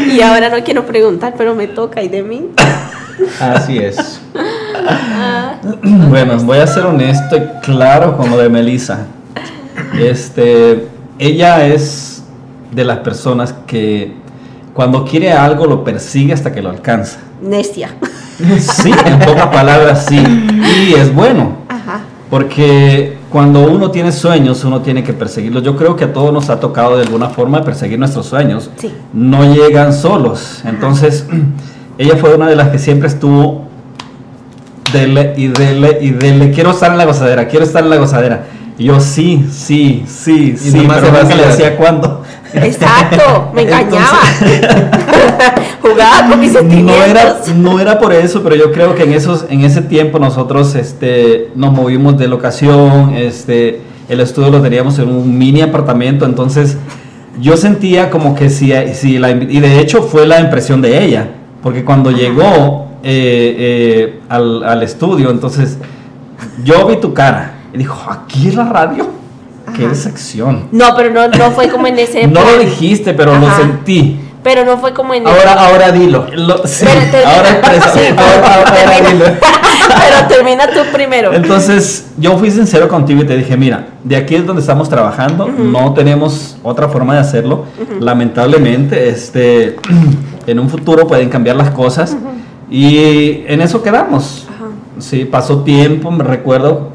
y 0.12 0.20
ahora 0.20 0.48
no 0.48 0.62
quiero 0.64 0.84
preguntar, 0.86 1.34
pero 1.38 1.54
me 1.54 1.68
toca 1.68 2.02
y 2.02 2.08
de 2.08 2.22
mí. 2.24 2.46
Así 3.40 3.78
es. 3.78 4.20
Ah, 4.86 5.54
Bueno, 5.82 6.36
voy 6.38 6.58
a 6.58 6.66
ser 6.66 6.84
honesto 6.86 7.36
y 7.36 7.42
claro 7.64 8.16
con 8.16 8.30
lo 8.30 8.38
de 8.38 8.48
Melissa. 8.48 9.06
Este, 9.98 10.88
ella 11.18 11.66
es 11.66 12.22
de 12.72 12.84
las 12.84 12.98
personas 12.98 13.54
que 13.66 14.14
cuando 14.74 15.04
quiere 15.04 15.32
algo 15.32 15.66
lo 15.66 15.82
persigue 15.84 16.32
hasta 16.32 16.52
que 16.52 16.62
lo 16.62 16.70
alcanza. 16.70 17.18
necia. 17.42 17.90
Sí, 18.60 18.92
en 19.04 19.18
pocas 19.18 19.48
palabras, 19.48 20.06
sí. 20.08 20.22
Y 20.88 20.94
es 20.94 21.12
bueno, 21.12 21.56
Ajá. 21.68 22.00
porque 22.30 23.16
cuando 23.30 23.68
uno 23.68 23.90
tiene 23.90 24.12
sueños, 24.12 24.62
uno 24.64 24.80
tiene 24.80 25.02
que 25.02 25.12
perseguirlos. 25.12 25.64
Yo 25.64 25.76
creo 25.76 25.96
que 25.96 26.04
a 26.04 26.12
todos 26.12 26.32
nos 26.32 26.48
ha 26.48 26.60
tocado 26.60 26.96
de 26.96 27.02
alguna 27.02 27.28
forma 27.30 27.62
perseguir 27.64 27.98
nuestros 27.98 28.26
sueños. 28.26 28.70
Sí. 28.76 28.92
No 29.12 29.52
llegan 29.54 29.92
solos. 29.92 30.62
Entonces, 30.64 31.26
ella 31.98 32.16
fue 32.16 32.34
una 32.36 32.46
de 32.48 32.54
las 32.56 32.68
que 32.68 32.78
siempre 32.78 33.08
estuvo 33.08 33.67
dele 34.92 35.34
y 35.36 35.48
dele 35.48 35.98
y 36.00 36.10
dele. 36.10 36.50
Quiero 36.50 36.70
estar 36.70 36.90
en 36.90 36.98
la 36.98 37.04
gozadera, 37.04 37.48
quiero 37.48 37.64
estar 37.64 37.82
en 37.84 37.90
la 37.90 37.96
gozadera. 37.96 38.44
Y 38.78 38.84
yo, 38.84 39.00
sí, 39.00 39.44
sí, 39.50 40.04
sí, 40.06 40.54
Y 40.54 40.56
sí, 40.56 40.86
pero 40.88 41.10
nunca 41.12 41.34
le 41.34 41.46
decía 41.46 41.76
cuándo. 41.76 42.22
Exacto, 42.54 43.50
me 43.54 43.62
engañaba. 43.64 44.20
Jugaba 45.82 46.28
con 46.30 46.40
mis 46.40 46.52
No 46.52 46.60
sentimientos. 46.60 47.08
era, 47.08 47.36
no 47.56 47.80
era 47.80 47.98
por 47.98 48.12
eso, 48.12 48.42
pero 48.42 48.54
yo 48.54 48.72
creo 48.72 48.94
que 48.94 49.02
en 49.02 49.12
esos, 49.12 49.46
en 49.50 49.62
ese 49.64 49.82
tiempo 49.82 50.18
nosotros 50.18 50.74
este, 50.74 51.50
nos 51.56 51.72
movimos 51.72 52.18
de 52.18 52.28
locación, 52.28 53.14
este, 53.16 53.80
el 54.08 54.20
estudio 54.20 54.50
lo 54.50 54.62
teníamos 54.62 54.98
en 54.98 55.08
un 55.08 55.36
mini 55.36 55.60
apartamento, 55.60 56.24
entonces 56.24 56.76
yo 57.40 57.56
sentía 57.56 58.10
como 58.10 58.34
que 58.34 58.48
si, 58.50 58.72
si 58.94 59.18
la, 59.18 59.30
y 59.30 59.60
de 59.60 59.80
hecho 59.80 60.02
fue 60.02 60.26
la 60.26 60.40
impresión 60.40 60.80
de 60.80 61.04
ella, 61.04 61.28
porque 61.62 61.84
cuando 61.84 62.10
llegó 62.10 62.87
eh, 63.02 63.56
eh, 63.58 64.20
al, 64.28 64.62
al 64.64 64.82
estudio, 64.82 65.30
entonces 65.30 65.78
yo 66.64 66.86
vi 66.86 66.96
tu 66.96 67.12
cara 67.14 67.54
y 67.72 67.78
dijo, 67.78 68.10
aquí 68.10 68.48
es 68.48 68.54
la 68.54 68.64
radio, 68.64 69.08
qué 69.76 69.82
Ajá. 69.84 69.88
decepción. 69.90 70.68
No, 70.72 70.94
pero 70.96 71.10
no, 71.10 71.28
no 71.28 71.50
fue 71.52 71.68
como 71.68 71.86
en 71.86 71.98
ese 71.98 72.26
No 72.26 72.40
lo 72.44 72.58
dijiste, 72.58 73.14
pero 73.14 73.38
lo 73.38 73.50
sentí. 73.56 74.20
Pero 74.42 74.64
no 74.64 74.78
fue 74.78 74.94
como 74.94 75.14
en 75.14 75.26
Ahora, 75.26 75.52
ahora 75.54 75.90
dilo. 75.92 76.26
Lo- 76.32 76.64
sí, 76.66 76.86
Pero 76.86 77.10
termina. 77.10 77.34
ahora 77.36 77.50
expresa- 77.60 77.92
Sí, 77.92 78.00
ahora- 78.16 78.54
ahora 78.54 78.72
termina. 78.72 79.10
dilo. 79.10 79.24
Pero 79.88 80.28
termina 80.28 80.66
tú 80.68 80.80
primero. 80.92 81.32
Entonces, 81.32 82.10
yo 82.18 82.36
fui 82.38 82.50
sincero 82.50 82.88
contigo 82.88 83.22
y 83.22 83.26
te 83.26 83.36
dije, 83.36 83.56
mira, 83.56 83.86
de 84.04 84.16
aquí 84.16 84.34
es 84.36 84.46
donde 84.46 84.60
estamos 84.60 84.88
trabajando, 84.88 85.48
no 85.48 85.92
tenemos 85.94 86.56
otra 86.62 86.88
forma 86.88 87.14
de 87.14 87.20
hacerlo. 87.20 87.64
Lamentablemente, 87.98 89.08
este, 89.08 89.76
en 90.46 90.58
un 90.58 90.68
futuro 90.68 91.06
pueden 91.06 91.28
cambiar 91.30 91.56
las 91.56 91.70
cosas 91.70 92.16
y 92.70 93.44
en 93.46 93.60
eso 93.60 93.82
quedamos. 93.82 94.46
Ajá. 94.48 94.66
Sí, 94.98 95.24
pasó 95.24 95.62
tiempo, 95.62 96.10
me 96.10 96.24
recuerdo, 96.24 96.90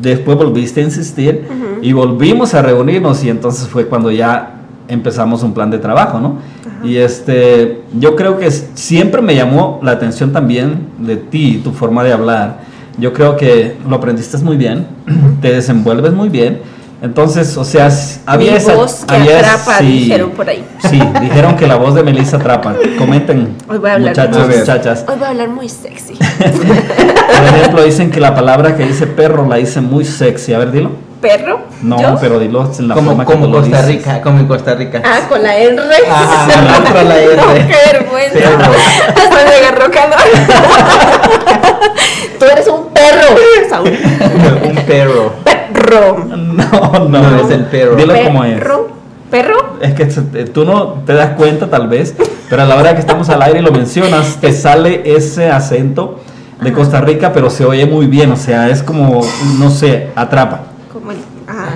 después 0.00 0.36
volviste 0.36 0.80
a 0.80 0.84
insistir 0.84 1.44
y 1.82 1.92
volvimos 1.92 2.54
a 2.54 2.62
reunirnos 2.62 3.22
y 3.24 3.28
entonces 3.28 3.68
fue 3.68 3.86
cuando 3.86 4.10
ya 4.10 4.60
empezamos 4.88 5.42
un 5.42 5.52
plan 5.52 5.70
de 5.70 5.78
trabajo, 5.78 6.20
¿no? 6.20 6.38
Y 6.84 6.96
este, 6.96 7.82
yo 7.98 8.16
creo 8.16 8.38
que 8.38 8.50
siempre 8.50 9.22
me 9.22 9.34
llamó 9.34 9.80
la 9.82 9.92
atención 9.92 10.32
también 10.32 10.88
de 10.98 11.16
ti, 11.16 11.60
tu 11.62 11.70
forma 11.70 12.02
de 12.02 12.12
hablar. 12.12 12.60
Yo 12.98 13.12
creo 13.12 13.36
que 13.36 13.76
lo 13.88 13.96
aprendiste 13.96 14.36
muy 14.38 14.56
bien, 14.56 14.86
te 15.40 15.52
desenvuelves 15.52 16.12
muy 16.12 16.28
bien. 16.28 16.60
Entonces, 17.02 17.56
o 17.56 17.64
sea, 17.64 17.90
había 18.26 18.52
Mi 18.52 18.56
esa 18.58 18.74
voz 18.74 19.04
que 19.04 19.12
había- 19.14 19.40
atrapa, 19.40 19.80
dijeron 19.80 20.30
por 20.30 20.48
ahí. 20.48 20.64
Sí, 20.88 21.02
dijeron 21.20 21.56
que 21.56 21.66
la 21.66 21.74
voz 21.74 21.96
de 21.96 22.04
Melissa 22.04 22.36
atrapa. 22.36 22.74
Comenten, 22.96 23.56
Hoy 23.68 23.78
voy 23.78 23.90
a 23.90 23.94
hablar 23.94 24.10
muchachos, 24.16 24.48
muchachas. 24.56 25.04
Hoy 25.08 25.16
voy 25.16 25.24
a 25.26 25.30
hablar 25.30 25.48
muy 25.48 25.68
sexy. 25.68 26.14
Por 26.38 27.58
ejemplo, 27.58 27.82
dicen 27.82 28.10
que 28.12 28.20
la 28.20 28.34
palabra 28.36 28.76
que 28.76 28.84
dice 28.86 29.08
perro 29.08 29.46
la 29.48 29.56
dice 29.56 29.80
muy 29.80 30.04
sexy. 30.04 30.54
A 30.54 30.58
ver, 30.58 30.70
dilo. 30.70 30.90
¿Perro? 31.20 31.60
No, 31.82 32.00
¿Yo? 32.00 32.18
pero 32.20 32.38
dilo 32.40 32.70
en 32.78 32.88
la 32.88 32.94
Como, 32.94 33.10
forma 33.10 33.24
como 33.24 33.50
Costa 33.50 33.82
dices. 33.82 33.86
Rica, 33.86 34.20
como 34.22 34.38
en 34.40 34.46
Costa 34.46 34.74
Rica. 34.74 35.02
Ah, 35.04 35.20
con 35.28 35.42
la 35.42 35.56
R. 35.56 35.76
Ajá, 36.10 36.62
la 36.62 36.78
otra 36.78 37.02
la 37.04 37.16
R. 37.18 37.36
No, 37.36 37.54
qué 37.54 37.76
vergüenza. 37.92 38.38
Perro. 38.38 38.72
Hasta 39.08 39.44
me 39.44 39.54
agarró 39.66 39.90
calor. 39.90 40.18
Tú 42.42 42.48
eres 42.50 42.66
un 42.66 42.86
perro. 42.88 43.36
Saúl. 43.70 43.88
Un 44.68 44.74
perro. 44.84 45.32
Perro. 45.44 46.24
No, 46.26 47.08
no, 47.08 47.08
No, 47.08 47.36
es 47.46 47.50
el 47.52 47.66
perro. 47.66 47.94
Dilo 47.94 48.14
como 48.24 48.42
es. 48.42 48.58
Perro. 48.58 48.88
¿Perro? 49.30 49.76
Es 49.80 49.94
que 49.94 50.06
tú 50.46 50.64
no 50.64 51.04
te 51.06 51.14
das 51.14 51.36
cuenta 51.36 51.70
tal 51.70 51.86
vez, 51.86 52.16
pero 52.50 52.62
a 52.62 52.64
la 52.64 52.74
hora 52.74 52.94
que 52.94 53.00
estamos 53.00 53.28
al 53.28 53.42
aire 53.42 53.60
y 53.60 53.62
lo 53.62 53.70
mencionas, 53.70 54.38
te 54.40 54.52
sale 54.52 55.02
ese 55.04 55.52
acento 55.52 56.18
de 56.60 56.72
Costa 56.72 57.00
Rica, 57.00 57.32
pero 57.32 57.48
se 57.48 57.64
oye 57.64 57.86
muy 57.86 58.06
bien, 58.08 58.32
o 58.32 58.36
sea, 58.36 58.68
es 58.70 58.82
como, 58.82 59.20
no 59.60 59.70
sé, 59.70 60.08
atrapa. 60.16 60.62
Como 60.92 61.12
el. 61.12 61.18
Ah. 61.46 61.68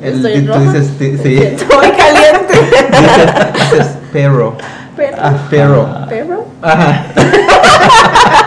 El- 0.00 0.24
estoy 0.24 0.42
tú 0.46 0.52
roja. 0.52 0.60
dices, 0.60 0.90
sí. 1.20 1.36
Estoy 1.42 1.90
caliente. 1.90 2.54
Dices, 3.00 3.70
dices 3.72 3.86
perro. 4.12 4.56
Perro. 4.96 5.16
Ah, 5.20 5.32
perro. 5.50 5.88
¿Perro? 6.08 6.44
Ajá. 6.62 7.06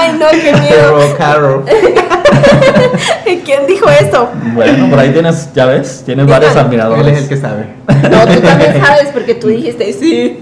Ay, 0.00 0.16
no, 0.18 0.26
qué 0.30 0.52
miedo. 0.52 0.68
Perro, 0.98 1.16
carro. 1.18 1.64
¿Quién 3.44 3.66
dijo 3.66 3.86
eso? 3.88 4.28
Bueno, 4.54 4.88
por 4.90 4.98
ahí 4.98 5.10
tienes, 5.12 5.52
ya 5.54 5.66
ves, 5.66 6.02
tienes 6.06 6.26
varios 6.26 6.56
admiradores. 6.56 7.06
Él 7.06 7.12
es 7.14 7.22
el 7.24 7.28
que 7.28 7.36
sabe. 7.36 7.66
No, 8.10 8.26
tú 8.26 8.40
también 8.40 8.80
sabes 8.84 9.08
porque 9.12 9.34
tú 9.34 9.48
dijiste 9.48 9.92
sí. 9.92 10.40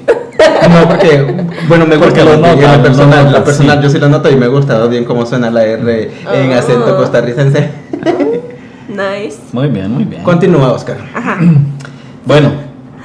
No, 0.71 0.89
porque, 0.89 1.27
bueno, 1.69 1.87
me 1.87 1.97
gusta 1.97 2.25
lo 2.25 2.37
lo 2.37 2.43
que- 2.43 2.49
nota, 2.49 2.63
la 2.63 2.77
lo 2.77 2.83
personal, 2.83 3.25
nota, 3.27 3.39
la 3.39 3.45
personal 3.45 3.79
sí. 3.79 3.83
yo 3.85 3.91
sí 3.91 3.99
lo 3.99 4.09
noto 4.09 4.31
y 4.31 4.37
me 4.37 4.47
gusta 4.49 4.87
bien 4.87 5.05
cómo 5.05 5.27
suena 5.27 5.51
la 5.51 5.65
R 5.65 6.11
en 6.33 6.53
Ah. 6.53 6.59
acento 6.59 6.97
costarricense. 6.97 7.69
Nice. 8.89 9.39
Muy 9.53 9.69
bien, 9.69 9.91
muy 9.93 10.05
bien. 10.05 10.23
Continúa, 10.23 10.73
Oscar. 10.73 10.97
Ajá. 11.15 11.39
Bueno, 12.25 12.51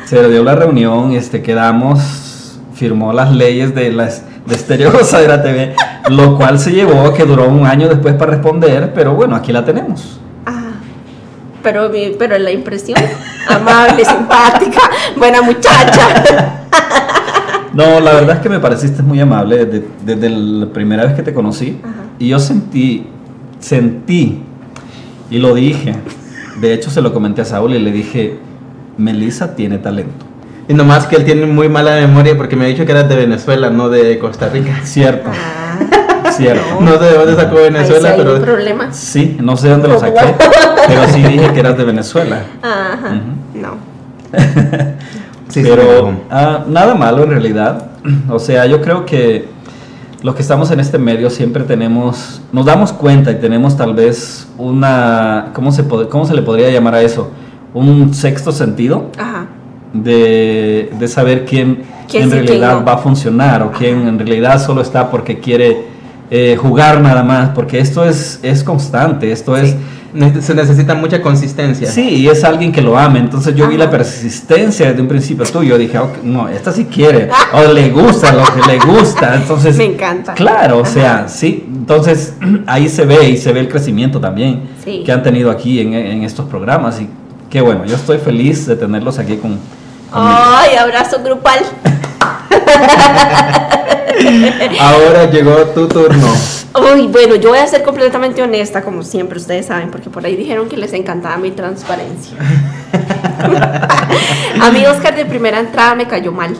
se 0.05 0.27
dio 0.27 0.43
la 0.43 0.53
reunión, 0.55 1.13
este, 1.13 1.41
quedamos, 1.41 2.59
firmó 2.73 3.13
las 3.13 3.31
leyes 3.31 3.73
de 3.73 3.89
las 3.89 4.23
de 4.45 4.55
Estéreo 4.55 4.91
Gozadera 4.91 5.41
TV, 5.41 5.73
lo 6.09 6.35
cual 6.37 6.59
se 6.59 6.71
llevó 6.71 7.13
que 7.13 7.23
duró 7.25 7.47
un 7.47 7.65
año 7.65 7.87
después 7.89 8.13
para 8.15 8.31
responder, 8.31 8.91
pero 8.93 9.13
bueno, 9.15 9.35
aquí 9.35 9.51
la 9.51 9.63
tenemos. 9.65 10.19
Ah, 10.45 10.71
pero, 11.61 11.89
mi- 11.89 12.15
pero 12.17 12.37
la 12.37 12.51
impresión, 12.51 12.99
amable, 13.49 14.03
simpática, 14.05 14.81
buena 15.17 15.41
muchacha. 15.41 16.59
No, 17.73 17.99
la 17.99 18.13
verdad 18.13 18.35
es 18.35 18.41
que 18.43 18.49
me 18.49 18.59
pareciste 18.59 19.01
muy 19.01 19.19
amable 19.19 19.65
desde, 19.65 19.87
desde 20.05 20.29
la 20.29 20.67
primera 20.67 21.05
vez 21.05 21.15
que 21.15 21.23
te 21.23 21.33
conocí 21.33 21.79
Ajá. 21.83 22.03
y 22.19 22.27
yo 22.27 22.37
sentí, 22.37 23.07
sentí 23.57 24.43
y 25.31 25.39
lo 25.39 25.55
dije, 25.55 25.95
de 26.61 26.71
hecho 26.71 26.91
se 26.91 27.01
lo 27.01 27.11
comenté 27.15 27.41
a 27.41 27.45
Saúl 27.45 27.73
y 27.73 27.79
le 27.79 27.91
dije, 27.91 28.37
Melissa 28.97 29.55
tiene 29.55 29.79
talento. 29.79 30.23
Y 30.67 30.73
nomás 30.73 31.05
que 31.07 31.15
él 31.17 31.25
tiene 31.25 31.45
muy 31.45 31.67
mala 31.69 31.95
memoria 31.95 32.37
porque 32.37 32.55
me 32.55 32.65
ha 32.65 32.67
dicho 32.67 32.85
que 32.85 32.91
eras 32.91 33.09
de 33.09 33.15
Venezuela, 33.15 33.69
no 33.69 33.89
de 33.89 34.17
Costa 34.19 34.47
Rica. 34.49 34.79
Cierto, 34.83 35.29
Ah, 35.29 36.31
cierto. 36.31 36.63
No 36.79 36.97
sé 36.97 37.05
de 37.05 37.13
dónde 37.17 37.35
sacó 37.35 37.57
ahí 37.57 37.65
sí 37.67 37.73
Venezuela, 37.73 38.09
hay 38.11 38.21
un 38.21 38.41
problema. 38.41 38.93
Sí, 38.93 39.37
no 39.41 39.57
sé 39.57 39.69
dónde 39.69 39.87
lo 39.89 39.99
saqué, 39.99 40.35
pero 40.87 41.07
sí 41.09 41.21
dije 41.21 41.51
que 41.53 41.59
eras 41.59 41.77
de 41.77 41.83
Venezuela. 41.83 42.43
Ajá, 42.61 43.21
no. 43.53 43.75
sí, 45.49 45.63
sí, 45.63 45.69
pero 45.69 46.07
me 46.11 46.17
ah, 46.31 46.63
nada 46.67 46.95
malo 46.95 47.23
en 47.23 47.29
realidad. 47.31 47.87
O 48.29 48.39
sea, 48.39 48.65
yo 48.65 48.81
creo 48.81 49.05
que 49.05 49.47
los 50.21 50.35
que 50.35 50.41
estamos 50.41 50.71
en 50.71 50.79
este 50.79 50.97
medio 50.97 51.29
siempre 51.29 51.63
tenemos, 51.63 52.41
nos 52.53 52.65
damos 52.65 52.93
cuenta 52.93 53.31
y 53.31 53.35
tenemos 53.35 53.75
tal 53.75 53.93
vez 53.93 54.47
una, 54.57 55.47
¿cómo 55.53 55.71
se, 55.73 55.83
pod- 55.87 56.07
cómo 56.07 56.25
se 56.25 56.33
le 56.33 56.41
podría 56.41 56.69
llamar 56.69 56.95
a 56.95 57.01
eso? 57.01 57.29
Un 57.73 58.13
sexto 58.13 58.51
sentido 58.51 59.09
Ajá. 59.17 59.47
De, 59.93 60.89
de 60.99 61.07
saber 61.07 61.45
quién, 61.45 61.83
¿Quién 62.09 62.23
en 62.23 62.29
sí, 62.29 62.35
quién 62.37 62.47
realidad 62.47 62.79
no? 62.79 62.85
va 62.85 62.93
a 62.93 62.97
funcionar 62.97 63.61
o 63.63 63.71
quién 63.71 64.07
en 64.07 64.17
realidad 64.19 64.63
solo 64.63 64.81
está 64.81 65.09
porque 65.09 65.39
quiere 65.39 65.85
eh, 66.31 66.57
jugar 66.59 66.99
nada 67.01 67.23
más, 67.23 67.49
porque 67.49 67.79
esto 67.79 68.03
es, 68.03 68.39
es 68.43 68.63
constante, 68.63 69.31
esto 69.31 69.55
es... 69.55 69.71
Sí. 69.71 69.75
Ne- 70.15 70.41
Se 70.43 70.53
necesita 70.53 70.93
mucha 70.93 71.23
consistencia. 71.23 71.89
Sí, 71.89 72.07
y 72.17 72.27
es 72.27 72.43
alguien 72.43 72.71
que 72.71 72.83
lo 72.83 72.95
ame. 72.99 73.17
Entonces 73.17 73.55
yo 73.55 73.67
vi 73.67 73.77
Ajá. 73.77 73.85
la 73.85 73.89
persistencia 73.89 74.89
desde 74.89 75.01
un 75.01 75.07
principio 75.07 75.43
tuyo. 75.43 75.75
Dije, 75.75 75.97
"Ok, 75.97 76.17
no, 76.23 76.47
esta 76.49 76.71
sí 76.71 76.85
quiere. 76.85 77.29
O 77.51 77.73
le 77.73 77.89
gusta 77.89 78.31
lo 78.31 78.43
que 78.43 78.71
le 78.71 78.77
gusta. 78.77 79.35
Entonces, 79.35 79.75
Me 79.75 79.85
encanta. 79.85 80.35
Claro, 80.35 80.77
o 80.77 80.81
Ajá. 80.83 80.91
sea, 80.91 81.27
sí. 81.27 81.65
Entonces 81.67 82.35
ahí 82.67 82.89
se 82.89 83.05
ve 83.05 83.27
y 83.27 83.37
se 83.37 83.53
ve 83.53 83.61
el 83.61 83.67
crecimiento 83.69 84.19
también 84.19 84.61
Sí. 84.85 85.01
que 85.03 85.11
han 85.11 85.23
tenido 85.23 85.49
aquí 85.49 85.79
en, 85.79 85.95
en 85.95 86.21
estos 86.23 86.45
programas. 86.47 87.01
Y 87.01 87.07
qué 87.49 87.61
bueno, 87.61 87.83
yo 87.85 87.95
estoy 87.95 88.19
feliz 88.19 88.67
de 88.67 88.75
tenerlos 88.75 89.17
aquí 89.17 89.37
con. 89.37 89.57
Ay, 90.13 90.75
abrazo 90.75 91.21
grupal. 91.23 91.59
Ahora 94.79 95.29
llegó 95.29 95.55
tu 95.67 95.87
turno. 95.87 96.27
Uy, 96.93 97.07
bueno, 97.07 97.35
yo 97.35 97.49
voy 97.49 97.59
a 97.59 97.67
ser 97.67 97.83
completamente 97.83 98.41
honesta, 98.41 98.81
como 98.81 99.03
siempre, 99.03 99.39
ustedes 99.39 99.67
saben, 99.67 99.91
porque 99.91 100.09
por 100.09 100.25
ahí 100.25 100.35
dijeron 100.35 100.69
que 100.69 100.77
les 100.77 100.93
encantaba 100.93 101.37
mi 101.37 101.51
transparencia. 101.51 102.37
a 104.61 104.71
mí 104.71 104.85
Oscar 104.85 105.15
de 105.15 105.25
primera 105.25 105.59
entrada 105.59 105.95
me 105.95 106.07
cayó 106.07 106.31
mal, 106.31 106.55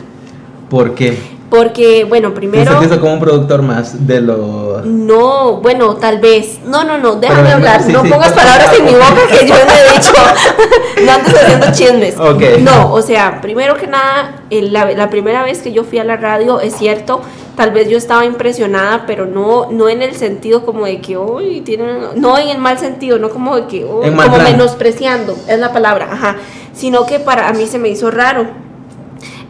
¿Por 0.68 0.94
qué? 0.94 1.33
Porque, 1.54 2.04
bueno, 2.04 2.34
primero... 2.34 2.70
sentiste 2.70 2.98
como 2.98 3.14
un 3.14 3.20
productor 3.20 3.62
más 3.62 4.06
de 4.06 4.20
los... 4.20 4.84
No, 4.84 5.58
bueno, 5.58 5.94
tal 5.96 6.18
vez. 6.18 6.58
No, 6.64 6.84
no, 6.84 6.98
no, 6.98 7.16
déjame 7.16 7.42
Pero, 7.42 7.54
hablar. 7.56 7.82
sí, 7.82 7.92
no 7.92 8.02
sí, 8.02 8.08
pongas 8.10 8.32
palabras 8.32 8.72
en 8.76 8.84
mi 8.84 8.92
boca 8.92 9.20
que 9.28 9.46
yo 9.46 9.54
no 9.54 9.72
he 9.72 9.92
dicho. 9.98 10.12
no 11.06 11.12
andes 11.12 11.34
haciendo 11.34 11.66
chismes. 11.72 12.18
Ok. 12.18 12.42
No, 12.60 12.92
o 12.92 13.02
sea, 13.02 13.40
primero 13.40 13.76
que 13.76 13.86
nada, 13.86 14.42
el- 14.50 14.72
la, 14.72 14.90
la 14.92 15.10
primera 15.10 15.44
vez 15.44 15.62
que 15.62 15.72
yo 15.72 15.84
fui 15.84 15.98
a 15.98 16.04
la 16.04 16.16
radio, 16.16 16.60
es 16.60 16.74
cierto, 16.76 17.20
tal 17.56 17.70
vez 17.70 17.88
yo 17.88 17.96
estaba 17.96 18.24
impresionada, 18.24 19.04
pero 19.06 19.26
no, 19.26 19.70
no 19.70 19.88
en 19.88 20.02
el 20.02 20.14
sentido 20.16 20.64
como 20.64 20.86
de 20.86 21.00
que, 21.00 21.16
uy, 21.16 21.60
tienen. 21.60 21.98
No 22.16 22.36
en 22.38 22.48
el 22.48 22.58
mal 22.58 22.78
sentido, 22.78 23.18
no 23.18 23.30
como 23.30 23.54
de 23.56 23.66
que, 23.66 23.84
uy, 23.84 24.10
como 24.10 24.16
plan. 24.16 24.42
menospreciando, 24.42 25.36
es 25.46 25.58
la 25.58 25.72
palabra, 25.72 26.08
ajá. 26.10 26.36
Sino 26.72 27.06
que 27.06 27.20
para 27.20 27.48
a 27.48 27.52
mí 27.52 27.66
se 27.66 27.78
me 27.78 27.88
hizo 27.88 28.10
raro. 28.10 28.63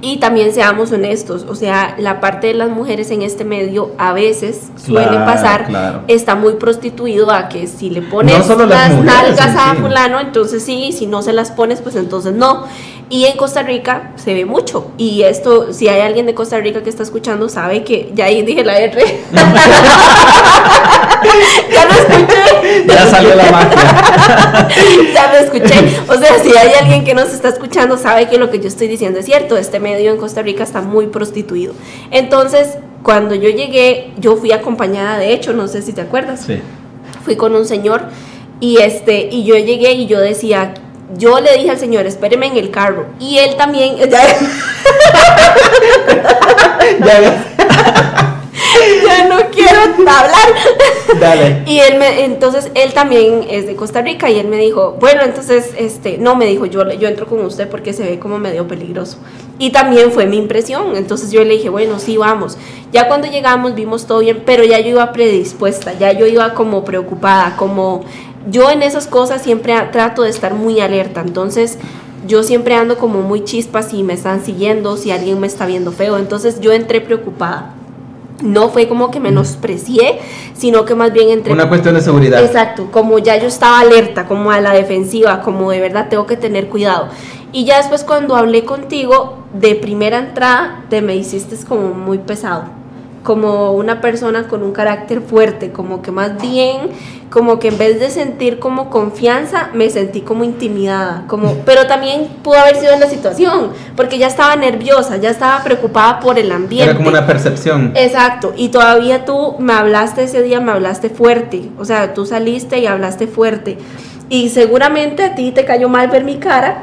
Y 0.07 0.19
también 0.19 0.53
seamos 0.53 0.93
honestos, 0.93 1.47
o 1.49 1.55
sea, 1.55 1.95
la 1.99 2.21
parte 2.21 2.49
de 2.49 2.55
las 2.55 2.69
mujeres 2.69 3.11
en 3.11 3.23
este 3.23 3.43
medio 3.47 3.93
a 3.97 4.13
veces 4.13 4.69
suele 4.77 5.09
Claro, 5.09 5.25
pasar, 5.25 5.67
claro. 5.67 6.03
está 6.09 6.35
muy 6.35 6.57
prostituido 6.57 7.31
a 7.31 7.49
que 7.49 7.67
si 7.67 7.89
le 7.89 8.03
pones 8.03 8.47
No 8.47 8.55
las 8.55 8.69
las 8.69 8.91
mujeres 8.91 9.05
nalgas 9.39 9.57
a 9.59 9.75
fulano, 9.77 10.21
entonces 10.21 10.63
sí, 10.63 10.93
si 10.93 11.07
no 11.07 11.23
se 11.23 11.33
las 11.33 11.51
pones, 11.53 11.81
pues 11.81 11.97
entonces 11.97 12.35
no. 12.35 12.65
Y 13.09 13.25
en 13.25 13.39
Costa 13.39 13.63
Rica 13.63 14.13
se 14.17 14.35
ve 14.35 14.45
mucho. 14.45 14.91
Y 14.99 15.23
esto, 15.23 15.73
si 15.73 15.89
hay 15.89 16.03
alguien 16.03 16.27
de 16.27 16.35
Costa 16.35 16.59
Rica 16.59 16.83
que 16.83 16.91
está 16.91 17.03
escuchando, 17.03 17.49
sabe 17.49 17.83
que 17.83 18.13
ya 18.15 18.27
ahí 18.27 18.43
dije 18.43 18.63
la 18.63 18.77
R. 18.77 19.03
ya 21.71 21.85
lo 21.87 21.93
escuché. 21.93 22.87
Ya 22.87 23.07
salió 23.07 23.35
la 23.35 23.51
magia. 23.51 24.69
ya 25.15 25.33
lo 25.33 25.39
escuché. 25.39 25.75
O 26.09 26.17
sea, 26.17 26.39
si 26.43 26.57
hay 26.57 26.73
alguien 26.81 27.05
que 27.05 27.15
nos 27.15 27.33
está 27.33 27.49
escuchando, 27.49 27.97
sabe 27.97 28.29
que 28.29 28.39
lo 28.39 28.51
que 28.51 28.61
yo 28.61 28.69
estoy 28.69 28.89
diciendo 28.89 29.19
es 29.19 29.27
cierto. 29.27 29.57
Este 29.57 29.81
medio 29.81 30.11
en 30.13 30.19
Costa 30.19 30.43
Rica 30.43 30.63
está 30.65 30.81
muy 30.81 31.07
prostituido. 31.07 31.75
Entonces, 32.11 32.79
cuando 33.03 33.35
yo 33.35 33.51
llegué, 33.51 34.13
yo 34.17 34.37
fui 34.37 34.53
acompañada, 34.53 35.19
de 35.19 35.33
hecho, 35.33 35.53
no 35.53 35.69
sé 35.69 35.83
si 35.83 35.93
te 35.93 36.01
acuerdas. 36.01 36.45
Sí. 36.47 36.61
Fui 37.25 37.37
con 37.37 37.55
un 37.55 37.67
señor 37.67 38.03
y 38.61 38.79
este 38.79 39.29
y 39.31 39.45
yo 39.45 39.57
llegué 39.57 39.93
y 39.93 40.07
yo 40.07 40.21
decía, 40.21 40.75
yo 41.17 41.41
le 41.41 41.57
dije 41.57 41.71
al 41.71 41.79
señor, 41.79 42.07
espéreme 42.07 42.47
en 42.47 42.57
el 42.57 42.71
carro. 42.71 43.07
Y 43.21 43.39
él 43.39 43.57
también, 43.57 43.97
ya, 44.11 44.27
Ya. 47.01 48.31
ya 49.07 49.29
no 49.29 49.51
quiero 49.51 49.81
hablar. 49.81 50.49
Dale. 51.21 51.65
Y 51.67 51.79
él 51.79 51.99
me, 51.99 52.25
entonces 52.25 52.71
él 52.75 52.93
también 52.93 53.47
es 53.49 53.67
de 53.67 53.75
Costa 53.75 54.03
Rica 54.03 54.31
y 54.31 54.39
él 54.39 54.49
me 54.49 54.59
dijo, 54.59 54.97
bueno, 55.01 55.23
entonces, 55.23 55.71
este, 55.77 56.19
no, 56.19 56.37
me 56.37 56.47
dijo, 56.47 56.67
yo, 56.67 56.91
yo 56.93 57.09
entro 57.09 57.27
con 57.27 57.45
usted 57.45 57.69
porque 57.69 57.93
se 57.93 58.05
ve 58.05 58.19
como 58.19 58.39
medio 58.39 58.69
peligroso. 58.69 59.19
Y 59.59 59.71
también 59.71 60.13
fue 60.13 60.27
mi 60.27 60.37
impresión, 60.37 60.97
entonces 60.97 61.31
yo 61.31 61.43
le 61.45 61.55
dije, 61.55 61.69
bueno, 61.69 61.99
sí, 61.99 62.17
vamos. 62.17 62.59
Ya 62.93 63.09
cuando 63.09 63.29
llegamos 63.29 63.75
vimos 63.75 64.07
todo 64.07 64.19
bien, 64.19 64.43
pero 64.45 64.65
ya 64.65 64.81
yo 64.81 64.91
iba 64.91 65.13
predispuesta, 65.13 65.93
ya 65.95 66.13
yo 66.13 66.27
iba 66.27 66.55
como 66.55 66.85
preocupada, 66.85 67.57
como 67.57 68.05
yo 68.51 68.71
en 68.71 68.83
esas 68.83 69.07
cosas 69.07 69.43
siempre 69.43 69.75
trato 69.93 70.23
de 70.23 70.31
estar 70.31 70.55
muy 70.55 70.81
alerta, 70.81 71.21
entonces 71.21 71.79
yo 72.27 72.43
siempre 72.43 72.75
ando 72.75 72.99
como 72.99 73.23
muy 73.23 73.45
chispa 73.45 73.83
si 73.83 74.03
me 74.03 74.15
están 74.15 74.45
siguiendo, 74.45 74.97
si 74.97 75.11
alguien 75.11 75.41
me 75.41 75.47
está 75.47 75.67
viendo 75.67 75.93
feo, 75.93 76.19
entonces 76.19 76.61
yo 76.61 76.73
entré 76.73 77.01
preocupada. 77.01 77.75
No 78.43 78.69
fue 78.69 78.89
como 78.89 79.11
que 79.11 79.21
menosprecié, 79.21 80.19
sino 80.55 80.85
que 80.85 80.95
más 80.95 81.13
bien 81.13 81.31
entré 81.31 81.53
Una 81.53 81.69
cuestión 81.69 81.95
de 81.95 82.01
seguridad. 82.01 82.43
Exacto, 82.43 82.89
como 82.91 83.19
ya 83.19 83.37
yo 83.37 83.47
estaba 83.47 83.81
alerta, 83.81 84.27
como 84.27 84.51
a 84.51 84.61
la 84.61 84.73
defensiva, 84.73 85.41
como 85.41 85.71
de 85.71 85.81
verdad 85.81 86.09
tengo 86.11 86.27
que 86.27 86.37
tener 86.37 86.69
cuidado. 86.69 87.09
Y 87.53 87.65
ya 87.65 87.77
después 87.79 88.03
cuando 88.03 88.35
hablé 88.35 88.65
contigo, 88.65 89.45
de 89.55 89.77
primera 89.77 90.19
entrada, 90.19 90.85
te 90.91 91.01
me 91.01 91.15
hiciste 91.15 91.57
como 91.67 91.91
muy 91.95 92.19
pesado, 92.19 92.65
como 93.25 93.73
una 93.73 94.03
persona 94.03 94.47
con 94.49 94.63
un 94.63 94.73
carácter 94.73 95.23
fuerte, 95.23 95.73
como 95.73 96.03
que 96.03 96.11
más 96.11 96.41
bien, 96.41 96.91
como 97.31 97.59
que 97.59 97.69
en 97.69 97.79
vez 97.79 97.99
de 97.99 98.11
sentir 98.11 98.59
como 98.59 98.91
confianza, 98.91 99.71
me 99.73 99.89
sentí 99.89 100.21
como 100.21 100.45
intimidada, 100.45 101.25
como, 101.27 101.55
pero 101.65 101.87
también 101.87 102.29
pudo 102.43 102.57
haber 102.57 102.77
sido 102.77 102.93
en 102.93 103.01
la 103.01 103.09
situación, 103.09 103.71
porque 103.97 104.19
ya 104.19 104.27
estaba 104.27 104.55
nerviosa, 104.57 105.17
ya 105.17 105.31
estaba 105.31 105.65
preocupada 105.65 106.21
por 106.21 106.39
el 106.39 106.53
ambiente. 106.53 106.91
Era 106.91 106.97
como 106.97 107.09
una 107.09 107.27
percepción. 107.27 107.93
Exacto, 107.97 108.53
y 108.57 108.69
todavía 108.69 109.25
tú 109.25 109.57
me 109.59 109.73
hablaste 109.73 110.25
ese 110.25 110.43
día, 110.43 110.61
me 110.61 110.73
hablaste 110.73 111.09
fuerte, 111.09 111.71
o 111.79 111.87
sea, 111.87 112.13
tú 112.13 112.27
saliste 112.27 112.79
y 112.79 112.87
hablaste 112.87 113.27
fuerte, 113.27 113.79
y 114.29 114.51
seguramente 114.51 115.25
a 115.25 115.35
ti 115.35 115.51
te 115.51 115.65
cayó 115.65 115.89
mal 115.89 116.09
ver 116.09 116.25
mi 116.25 116.37
cara, 116.37 116.83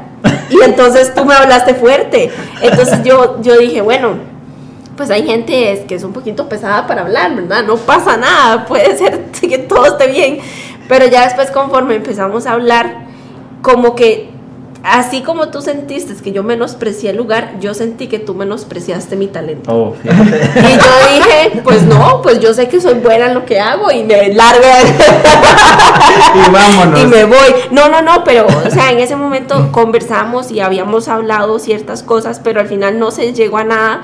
y 0.50 0.60
entonces 0.64 1.14
tú 1.14 1.24
me 1.24 1.34
hablaste 1.34 1.74
fuerte, 1.74 2.32
entonces 2.60 3.04
yo, 3.04 3.40
yo 3.42 3.56
dije, 3.58 3.80
bueno, 3.80 4.31
pues 5.02 5.10
hay 5.10 5.26
gente 5.26 5.72
es 5.72 5.80
que 5.80 5.96
es 5.96 6.04
un 6.04 6.12
poquito 6.12 6.48
pesada 6.48 6.86
para 6.86 7.02
hablar, 7.02 7.34
¿verdad? 7.34 7.64
No 7.64 7.76
pasa 7.76 8.16
nada, 8.16 8.66
puede 8.68 8.96
ser 8.96 9.20
que 9.32 9.58
todo 9.58 9.84
esté 9.84 10.06
bien, 10.06 10.38
pero 10.86 11.06
ya 11.06 11.24
después 11.24 11.50
conforme 11.50 11.96
empezamos 11.96 12.46
a 12.46 12.52
hablar, 12.52 13.06
como 13.62 13.96
que 13.96 14.30
así 14.84 15.22
como 15.22 15.48
tú 15.48 15.60
sentiste 15.60 16.14
que 16.22 16.30
yo 16.30 16.44
menosprecié 16.44 17.10
el 17.10 17.16
lugar, 17.16 17.54
yo 17.58 17.74
sentí 17.74 18.06
que 18.06 18.20
tú 18.20 18.36
menospreciaste 18.36 19.16
mi 19.16 19.26
talento. 19.26 19.72
Oh. 19.72 19.96
Y 20.04 20.12
yo 20.12 21.14
dije, 21.16 21.60
pues 21.64 21.82
no, 21.82 22.22
pues 22.22 22.38
yo 22.38 22.54
sé 22.54 22.68
que 22.68 22.80
soy 22.80 22.94
buena 22.94 23.26
en 23.26 23.34
lo 23.34 23.44
que 23.44 23.58
hago 23.58 23.90
y 23.90 24.04
me 24.04 24.32
larga 24.32 24.68
Y 26.46 26.50
vámonos. 26.50 27.00
y 27.00 27.06
me 27.06 27.24
voy. 27.24 27.54
No, 27.72 27.88
no, 27.88 28.02
no, 28.02 28.22
pero 28.22 28.46
o 28.46 28.70
sea, 28.70 28.92
en 28.92 29.00
ese 29.00 29.16
momento 29.16 29.72
conversamos 29.72 30.52
y 30.52 30.60
habíamos 30.60 31.08
hablado 31.08 31.58
ciertas 31.58 32.04
cosas, 32.04 32.40
pero 32.42 32.60
al 32.60 32.68
final 32.68 33.00
no 33.00 33.10
se 33.10 33.32
llegó 33.32 33.58
a 33.58 33.64
nada, 33.64 34.02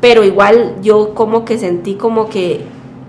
pero 0.00 0.24
igual 0.24 0.76
yo 0.82 1.14
como 1.14 1.44
que 1.44 1.58
sentí 1.58 1.94
como 1.94 2.28
que 2.28 2.60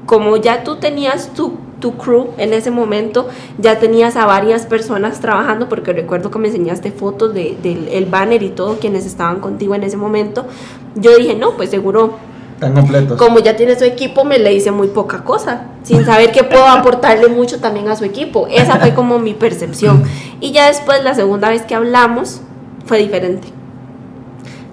como 0.06 0.36
ya 0.38 0.64
tú 0.64 0.76
tenías 0.78 1.34
tu 1.34 1.54
tu 1.80 1.94
crew 1.98 2.28
en 2.38 2.54
ese 2.54 2.70
momento, 2.70 3.28
ya 3.58 3.80
tenías 3.80 4.16
a 4.16 4.28
varias 4.28 4.68
personas 4.68 5.20
trabajando, 5.20 5.68
porque 5.68 5.94
recuerdo 5.94 6.30
que 6.30 6.38
me 6.38 6.48
enseñaste 6.50 6.92
fotos 6.92 7.34
de- 7.34 7.58
del 7.64 7.88
el 7.88 8.06
banner 8.06 8.44
y 8.44 8.50
todo, 8.50 8.78
quienes 8.78 9.04
estaban 9.08 9.40
contigo 9.40 9.74
en 9.74 9.82
ese 9.82 9.98
momento. 9.98 10.46
Yo 10.94 11.18
dije, 11.18 11.34
no, 11.36 11.58
pues 11.58 11.72
seguro 11.72 12.18
Tan 12.60 12.76
completos. 12.76 13.18
como 13.18 13.40
ya 13.40 13.56
tiene 13.56 13.76
su 13.80 13.84
equipo, 13.86 14.24
me 14.26 14.38
le 14.38 14.54
hice 14.54 14.70
muy 14.70 14.90
poca 14.90 15.24
cosa, 15.24 15.70
sin 15.82 16.06
saber 16.06 16.32
que 16.32 16.44
puedo 16.44 16.68
aportarle 16.68 17.30
mucho 17.30 17.60
también 17.60 17.90
a 17.90 17.96
su 17.96 18.04
equipo. 18.06 18.46
Esa 18.46 18.76
fue 18.80 18.94
como 18.94 19.18
mi 19.18 19.34
percepción. 19.34 20.04
Y 20.40 20.52
ya 20.52 20.68
después, 20.68 21.04
la 21.04 21.16
segunda 21.16 21.50
vez 21.50 21.64
que 21.64 21.74
hablamos, 21.74 22.42
fue 22.86 23.00
diferente. 23.00 23.48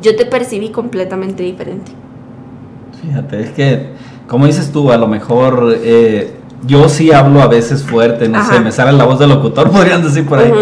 Yo 0.02 0.14
te 0.14 0.26
percibí 0.26 0.68
completamente 0.68 1.42
diferente. 1.42 1.92
Fíjate, 3.02 3.40
es 3.40 3.50
que, 3.50 3.86
como 4.26 4.46
dices 4.46 4.70
tú, 4.72 4.90
a 4.92 4.96
lo 4.96 5.06
mejor 5.06 5.76
eh, 5.82 6.34
yo 6.66 6.88
sí 6.88 7.12
hablo 7.12 7.42
a 7.42 7.46
veces 7.46 7.82
fuerte, 7.82 8.28
no 8.28 8.44
sé, 8.44 8.60
me 8.60 8.72
sale 8.72 8.92
la 8.92 9.04
voz 9.04 9.18
de 9.18 9.26
locutor, 9.26 9.70
podrían 9.78 10.02
decir 10.02 10.26
por 10.26 10.38
ahí, 10.38 10.52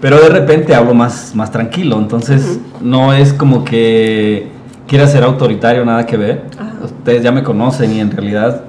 pero 0.00 0.20
de 0.20 0.28
repente 0.28 0.74
hablo 0.74 0.94
más, 0.94 1.32
más 1.34 1.50
tranquilo, 1.50 1.98
entonces 1.98 2.58
no 2.80 3.12
es 3.12 3.32
como 3.32 3.64
que 3.64 4.48
quiera 4.86 5.06
ser 5.06 5.22
autoritario, 5.24 5.84
nada 5.84 6.04
que 6.06 6.16
ver. 6.16 6.44
Ajá. 6.58 6.72
Ustedes 6.84 7.22
ya 7.22 7.32
me 7.32 7.42
conocen 7.42 7.92
y 7.92 8.00
en 8.00 8.10
realidad, 8.10 8.62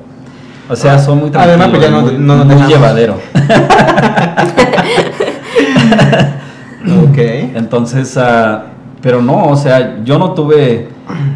o 0.70 0.76
sea, 0.76 1.00
son 1.00 1.20
muy 1.20 1.30
tranquilos, 1.32 1.60
Además, 1.60 1.70
pues 1.78 1.82
ya 1.82 1.90
no- 1.90 2.02
muy, 2.02 2.18
no 2.18 2.46
muy 2.46 2.68
llevadero. 2.68 3.18
Ok. 7.10 7.18
Entonces, 7.56 8.16
ah, 8.18 8.66
pero 9.02 9.22
no, 9.22 9.46
o 9.46 9.56
sea, 9.56 10.00
yo 10.04 10.18
no 10.20 10.32
tuve 10.34 10.90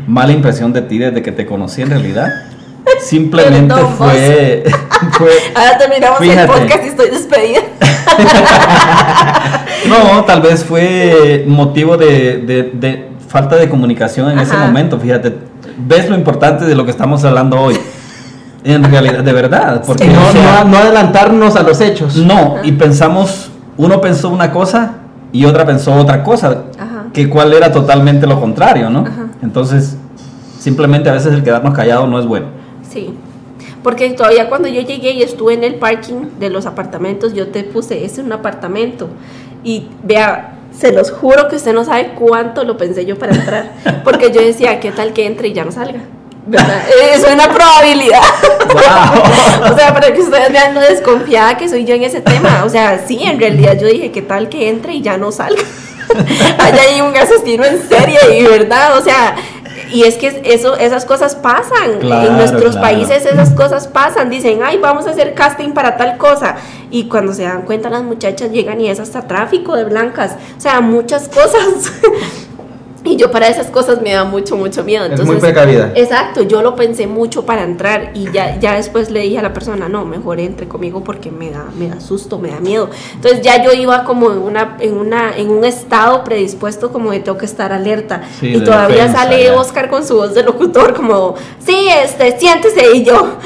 mala 0.08 0.32
impresión 0.32 0.74
de 0.74 0.82
ti 0.82 0.98
desde 0.98 1.22
que 1.22 1.32
te 1.32 1.46
conocí 1.46 1.82
en 1.82 1.90
realidad. 1.90 2.28
Simplemente 3.02 3.74
Perdón, 3.74 3.94
fue, 3.98 4.64
fue 5.12 5.30
Ahora 5.56 5.78
terminamos 5.78 6.20
Fíjate. 6.20 6.42
el 6.42 6.48
podcast 6.48 6.84
y 6.84 6.88
estoy 6.88 7.10
despedida. 7.10 7.60
No, 9.88 10.24
tal 10.26 10.42
vez 10.42 10.64
fue 10.66 11.46
motivo 11.48 11.98
de, 11.98 12.38
de- 12.46 12.72
de 12.74 13.10
falta 13.28 13.56
de 13.56 13.70
comunicación 13.70 14.30
en 14.32 14.40
ese 14.40 14.54
Ajá. 14.54 14.66
momento, 14.66 15.00
fíjate. 15.00 15.36
¿Ves 15.88 16.10
lo 16.10 16.16
importante 16.16 16.66
de 16.66 16.76
lo 16.76 16.84
que 16.86 16.92
estamos 16.92 17.24
hablando 17.24 17.60
hoy? 17.60 17.80
En 18.64 18.84
realidad, 18.84 19.24
de 19.24 19.34
verdad. 19.34 19.82
Porque, 19.86 20.06
Y 20.06 20.08
no, 20.10 20.28
o 20.28 20.32
sea, 20.32 20.64
no, 20.66 20.72
no 20.72 20.78
adelantarnos 20.80 21.56
a 21.56 21.64
los 21.64 21.80
hechos. 21.80 22.18
no, 22.18 22.56
y 22.64 22.74
pensamos, 22.74 23.50
uno 23.78 24.02
pensó 24.02 24.30
una 24.30 24.52
cosa 24.52 24.96
y 25.32 25.46
otra 25.46 25.66
pensó 25.66 25.94
otra 25.94 26.24
cosa, 26.24 26.64
Ajá. 26.78 27.06
que 27.14 27.30
cuál 27.30 27.54
era 27.54 27.72
totalmente 27.72 28.28
lo 28.28 28.40
contrario, 28.40 28.90
¿no? 28.90 29.06
Entonces, 29.42 29.98
simplemente 30.60 31.10
a 31.10 31.14
veces 31.14 31.34
el 31.34 31.44
quedarnos 31.44 31.74
callados 31.74 32.10
no 32.10 32.20
es 32.20 32.26
bueno. 32.26 32.48
Sí. 32.90 33.14
Porque 33.84 34.10
todavía 34.12 34.50
cuando 34.50 34.68
yo 34.68 34.82
llegué 34.82 35.12
y 35.12 35.24
estuve 35.24 35.54
en 35.54 35.64
el 35.64 35.76
parking 35.76 36.28
de 36.40 36.50
los 36.50 36.66
apartamentos, 36.66 37.34
yo 37.34 37.48
te 37.48 37.64
puse, 37.64 38.04
es 38.04 38.18
un 38.18 38.32
apartamento. 38.34 39.08
Y 39.64 39.88
vea, 40.04 40.56
se 40.78 40.92
los 40.92 41.12
juro 41.12 41.48
que 41.48 41.56
usted 41.56 41.74
no 41.74 41.86
sabe 41.86 42.12
cuánto 42.18 42.64
lo 42.64 42.78
pensé 42.78 43.06
yo 43.06 43.18
para 43.18 43.34
entrar. 43.34 43.72
Porque 44.04 44.32
yo 44.32 44.42
decía, 44.42 44.80
¿qué 44.80 44.92
tal 44.92 45.14
que 45.14 45.26
entre 45.26 45.50
y 45.50 45.54
ya 45.54 45.64
no 45.64 45.72
salga? 45.72 46.02
¿Verdad? 46.46 46.82
Es 47.14 47.26
una 47.32 47.54
probabilidad. 47.54 48.22
Wow. 48.74 49.72
o 49.72 49.78
sea, 49.78 49.94
para 49.94 50.14
que 50.14 50.22
ustedes 50.22 50.52
vean 50.52 50.74
lo 50.74 50.82
desconfiada 50.82 51.58
que 51.58 51.70
soy 51.70 51.86
yo 51.86 51.96
en 51.96 52.04
ese 52.04 52.22
tema. 52.22 52.64
O 52.66 52.70
sea, 52.70 53.04
sí, 53.06 53.20
en 53.24 53.40
realidad 53.40 53.78
yo 53.80 53.88
dije, 53.88 54.12
¿qué 54.12 54.22
tal 54.22 54.50
que 54.50 54.70
entre 54.70 54.96
y 54.96 55.02
ya 55.02 55.18
no 55.18 55.32
salga? 55.32 55.62
Allá 56.58 56.82
hay 56.90 57.02
un 57.02 57.16
asesino 57.16 57.66
en 57.66 57.88
serie 57.88 58.20
y 58.40 58.44
verdad, 58.44 58.98
o 58.98 59.02
sea, 59.02 59.36
y 59.92 60.04
es 60.04 60.18
que 60.18 60.42
eso, 60.46 60.76
esas 60.76 61.06
cosas 61.06 61.36
pasan. 61.36 62.00
Claro, 62.00 62.30
en 62.30 62.38
nuestros 62.38 62.76
claro. 62.76 62.82
países 62.82 63.26
esas 63.26 63.52
cosas 63.52 63.88
pasan. 63.88 64.30
Dicen, 64.30 64.60
ay, 64.64 64.78
vamos 64.78 65.08
a 65.08 65.12
hacer 65.12 65.34
casting 65.34 65.72
para 65.72 65.98
tal 65.98 66.18
cosa. 66.18 66.56
Y 66.92 67.06
cuando 67.06 67.34
se 67.34 67.44
dan 67.44 67.64
cuenta 67.64 67.90
las 67.90 68.04
muchachas 68.04 68.52
llegan 68.52 68.82
y 68.82 68.90
es 68.90 69.00
hasta 69.00 69.28
tráfico 69.28 69.76
de 69.76 69.86
blancas. 69.86 70.36
O 70.58 70.62
sea, 70.62 70.82
muchas 70.82 71.28
cosas. 71.28 71.92
Y 73.04 73.16
yo 73.16 73.32
para 73.32 73.48
esas 73.48 73.68
cosas 73.68 74.02
me 74.02 74.12
da 74.12 74.26
mucho, 74.26 74.58
mucho 74.58 74.84
miedo. 74.84 75.06
Es 75.06 75.24
muy 75.24 75.38
precavida. 75.38 75.92
Exacto, 75.96 76.42
yo 76.42 76.62
lo 76.62 76.76
pensé 76.76 77.08
mucho 77.08 77.46
para 77.46 77.64
entrar 77.64 78.12
y 78.14 78.30
ya, 78.32 78.60
ya 78.60 78.76
después 78.76 79.10
le 79.10 79.22
dije 79.22 79.40
a 79.40 79.42
la 79.42 79.54
persona, 79.54 79.88
no, 79.88 80.06
mejor 80.06 80.40
entre 80.40 80.68
conmigo 80.68 81.04
porque 81.04 81.32
me 81.32 81.50
da, 81.50 81.66
me 81.78 81.88
da 81.88 82.02
susto, 82.02 82.40
me 82.40 82.50
da 82.50 82.60
miedo. 82.60 82.90
Entonces 83.14 83.42
ya 83.42 83.64
yo 83.64 83.72
iba 83.72 84.04
como 84.04 84.32
en, 84.32 84.40
una, 84.40 84.76
en, 84.80 84.98
una, 84.98 85.36
en 85.36 85.50
un 85.50 85.64
estado 85.64 86.24
predispuesto 86.24 86.92
como 86.92 87.12
de 87.12 87.20
tengo 87.20 87.38
que 87.38 87.46
estar 87.46 87.72
alerta. 87.72 88.24
Sí, 88.40 88.56
y 88.56 88.64
todavía 88.64 89.06
defensa, 89.06 89.24
sale 89.24 89.44
ya. 89.46 89.54
Oscar 89.56 89.90
con 89.90 90.06
su 90.06 90.16
voz 90.16 90.34
de 90.34 90.44
locutor 90.44 90.94
como, 90.94 91.36
sí, 91.66 91.88
este, 92.04 92.38
siéntese 92.38 92.96
y 92.96 93.04
yo. 93.06 93.38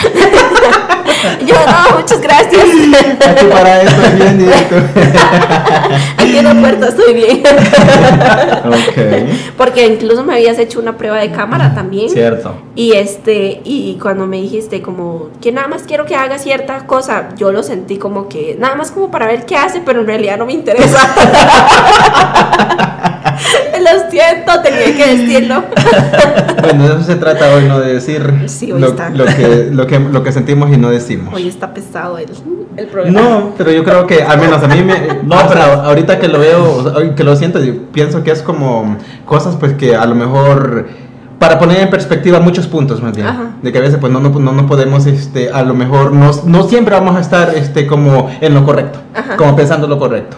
yo, 1.46 1.54
no, 1.54 1.98
muchas 1.98 2.20
gracias. 2.20 2.64
Aquí 2.64 3.46
para 3.46 3.82
esto 3.82 4.02
es 4.02 4.16
bien 4.16 4.38
directo. 4.38 4.76
Aquí 6.16 6.38
en 6.38 6.44
la 6.44 6.54
puerta 6.54 6.88
estoy 6.88 7.14
bien. 7.14 7.42
Porque 9.56 9.86
incluso 9.86 10.24
me 10.24 10.34
habías 10.34 10.58
hecho 10.58 10.80
una 10.80 10.96
prueba 10.96 11.18
de 11.18 11.30
cámara 11.30 11.74
también. 11.74 12.10
Cierto. 12.10 12.54
Y 12.74 12.92
este, 12.92 13.60
y 13.64 13.98
cuando 14.00 14.26
me 14.26 14.40
dijiste 14.40 14.82
como 14.82 15.30
que 15.40 15.52
nada 15.52 15.68
más 15.68 15.82
quiero 15.82 16.06
que 16.06 16.16
haga 16.16 16.38
cierta 16.38 16.86
cosa, 16.86 17.30
yo 17.36 17.52
lo 17.52 17.62
sentí 17.62 17.96
como 17.96 18.28
que 18.28 18.56
nada 18.58 18.74
más 18.74 18.90
como 18.90 19.10
para 19.10 19.26
ver 19.26 19.46
qué 19.46 19.56
hace, 19.56 19.80
pero 19.80 20.00
en 20.00 20.06
realidad 20.06 20.38
no 20.38 20.46
me 20.46 20.52
interesa. 20.52 20.98
lo 23.80 24.10
siento, 24.10 24.60
tenía 24.62 24.96
que 24.96 25.16
decirlo. 25.16 25.64
Bueno, 26.60 26.88
de 26.88 26.94
eso 26.94 27.02
se 27.04 27.16
trata 27.16 27.54
hoy, 27.54 27.64
¿no? 27.64 27.80
De 27.80 27.94
decir 27.94 28.44
Sí, 28.46 28.70
hoy 28.70 28.80
lo, 28.80 28.88
está. 28.88 29.08
lo 29.10 29.24
que, 29.24 29.70
lo, 29.72 29.86
que, 29.86 29.98
lo 29.98 30.22
que 30.22 30.30
sentimos 30.30 30.70
y 30.72 30.76
no 30.76 30.90
decimos. 30.90 31.32
Hoy 31.34 31.48
está 31.48 31.72
pesado 31.72 32.18
el, 32.18 32.28
el 32.76 32.86
programa. 32.86 33.20
No, 33.20 33.54
pero 33.56 33.72
yo 33.72 33.82
creo 33.82 34.06
que 34.06 34.22
al 34.22 34.38
menos 34.38 34.62
a 34.62 34.68
mí 34.68 34.82
me... 34.82 34.94
No, 35.22 35.36
pero 35.48 35.62
ahorita 35.62 36.18
que 36.18 36.28
lo 36.28 36.38
veo, 36.38 37.14
que 37.16 37.24
lo 37.24 37.34
siento, 37.36 37.60
pienso 37.92 38.22
que 38.22 38.30
es 38.30 38.42
como 38.42 38.96
cosas 39.24 39.56
pues 39.56 39.72
que 39.74 39.96
a 39.96 40.06
lo 40.06 40.14
mejor... 40.14 40.88
Para 41.38 41.58
poner 41.58 41.80
en 41.80 41.88
perspectiva 41.88 42.38
muchos 42.38 42.66
puntos 42.66 43.02
más 43.02 43.16
bien. 43.16 43.26
Ajá. 43.26 43.52
De 43.62 43.72
que 43.72 43.78
a 43.78 43.80
veces 43.80 43.96
pues 43.98 44.12
no, 44.12 44.20
no, 44.20 44.28
no, 44.28 44.52
no 44.52 44.66
podemos, 44.66 45.06
este, 45.06 45.50
a 45.50 45.62
lo 45.62 45.72
mejor, 45.72 46.12
no, 46.12 46.30
no 46.44 46.62
siempre 46.64 46.94
vamos 46.94 47.16
a 47.16 47.20
estar 47.20 47.54
este, 47.56 47.86
como 47.86 48.30
en 48.42 48.52
lo 48.52 48.66
correcto. 48.66 48.98
Ajá. 49.14 49.36
Como 49.38 49.56
pensando 49.56 49.86
lo 49.86 49.98
correcto. 49.98 50.36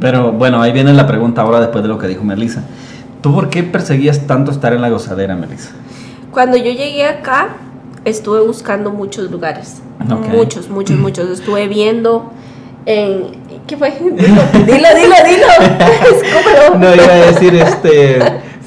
Pero 0.00 0.32
bueno, 0.32 0.62
ahí 0.62 0.72
viene 0.72 0.92
la 0.92 1.06
pregunta 1.06 1.42
ahora 1.42 1.60
después 1.60 1.82
de 1.82 1.88
lo 1.88 1.98
que 1.98 2.06
dijo 2.06 2.24
Melissa. 2.24 2.62
¿Tú 3.20 3.34
por 3.34 3.50
qué 3.50 3.62
perseguías 3.62 4.26
tanto 4.26 4.50
estar 4.50 4.72
en 4.72 4.80
la 4.80 4.90
gozadera, 4.90 5.34
Melissa? 5.34 5.70
Cuando 6.30 6.56
yo 6.56 6.70
llegué 6.70 7.04
acá, 7.04 7.48
estuve 8.04 8.40
buscando 8.40 8.90
muchos 8.90 9.30
lugares. 9.30 9.82
Muchos, 10.30 10.68
muchos, 10.70 10.96
muchos. 10.96 11.28
Estuve 11.28 11.66
viendo 11.68 12.32
en... 12.86 13.38
¿Qué 13.66 13.76
fue? 13.76 13.90
Dilo, 14.00 14.16
dilo, 14.16 14.88
dilo. 14.94 15.16
dilo. 15.26 15.48
No, 16.78 16.94
iba 16.94 17.12
a 17.12 17.16
decir, 17.32 17.54
este... 17.54 18.18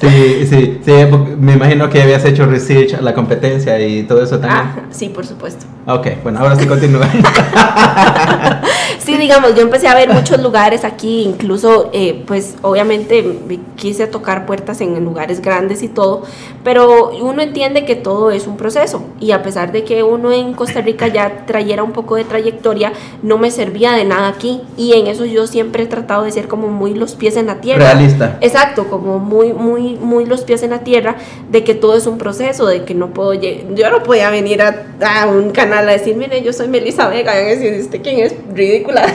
Sí, 0.02 0.46
sí, 0.48 0.80
sí, 0.84 0.92
me 1.38 1.52
imagino 1.52 1.88
que 1.88 2.02
habías 2.02 2.24
hecho 2.24 2.44
research 2.44 2.94
a 2.94 3.00
la 3.00 3.14
competencia 3.14 3.78
y 3.80 4.02
todo 4.02 4.20
eso 4.24 4.40
también. 4.40 4.62
Ah, 4.64 4.80
sí, 4.90 5.08
por 5.08 5.24
supuesto. 5.24 5.64
Ok, 5.86 6.08
bueno, 6.24 6.40
ahora 6.40 6.56
sí 6.56 6.66
continúa. 6.66 7.08
Sí, 9.04 9.16
digamos, 9.16 9.56
yo 9.56 9.62
empecé 9.62 9.88
a 9.88 9.96
ver 9.96 10.12
muchos 10.12 10.40
lugares 10.40 10.84
aquí, 10.84 11.22
incluso, 11.22 11.90
eh, 11.92 12.22
pues 12.24 12.54
obviamente 12.62 13.40
me 13.48 13.58
quise 13.74 14.06
tocar 14.06 14.46
puertas 14.46 14.80
en 14.80 15.04
lugares 15.04 15.42
grandes 15.42 15.82
y 15.82 15.88
todo, 15.88 16.22
pero 16.62 17.10
uno 17.10 17.42
entiende 17.42 17.84
que 17.84 17.96
todo 17.96 18.30
es 18.30 18.46
un 18.46 18.56
proceso 18.56 19.02
y 19.18 19.32
a 19.32 19.42
pesar 19.42 19.72
de 19.72 19.82
que 19.82 20.04
uno 20.04 20.30
en 20.30 20.52
Costa 20.52 20.82
Rica 20.82 21.08
ya 21.08 21.46
trayera 21.46 21.82
un 21.82 21.90
poco 21.90 22.14
de 22.14 22.22
trayectoria, 22.22 22.92
no 23.24 23.38
me 23.38 23.50
servía 23.50 23.90
de 23.90 24.04
nada 24.04 24.28
aquí 24.28 24.60
y 24.76 24.92
en 24.92 25.08
eso 25.08 25.24
yo 25.24 25.48
siempre 25.48 25.82
he 25.82 25.86
tratado 25.86 26.22
de 26.22 26.30
ser 26.30 26.46
como 26.46 26.68
muy 26.68 26.94
los 26.94 27.16
pies 27.16 27.36
en 27.36 27.46
la 27.46 27.60
tierra. 27.60 27.92
Realista. 27.92 28.38
Exacto, 28.40 28.86
como 28.88 29.18
muy, 29.18 29.52
muy, 29.52 29.91
muy 30.00 30.26
los 30.26 30.42
pies 30.42 30.62
en 30.62 30.70
la 30.70 30.80
tierra, 30.80 31.16
de 31.50 31.64
que 31.64 31.74
todo 31.74 31.96
es 31.96 32.06
un 32.06 32.18
proceso, 32.18 32.66
de 32.66 32.84
que 32.84 32.94
no 32.94 33.10
puedo, 33.10 33.34
yo 33.34 33.90
no 33.90 34.02
podía 34.02 34.30
venir 34.30 34.62
a, 34.62 35.26
un 35.26 35.50
canal 35.50 35.88
a 35.88 35.92
decir, 35.92 36.16
mire, 36.16 36.42
yo 36.42 36.52
soy 36.52 36.68
Melissa 36.68 37.08
Vega, 37.08 37.40
y 37.40 37.44
decir, 37.44 37.80
¿usted 37.80 38.02
quién 38.02 38.20
es? 38.20 38.34
Ridícula. 38.52 39.06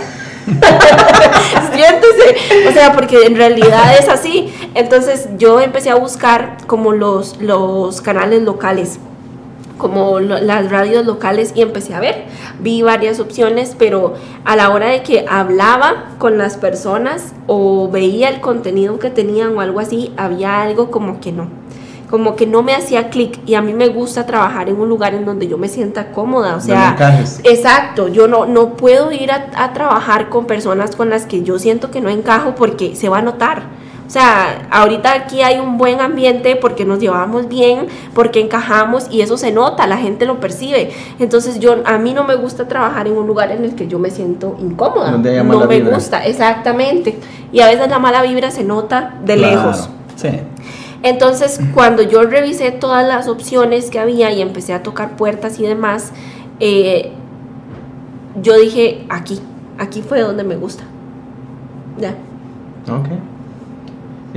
Siéntese. 1.73 2.67
O 2.69 2.71
sea, 2.71 2.93
porque 2.93 3.25
en 3.25 3.35
realidad 3.35 3.97
es 3.99 4.07
así. 4.07 4.53
Entonces 4.75 5.27
yo 5.37 5.59
empecé 5.59 5.89
a 5.89 5.95
buscar 5.95 6.57
como 6.67 6.93
los, 6.93 7.41
los 7.41 8.01
canales 8.01 8.43
locales 8.43 8.99
como 9.77 10.19
lo- 10.19 10.39
las 10.39 10.69
radios 10.71 11.05
locales 11.05 11.51
y 11.55 11.61
empecé 11.61 11.93
a 11.93 11.99
ver. 11.99 12.25
Vi 12.59 12.81
varias 12.81 13.19
opciones, 13.19 13.75
pero 13.77 14.15
a 14.45 14.55
la 14.55 14.69
hora 14.71 14.87
de 14.87 15.03
que 15.03 15.25
hablaba 15.29 16.15
con 16.17 16.37
las 16.37 16.57
personas 16.57 17.33
o 17.47 17.89
veía 17.89 18.29
el 18.29 18.41
contenido 18.41 18.99
que 18.99 19.09
tenían 19.09 19.55
o 19.57 19.61
algo 19.61 19.79
así, 19.79 20.11
había 20.17 20.61
algo 20.61 20.91
como 20.91 21.19
que 21.19 21.31
no. 21.31 21.47
Como 22.09 22.37
que 22.37 22.47
no 22.47 22.63
me 22.63 22.73
hacía 22.73 23.09
clic 23.09 23.37
y 23.45 23.55
a 23.55 23.61
mí 23.61 23.73
me 23.73 23.89
gusta 23.89 24.25
trabajar 24.25 24.69
en 24.69 24.79
un 24.79 24.87
lugar 24.87 25.13
en 25.13 25.25
donde 25.25 25.49
yo 25.49 25.57
me 25.57 25.67
sienta 25.67 26.11
cómoda, 26.13 26.55
o 26.55 26.61
sea, 26.61 26.91
exacto, 27.43 28.07
yo 28.07 28.29
no, 28.29 28.45
no 28.45 28.75
puedo 28.77 29.11
ir 29.11 29.29
a, 29.29 29.49
a 29.57 29.73
trabajar 29.73 30.29
con 30.29 30.45
personas 30.45 30.95
con 30.95 31.09
las 31.09 31.25
que 31.25 31.43
yo 31.43 31.59
siento 31.59 31.91
que 31.91 31.99
no 31.99 32.07
encajo 32.09 32.55
porque 32.55 32.95
se 32.95 33.09
va 33.09 33.17
a 33.17 33.21
notar. 33.21 33.63
O 34.07 34.09
sea, 34.09 34.69
ahorita 34.71 35.13
aquí 35.13 35.41
hay 35.41 35.59
un 35.59 35.77
buen 35.77 35.99
ambiente 35.99 36.55
porque 36.55 36.85
nos 36.85 36.99
llevamos 36.99 37.49
bien, 37.49 37.87
porque 38.13 38.39
encajamos 38.39 39.07
y 39.11 39.19
eso 39.19 39.37
se 39.37 39.51
nota, 39.51 39.85
la 39.85 39.97
gente 39.97 40.25
lo 40.25 40.39
percibe. 40.39 40.91
Entonces 41.19 41.59
yo 41.59 41.81
a 41.83 41.97
mí 41.97 42.13
no 42.13 42.23
me 42.23 42.35
gusta 42.35 42.69
trabajar 42.69 43.07
en 43.07 43.17
un 43.17 43.27
lugar 43.27 43.51
en 43.51 43.65
el 43.65 43.75
que 43.75 43.87
yo 43.87 43.99
me 43.99 44.09
siento 44.09 44.55
incómoda. 44.61 45.11
No 45.11 45.17
me 45.19 45.67
vibra. 45.67 45.95
gusta, 45.95 46.25
exactamente. 46.25 47.19
Y 47.51 47.59
a 47.59 47.67
veces 47.67 47.89
la 47.89 47.99
mala 47.99 48.21
vibra 48.21 48.49
se 48.49 48.63
nota 48.63 49.15
de 49.25 49.35
Claro, 49.35 49.55
lejos. 49.55 49.89
Sí. 50.15 50.29
Entonces, 51.03 51.59
cuando 51.73 52.01
yo 52.01 52.23
revisé 52.23 52.71
todas 52.71 53.05
las 53.05 53.27
opciones 53.27 53.89
que 53.89 53.99
había 53.99 54.31
y 54.31 54.41
empecé 54.41 54.73
a 54.73 54.83
tocar 54.83 55.17
puertas 55.17 55.59
y 55.59 55.63
demás, 55.63 56.13
eh, 56.61 57.11
yo 58.41 58.57
dije, 58.57 59.05
aquí, 59.09 59.41
aquí 59.77 60.01
fue 60.01 60.21
donde 60.21 60.45
me 60.45 60.55
gusta. 60.55 60.83
Ya. 61.99 62.15
Ok. 62.89 63.09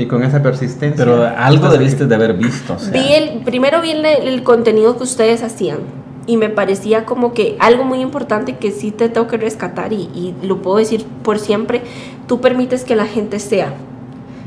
Y 0.03 0.07
con 0.07 0.23
esa 0.25 0.43
persistencia. 0.43 1.05
Pero 1.05 1.25
algo 1.37 1.69
debiste 1.69 1.99
que- 1.99 2.07
de 2.07 2.15
haber 2.15 2.35
visto. 2.35 2.75
o 2.75 2.79
sea. 2.79 2.93
Vi 2.93 3.13
el, 3.13 3.41
primero 3.45 3.81
vi 3.83 3.91
el, 3.91 4.05
el 4.05 4.43
contenido 4.43 4.97
que 4.97 5.03
ustedes 5.05 5.43
hacían 5.43 5.79
y 6.27 6.37
me 6.37 6.49
parecía 6.49 7.05
como 7.05 7.33
que 7.33 7.57
algo 7.59 7.85
muy 7.85 8.01
importante 8.01 8.57
que 8.57 8.71
sí 8.71 8.91
te 8.91 9.09
tengo 9.09 9.27
que 9.27 9.37
rescatar 9.37 9.93
y, 9.93 10.09
y 10.15 10.35
lo 10.43 10.63
puedo 10.63 10.77
decir 10.79 11.05
por 11.23 11.39
siempre, 11.39 11.83
tú 12.27 12.41
permites 12.41 12.85
que 12.85 12.95
la 12.97 13.07
gente 13.07 13.39
sea. 13.41 13.73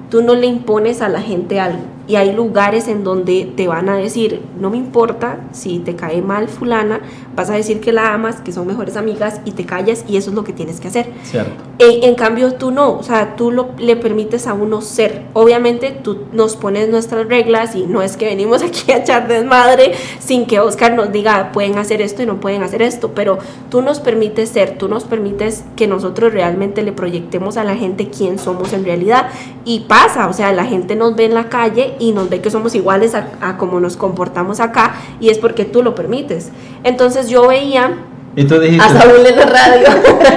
Tú 0.10 0.22
no 0.22 0.36
le 0.36 0.45
impones 0.45 1.01
a 1.01 1.10
la 1.10 1.22
gente 1.22 1.60
algo. 1.60 1.82
Y 2.08 2.16
hay 2.16 2.34
lugares 2.34 2.88
en 2.88 3.04
donde 3.04 3.51
te 3.56 3.68
van 3.68 3.88
a 3.88 3.95
decir, 3.95 4.41
no 4.60 4.70
me 4.70 4.78
importa 4.78 5.39
si 5.51 5.80
te 5.80 5.95
cae 5.95 6.22
mal 6.22 6.49
fulana, 6.49 7.01
vas 7.36 7.49
a 7.49 7.54
decir 7.54 7.80
que 7.80 7.93
la 7.93 8.14
amas, 8.14 8.41
que 8.41 8.51
son 8.51 8.68
mejores 8.68 8.97
amigas 8.97 9.39
y 9.45 9.51
te 9.51 9.66
callas 9.66 10.04
y 10.08 10.18
eso 10.18 10.30
es 10.30 10.36
lo 10.36 10.43
que 10.43 10.54
tienes 10.54 10.80
que 10.80 10.89
hacer. 10.89 11.08
Cierto. 11.24 11.51
En, 11.80 12.04
en 12.04 12.16
cambio, 12.16 12.54
tú 12.56 12.72
no, 12.72 12.97
o 12.97 13.04
sea, 13.04 13.36
tú 13.36 13.51
lo, 13.51 13.70
le 13.78 13.95
permites 13.95 14.47
a 14.47 14.54
uno 14.54 14.82
ser. 14.82 15.24
Obviamente, 15.34 15.91
tú 15.91 16.26
nos 16.34 16.56
pones 16.56 16.89
nuestras 16.89 17.28
reglas 17.28 17.76
y 17.76 17.86
no 17.86 18.01
es 18.01 18.18
que 18.18 18.26
venimos 18.26 18.62
aquí 18.64 18.91
a 18.91 18.97
echar 18.97 19.28
desmadre 19.28 19.93
sin 20.20 20.45
que 20.45 20.60
Oscar 20.60 20.93
nos 20.93 21.12
diga 21.12 21.51
pueden 21.51 21.78
hacer 21.78 22.01
esto 22.01 22.24
y 22.24 22.26
no 22.26 22.39
pueden 22.39 22.64
hacer 22.64 22.82
esto, 22.82 23.12
pero 23.14 23.38
tú 23.70 23.82
nos 23.82 23.99
permites 23.99 24.49
ser, 24.49 24.78
tú 24.78 24.88
nos 24.88 25.06
permites 25.06 25.64
que 25.76 25.88
nosotros 25.88 26.34
realmente 26.34 26.82
le 26.84 26.91
proyectemos 26.91 27.58
a 27.58 27.64
la 27.64 27.76
gente 27.76 28.10
quién 28.10 28.39
somos 28.39 28.74
en 28.74 28.86
realidad. 28.86 29.30
Y 29.66 29.82
pasa, 29.82 30.28
o 30.28 30.34
sea, 30.34 30.51
la 30.51 30.66
gente 30.66 30.95
nos 30.95 31.16
ve 31.16 31.26
en 31.26 31.34
la 31.34 31.49
calle 31.49 31.93
y 32.00 32.12
nos 32.12 32.30
ve 32.30 32.41
que 32.41 32.50
somos 32.50 32.76
iguales 32.76 33.16
a, 33.16 33.28
a 33.41 33.58
como 33.58 33.80
nos 33.80 33.98
comportamos 33.98 34.60
acá 34.60 34.96
y 35.20 35.30
es 35.30 35.38
porque 35.38 35.66
tú 35.66 35.84
lo 35.84 35.96
permites. 35.96 36.52
Entonces 36.84 37.30
yo 37.30 37.48
veía 37.48 37.98
dijiste. 38.36 38.84
a 38.84 38.89
Saúl 38.89 39.26
en 39.26 39.36
la 39.36 39.46
radio. 39.46 39.88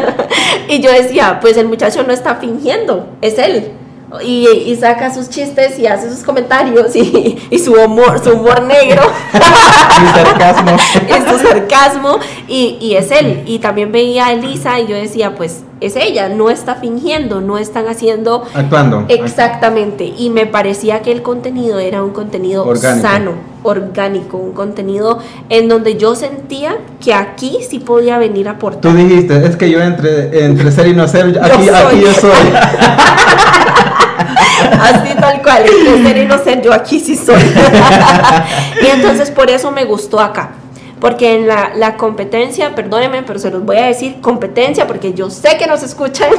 y 0.68 0.80
yo 0.80 0.92
decía, 0.92 1.38
pues 1.40 1.56
el 1.56 1.66
muchacho 1.66 2.02
no 2.02 2.12
está 2.12 2.36
fingiendo, 2.36 3.08
es 3.20 3.38
él. 3.38 3.72
Y, 4.22 4.46
y 4.48 4.76
saca 4.76 5.12
sus 5.12 5.28
chistes 5.28 5.78
y 5.78 5.86
hace 5.86 6.08
sus 6.08 6.22
comentarios 6.22 6.94
y, 6.94 7.38
y 7.50 7.58
su 7.58 7.72
humor, 7.72 8.22
su 8.22 8.30
humor 8.30 8.62
negro 8.62 9.02
Mi 9.32 10.08
sarcasmo. 10.08 10.76
y 11.08 11.30
su 11.30 11.38
sarcasmo 11.46 12.18
y, 12.46 12.78
y 12.80 12.94
es 12.94 13.10
él. 13.10 13.42
Y 13.46 13.58
también 13.58 13.90
veía 13.90 14.26
a 14.26 14.32
Elisa 14.32 14.78
y 14.78 14.86
yo 14.86 14.94
decía, 14.94 15.34
pues 15.34 15.62
es 15.80 15.96
ella, 15.96 16.28
no 16.28 16.48
está 16.50 16.76
fingiendo, 16.76 17.40
no 17.40 17.58
están 17.58 17.86
haciendo 17.88 18.44
Actuando. 18.54 19.04
Exactamente, 19.08 20.10
y 20.16 20.30
me 20.30 20.46
parecía 20.46 21.02
que 21.02 21.12
el 21.12 21.22
contenido 21.22 21.78
era 21.78 22.02
un 22.02 22.12
contenido 22.12 22.64
Orgánico. 22.64 23.06
sano, 23.06 23.32
orgánico, 23.62 24.38
un 24.38 24.52
contenido 24.52 25.18
en 25.50 25.68
donde 25.68 25.96
yo 25.96 26.14
sentía 26.14 26.78
que 27.04 27.12
aquí 27.12 27.58
sí 27.68 27.78
podía 27.78 28.16
venir 28.16 28.48
a 28.48 28.52
aportar. 28.52 28.80
Tú 28.80 28.96
dijiste, 28.96 29.44
es 29.46 29.56
que 29.56 29.70
yo 29.70 29.80
entre, 29.82 30.46
entre 30.46 30.72
ser 30.72 30.86
y 30.86 30.94
no 30.94 31.06
ser, 31.08 31.38
aquí, 31.42 31.66
soy. 31.66 31.74
aquí 31.74 32.00
yo 32.00 32.12
soy. 32.14 32.30
Así 34.80 35.14
tal 35.20 35.42
cual, 35.42 35.64
entre 35.66 36.28
ser 36.28 36.44
ser, 36.44 36.62
yo 36.62 36.72
aquí 36.72 37.00
sí 37.00 37.16
soy. 37.16 37.40
y 38.82 38.86
entonces 38.86 39.30
por 39.30 39.50
eso 39.50 39.70
me 39.70 39.84
gustó 39.84 40.20
acá. 40.20 40.50
Porque 41.00 41.34
en 41.34 41.46
la, 41.46 41.72
la 41.74 41.96
competencia, 41.96 42.74
perdónenme, 42.74 43.22
pero 43.22 43.38
se 43.38 43.50
los 43.50 43.64
voy 43.64 43.76
a 43.76 43.86
decir 43.86 44.20
competencia 44.20 44.86
porque 44.86 45.12
yo 45.12 45.28
sé 45.28 45.58
que 45.58 45.66
nos 45.66 45.82
escuchan. 45.82 46.30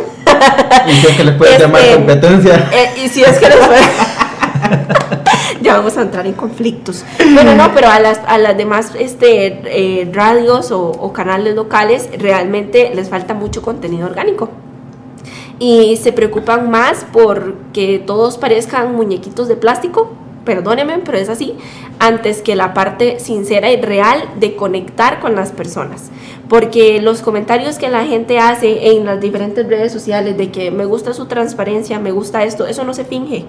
Y 0.88 0.94
si 0.94 1.08
es 1.08 1.16
que 1.16 1.24
les 1.24 1.36
puedes 1.36 1.60
llamar 1.60 1.82
Este, 1.82 1.96
competencia. 1.96 2.70
Eh, 2.72 3.02
y 3.04 3.08
si 3.08 3.24
es 3.24 3.38
que 3.38 3.50
les 3.50 3.58
ya 5.62 5.78
vamos 5.78 5.98
a 5.98 6.02
entrar 6.02 6.26
en 6.26 6.34
conflictos. 6.34 7.04
Bueno, 7.34 7.56
no, 7.56 7.74
pero 7.74 7.90
a 7.90 8.00
las, 8.00 8.20
a 8.28 8.38
las 8.38 8.58
demás 8.58 8.92
este, 9.00 9.62
eh, 9.66 10.10
radios 10.12 10.72
o, 10.72 10.90
o 10.90 11.14
canales 11.14 11.56
locales 11.56 12.10
realmente 12.18 12.92
les 12.96 13.10
falta 13.10 13.34
mucho 13.34 13.62
contenido 13.62 14.08
orgánico. 14.08 14.50
Y 15.60 15.98
se 15.98 16.12
preocupan 16.14 16.70
más 16.70 17.06
por 17.12 17.56
que 17.74 18.00
todos 18.00 18.38
parezcan 18.38 18.96
muñequitos 18.96 19.48
de 19.48 19.56
plástico 19.56 20.12
perdónenme, 20.46 21.00
pero 21.00 21.18
es 21.18 21.28
así, 21.28 21.56
antes 22.00 22.42
que 22.42 22.56
la 22.56 22.74
parte 22.74 23.20
sincera 23.20 23.70
y 23.70 23.82
real 23.82 24.24
de 24.40 24.56
conectar 24.56 25.20
con 25.20 25.36
las 25.36 25.52
personas. 25.52 26.10
Porque 26.48 27.02
los 27.02 27.22
comentarios 27.22 27.78
que 27.78 27.90
la 27.90 28.06
gente 28.06 28.40
hace 28.40 28.92
en 28.92 29.04
las 29.04 29.20
diferentes 29.20 29.68
redes 29.68 29.92
sociales 29.92 30.38
de 30.38 30.50
que 30.50 30.72
me 30.72 30.86
gusta 30.86 31.14
su 31.14 31.26
transparencia, 31.26 32.00
me 32.00 32.14
gusta 32.14 32.46
esto, 32.46 32.66
eso 32.66 32.86
no 32.86 32.94
se 32.94 33.04
finge. 33.04 33.44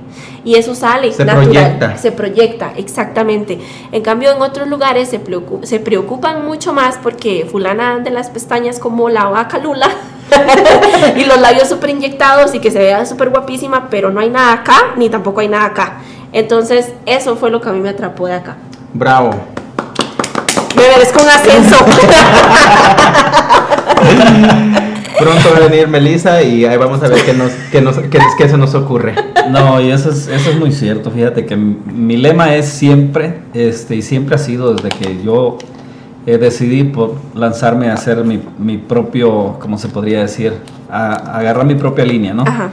Y 0.44 0.56
eso 0.56 0.74
sale 0.74 1.12
Se 1.12 1.24
natural. 1.24 1.44
proyecta. 1.44 1.96
Se 1.98 2.10
proyecta, 2.10 2.72
exactamente. 2.76 3.60
En 3.92 4.02
cambio, 4.02 4.32
en 4.34 4.42
otros 4.42 4.66
lugares 4.66 5.08
se, 5.08 5.22
preocu- 5.22 5.62
se 5.62 5.78
preocupan 5.78 6.44
mucho 6.44 6.72
más 6.72 6.98
porque 7.00 7.46
fulana 7.48 8.00
de 8.00 8.10
las 8.10 8.28
pestañas 8.30 8.80
como 8.80 9.08
la 9.08 9.26
vaca 9.26 9.58
lula. 9.58 9.88
y 11.16 11.24
los 11.24 11.40
labios 11.40 11.68
súper 11.68 11.90
inyectados 11.90 12.54
y 12.54 12.60
que 12.60 12.70
se 12.70 12.78
vea 12.78 13.06
súper 13.06 13.30
guapísima, 13.30 13.88
pero 13.90 14.10
no 14.10 14.20
hay 14.20 14.30
nada 14.30 14.52
acá, 14.52 14.94
ni 14.96 15.08
tampoco 15.08 15.40
hay 15.40 15.48
nada 15.48 15.66
acá. 15.66 15.98
Entonces, 16.32 16.92
eso 17.06 17.36
fue 17.36 17.50
lo 17.50 17.60
que 17.60 17.68
a 17.68 17.72
mí 17.72 17.80
me 17.80 17.88
atrapó 17.88 18.26
de 18.26 18.34
acá. 18.34 18.56
Bravo. 18.92 19.30
Me 20.76 20.88
merezco 20.88 21.22
un 21.22 21.28
ascenso. 21.28 21.76
Pronto 25.18 25.50
va 25.50 25.56
a 25.56 25.68
venir 25.68 25.88
Melissa 25.88 26.42
y 26.42 26.64
ahí 26.64 26.76
vamos 26.76 27.02
a 27.02 27.08
ver 27.08 27.24
qué, 27.24 27.32
nos, 27.32 27.50
qué, 27.72 27.80
nos, 27.80 27.96
qué, 27.96 28.20
qué 28.36 28.48
se 28.48 28.56
nos 28.56 28.74
ocurre. 28.74 29.14
No, 29.50 29.80
y 29.80 29.90
eso 29.90 30.10
es, 30.10 30.28
eso 30.28 30.50
es 30.50 30.56
muy 30.56 30.70
cierto. 30.70 31.10
Fíjate 31.10 31.44
que 31.44 31.56
mi, 31.56 31.76
mi 31.92 32.16
lema 32.16 32.54
es 32.54 32.68
siempre, 32.68 33.40
este, 33.52 33.96
y 33.96 34.02
siempre 34.02 34.36
ha 34.36 34.38
sido 34.38 34.74
desde 34.74 34.90
que 34.90 35.20
yo 35.24 35.58
eh, 36.28 36.36
decidí 36.38 36.84
por 36.84 37.14
lanzarme 37.34 37.88
a 37.90 37.94
hacer 37.94 38.22
mi, 38.24 38.38
mi 38.58 38.76
propio, 38.76 39.56
¿cómo 39.60 39.78
se 39.78 39.88
podría 39.88 40.20
decir? 40.20 40.52
A, 40.90 41.12
a 41.14 41.38
agarrar 41.38 41.64
mi 41.64 41.74
propia 41.74 42.04
línea, 42.04 42.34
¿no? 42.34 42.42
Ajá. 42.42 42.68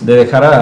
de 0.00 0.14
dejar 0.14 0.44
a, 0.44 0.52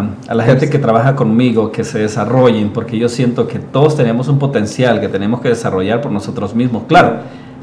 a- 0.00 0.06
a 0.28 0.34
la 0.34 0.42
gente 0.44 0.68
que 0.68 0.78
trabaja 0.78 1.14
conmigo 1.14 1.70
que 1.70 1.84
se 1.84 2.00
desarrollen, 2.00 2.70
porque 2.70 2.98
yo 2.98 3.08
siento 3.08 3.46
que 3.46 3.58
todos 3.58 3.96
tenemos 3.96 4.28
un 4.28 4.38
potencial 4.38 5.00
que 5.00 5.08
tenemos 5.08 5.40
que 5.40 5.48
desarrollar 5.50 6.00
por 6.02 6.10
nosotros 6.12 6.54
mismos. 6.54 6.82
Claro, 6.88 7.18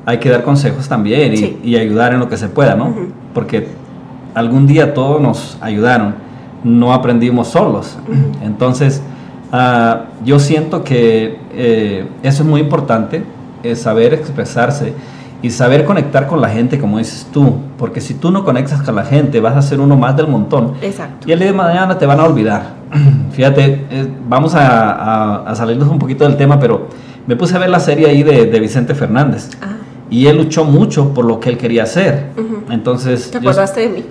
hay 0.05 0.17
que 0.19 0.29
dar 0.29 0.43
consejos 0.43 0.87
también 0.87 1.33
y, 1.33 1.37
Sí. 1.37 1.59
y 1.63 1.75
ayudar 1.75 2.13
en 2.13 2.19
lo 2.19 2.29
que 2.29 2.37
se 2.37 2.47
pueda, 2.47 2.75
¿no? 2.75 2.95
Porque 3.33 3.67
algún 4.33 4.65
día 4.65 4.93
todos 4.93 5.21
nos 5.21 5.57
ayudaron, 5.61 6.15
no 6.63 6.93
aprendimos 6.93 7.49
solos. 7.49 7.97
Entonces, 8.43 9.01
ah, 9.51 10.05
yo 10.25 10.39
siento 10.39 10.83
que 10.83 11.37
eh, 11.53 12.07
eso 12.23 12.43
es 12.43 12.49
muy 12.49 12.61
importante, 12.61 13.23
es 13.63 13.81
saber 13.81 14.13
expresarse 14.13 14.93
y 15.41 15.51
saber 15.51 15.85
conectar 15.85 16.27
con 16.27 16.41
la 16.41 16.49
gente, 16.49 16.77
como 16.79 16.97
dices 16.97 17.27
tú, 17.31 17.55
porque 17.77 18.01
si 18.01 18.13
tú 18.13 18.29
no 18.31 18.43
conectas 18.43 18.81
con 18.81 18.95
la 18.95 19.03
gente, 19.05 19.39
vas 19.39 19.55
a 19.55 19.61
ser 19.61 19.79
uno 19.79 19.95
más 19.95 20.15
del 20.17 20.27
montón. 20.27 20.73
Exacto. 20.81 21.27
Y 21.29 21.31
el 21.31 21.39
día 21.39 21.47
de 21.49 21.53
mañana 21.57 21.97
te 21.97 22.05
van 22.05 22.19
a 22.19 22.25
olvidar. 22.25 22.73
Fíjate, 23.31 23.85
eh, 23.89 24.07
vamos 24.27 24.53
a, 24.55 24.91
a- 24.91 25.35
a 25.49 25.55
salirnos 25.55 25.87
un 25.87 25.97
poquito 25.99 26.25
del 26.25 26.35
tema, 26.35 26.59
pero 26.59 26.87
me 27.25 27.35
puse 27.35 27.55
a 27.55 27.59
ver 27.59 27.69
la 27.69 27.79
serie 27.79 28.07
ahí 28.09 28.23
de, 28.23 28.47
de 28.47 28.59
Vicente 28.59 28.93
Fernández. 28.95 29.49
Ah, 29.61 29.77
Y 30.09 30.27
él 30.27 30.37
luchó 30.37 30.65
mucho 30.65 31.13
por 31.13 31.23
lo 31.25 31.39
que 31.39 31.49
él 31.49 31.57
quería 31.57 31.83
hacer. 31.83 32.31
Ujú. 32.35 32.63
Entonces, 32.71 33.31
¿Te 33.31 33.39
yo- 33.39 33.49
acordaste 33.49 33.81
de 33.81 33.89
mí? 33.89 34.05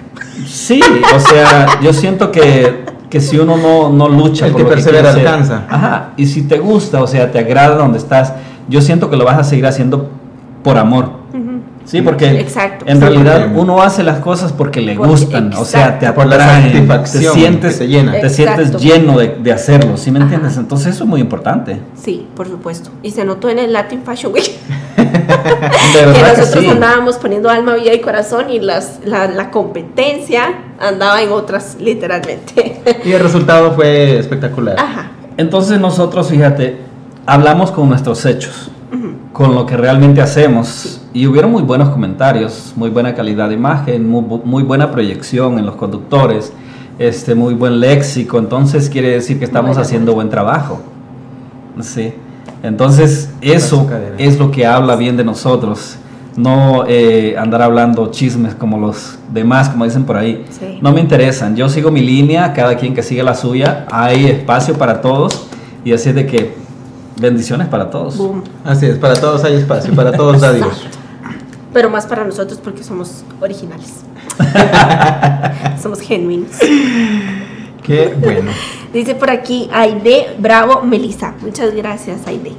sí, 0.46 0.80
o 1.14 1.20
sea, 1.20 1.66
yo 1.82 1.92
siento 1.92 2.30
que, 2.32 2.84
que 3.10 3.20
si 3.20 3.36
uno 3.38 3.56
no, 3.58 3.90
no 3.90 4.08
lucha 4.08 4.46
El 4.46 4.52
por 4.52 4.60
que 4.60 4.64
lo 4.64 4.68
persevera 4.70 5.12
quiere 5.12 5.28
hacer- 5.28 5.28
alcanza. 5.28 5.64
Ajá, 5.68 6.08
y 6.16 6.24
si 6.26 6.42
te 6.42 6.58
gusta, 6.58 7.02
o 7.02 7.06
sea, 7.06 7.30
te 7.30 7.38
agrada 7.38 7.74
donde 7.76 7.98
estás, 7.98 8.32
yo 8.68 8.80
siento 8.80 9.10
que 9.10 9.16
lo 9.16 9.24
vas 9.24 9.38
a 9.38 9.44
seguir 9.44 9.66
haciendo 9.66 10.08
por 10.62 10.76
amor. 10.78 11.18
Sí, 11.84 12.02
porque 12.02 12.38
Exacto. 12.40 12.84
en 12.86 13.00
realidad 13.00 13.50
uno 13.54 13.80
hace 13.80 14.02
las 14.02 14.18
cosas 14.18 14.52
porque 14.52 14.82
le 14.82 14.94
Porque- 14.94 15.10
gustan, 15.10 15.54
o 15.54 15.64
sea, 15.64 15.98
te 15.98 16.06
atraen, 16.06 16.86
te 16.86 17.06
sientes, 17.08 17.78
te 17.78 17.88
llena. 17.88 18.12
te 18.12 18.28
sientes 18.28 18.76
lleno 18.76 19.18
de, 19.18 19.38
de 19.42 19.52
hacerlo, 19.52 19.96
¿sí 19.96 20.10
me 20.10 20.18
Ajá. 20.18 20.24
entiendes? 20.26 20.58
Entonces 20.58 20.88
eso 20.94 21.04
es 21.04 21.08
muy 21.08 21.22
importante. 21.22 21.80
Sí, 21.94 22.26
por 22.36 22.46
supuesto. 22.46 22.90
Y 23.02 23.12
se 23.12 23.24
notó 23.24 23.48
en 23.48 23.58
el 23.58 23.72
Latin 23.72 24.02
Fashion 24.04 24.34
Week. 24.34 24.44
De 24.98 25.04
que 25.06 26.04
verdad 26.06 26.32
que 26.34 26.40
nosotros 26.40 26.64
sí. 26.64 26.70
andábamos 26.70 27.16
poniendo 27.16 27.48
alma, 27.48 27.74
vida 27.76 27.94
y 27.94 28.00
corazón 28.02 28.50
y 28.50 28.60
las, 28.60 29.00
la, 29.06 29.26
la 29.28 29.50
competencia 29.50 30.42
andaba 30.78 31.22
en 31.22 31.30
otras, 31.32 31.78
literalmente. 31.80 32.82
Y 33.04 33.12
el 33.12 33.20
resultado 33.20 33.72
fue 33.72 34.18
espectacular. 34.18 34.76
Ajá. 34.78 35.12
Entonces 35.38 35.80
nosotros, 35.80 36.28
fíjate, 36.28 36.76
hablamos 37.28 37.70
con 37.70 37.88
nuestros 37.88 38.24
hechos, 38.24 38.70
con 39.32 39.54
lo 39.54 39.66
que 39.66 39.76
realmente 39.76 40.20
hacemos. 40.22 41.02
Y 41.12 41.26
hubieron 41.26 41.52
muy 41.52 41.62
buenos 41.62 41.90
comentarios, 41.90 42.72
muy 42.74 42.90
buena 42.90 43.14
calidad 43.14 43.48
de 43.48 43.54
imagen, 43.54 44.08
muy, 44.08 44.22
bu- 44.22 44.42
muy 44.44 44.62
buena 44.62 44.90
proyección 44.90 45.58
en 45.58 45.66
los 45.66 45.76
conductores, 45.76 46.52
este, 46.98 47.34
muy 47.34 47.54
buen 47.54 47.80
léxico. 47.80 48.38
Entonces 48.38 48.88
quiere 48.88 49.10
decir 49.10 49.38
que 49.38 49.44
estamos 49.44 49.70
Buena 49.70 49.82
haciendo 49.82 50.14
buen 50.14 50.30
trabajo. 50.30 50.80
Sí. 51.80 52.14
Entonces 52.62 53.30
eso 53.40 53.86
es 54.18 54.38
lo 54.38 54.50
que 54.50 54.66
habla 54.66 54.96
bien 54.96 55.16
de 55.16 55.24
nosotros. 55.24 55.96
No 56.36 56.84
eh, 56.86 57.34
andar 57.38 57.62
hablando 57.62 58.10
chismes 58.10 58.54
como 58.54 58.78
los 58.78 59.18
demás, 59.32 59.68
como 59.68 59.84
dicen 59.84 60.04
por 60.04 60.16
ahí. 60.16 60.44
Sí. 60.50 60.78
No 60.80 60.92
me 60.92 61.00
interesan. 61.00 61.56
Yo 61.56 61.68
sigo 61.68 61.90
mi 61.90 62.00
línea, 62.00 62.52
cada 62.52 62.76
quien 62.76 62.94
que 62.94 63.02
sigue 63.02 63.22
la 63.22 63.34
suya. 63.34 63.86
Hay 63.90 64.26
espacio 64.26 64.74
para 64.74 65.00
todos. 65.00 65.46
Y 65.84 65.92
así 65.92 66.08
es 66.10 66.14
de 66.14 66.26
que 66.26 66.54
bendiciones 67.20 67.68
para 67.68 67.90
todos. 67.90 68.16
Boom. 68.16 68.44
Así 68.64 68.86
es, 68.86 68.98
para 68.98 69.14
todos 69.14 69.44
hay 69.44 69.54
espacio, 69.54 69.94
para 69.94 70.12
todos 70.12 70.40
da 70.40 70.52
Dios. 70.52 70.68
Exacto. 70.76 70.98
Pero 71.72 71.90
más 71.90 72.06
para 72.06 72.24
nosotros 72.24 72.60
porque 72.62 72.82
somos 72.82 73.24
originales. 73.40 74.00
somos 75.82 76.00
genuinos. 76.00 76.52
Qué 77.82 78.14
bueno. 78.18 78.50
Dice 78.92 79.14
por 79.14 79.30
aquí 79.30 79.68
Aide 79.72 80.36
Bravo 80.38 80.82
Melissa. 80.82 81.34
Muchas 81.40 81.74
gracias, 81.74 82.26
Aide. 82.26 82.52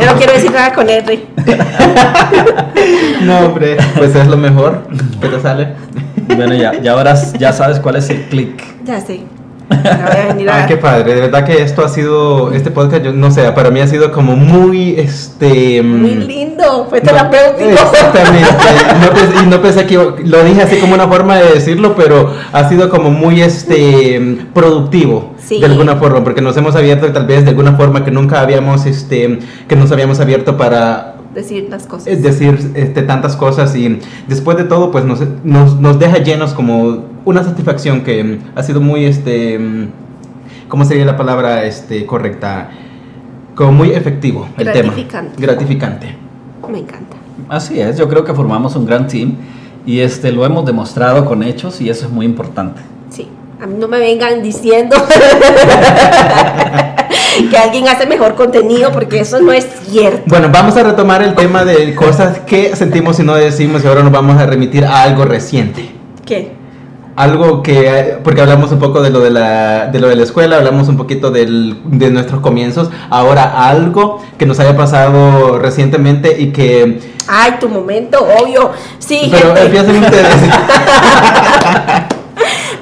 Yo 0.00 0.06
no 0.06 0.16
quiero 0.16 0.32
decir 0.32 0.50
nada 0.50 0.72
con 0.72 0.88
R. 0.88 1.26
No, 3.22 3.38
hombre, 3.40 3.76
pues 3.96 4.16
es 4.16 4.26
lo 4.26 4.36
mejor 4.36 4.82
que 5.20 5.28
te 5.28 5.40
sale. 5.40 5.74
Bueno, 6.34 6.54
ya, 6.54 6.80
ya 6.80 6.92
ahora 6.92 7.14
ya 7.38 7.52
sabes 7.52 7.78
cuál 7.78 7.96
es 7.96 8.10
el 8.10 8.22
click. 8.24 8.84
Ya 8.84 9.00
sé. 9.00 9.20
A 9.72 10.26
venir 10.34 10.50
a- 10.50 10.56
Ay, 10.62 10.64
qué 10.68 10.76
padre, 10.76 11.14
de 11.14 11.20
verdad 11.22 11.44
que 11.44 11.62
esto 11.62 11.84
ha 11.84 11.88
sido, 11.88 12.52
este 12.52 12.70
podcast, 12.70 13.02
yo 13.04 13.12
no 13.12 13.30
sé, 13.30 13.50
para 13.52 13.70
mí 13.70 13.80
ha 13.80 13.86
sido 13.86 14.12
como 14.12 14.36
muy, 14.36 14.94
este... 14.98 15.82
Muy 15.82 16.14
mm, 16.16 16.20
lindo. 16.26 16.86
Fue 16.88 17.00
no, 17.00 17.04
terapéutico. 17.06 17.70
Exactamente. 17.70 18.48
No 19.00 19.10
pensé- 19.14 19.42
y 19.42 19.46
no 19.46 19.62
pensé 19.62 19.86
que 19.86 19.96
lo 20.24 20.44
dije 20.44 20.62
así 20.62 20.76
como 20.76 20.94
una 20.94 21.08
forma 21.08 21.36
de 21.36 21.52
decirlo, 21.54 21.94
pero 21.96 22.32
ha 22.52 22.68
sido 22.68 22.88
como 22.90 23.10
muy 23.10 23.40
este 23.42 24.38
productivo 24.54 25.32
Sí. 25.38 25.58
de 25.58 25.66
alguna 25.66 25.96
forma, 25.96 26.22
porque 26.22 26.40
nos 26.40 26.56
hemos 26.56 26.76
abierto 26.76 27.10
tal 27.12 27.26
vez 27.26 27.42
de 27.44 27.50
alguna 27.50 27.72
forma 27.72 28.04
que 28.04 28.12
nunca 28.12 28.40
habíamos 28.40 28.86
este 28.86 29.40
que 29.66 29.74
nos 29.74 29.90
habíamos 29.90 30.20
abierto 30.20 30.56
para 30.56 31.16
Decir 31.34 31.66
las 31.68 31.86
cosas. 31.86 32.22
decir 32.22 32.70
este, 32.74 33.02
tantas 33.02 33.34
cosas 33.36 33.74
y 33.74 33.98
después 34.28 34.56
de 34.56 34.64
todo 34.64 34.92
pues 34.92 35.04
nos, 35.04 35.20
nos, 35.42 35.80
nos 35.80 35.98
deja 35.98 36.18
llenos 36.18 36.52
como 36.52 37.06
una 37.24 37.42
satisfacción 37.42 38.02
que 38.02 38.22
mm, 38.22 38.38
ha 38.54 38.62
sido 38.62 38.80
muy 38.80 39.04
este 39.04 39.58
mm, 39.58 39.88
¿cómo 40.68 40.84
sería 40.86 41.04
la 41.04 41.18
palabra 41.18 41.64
este 41.64 42.06
correcta? 42.06 42.70
Como 43.54 43.72
muy 43.72 43.90
efectivo 43.90 44.48
el 44.56 44.64
Gratificante. 44.64 45.36
tema. 45.36 45.52
Gratificante. 45.52 46.16
Me 46.70 46.78
encanta. 46.78 47.16
Así 47.48 47.78
es, 47.78 47.98
yo 47.98 48.08
creo 48.08 48.24
que 48.24 48.32
formamos 48.32 48.74
un 48.76 48.86
gran 48.86 49.06
team 49.06 49.34
y 49.84 50.00
este 50.00 50.32
lo 50.32 50.46
hemos 50.46 50.64
demostrado 50.64 51.26
con 51.26 51.42
hechos 51.42 51.78
y 51.82 51.90
eso 51.90 52.06
es 52.06 52.12
muy 52.12 52.24
importante. 52.24 52.80
Sí. 53.10 53.28
A 53.60 53.66
mí 53.66 53.74
no 53.78 53.86
me 53.86 53.98
vengan 53.98 54.42
diciendo 54.42 54.96
que 57.50 57.58
alguien 57.58 57.86
hace 57.86 58.06
mejor 58.06 58.34
contenido 58.34 58.90
porque 58.92 59.20
eso 59.20 59.40
no 59.40 59.52
es 59.52 59.66
cierto. 59.86 60.22
Bueno, 60.26 60.48
vamos 60.50 60.74
a 60.76 60.82
retomar 60.82 61.22
el 61.22 61.34
tema 61.34 61.64
de 61.64 61.94
cosas 61.94 62.38
que 62.40 62.74
sentimos 62.74 63.20
y 63.20 63.24
no 63.24 63.34
decimos 63.34 63.84
y 63.84 63.86
ahora 63.86 64.02
nos 64.02 64.10
vamos 64.10 64.38
a 64.38 64.46
remitir 64.46 64.86
a 64.86 65.02
algo 65.02 65.26
reciente. 65.26 65.90
¿Qué? 66.24 66.61
Algo 67.14 67.62
que, 67.62 68.18
porque 68.24 68.40
hablamos 68.40 68.72
un 68.72 68.78
poco 68.78 69.02
de 69.02 69.10
lo 69.10 69.20
de 69.20 69.30
la, 69.30 69.88
de 69.88 70.00
lo 70.00 70.08
de 70.08 70.16
la 70.16 70.22
escuela, 70.22 70.56
hablamos 70.56 70.88
un 70.88 70.96
poquito 70.96 71.30
del, 71.30 71.78
de 71.84 72.10
nuestros 72.10 72.40
comienzos, 72.40 72.90
ahora 73.10 73.68
algo 73.68 74.22
que 74.38 74.46
nos 74.46 74.58
haya 74.60 74.74
pasado 74.76 75.58
recientemente 75.58 76.40
y 76.40 76.52
que... 76.52 77.00
Ay, 77.28 77.56
tu 77.60 77.68
momento, 77.68 78.26
obvio. 78.40 78.70
Sí, 78.98 79.28
Pero 79.30 79.54
gente. 79.54 79.62
empiecen 79.62 80.04
ustedes. 80.04 80.36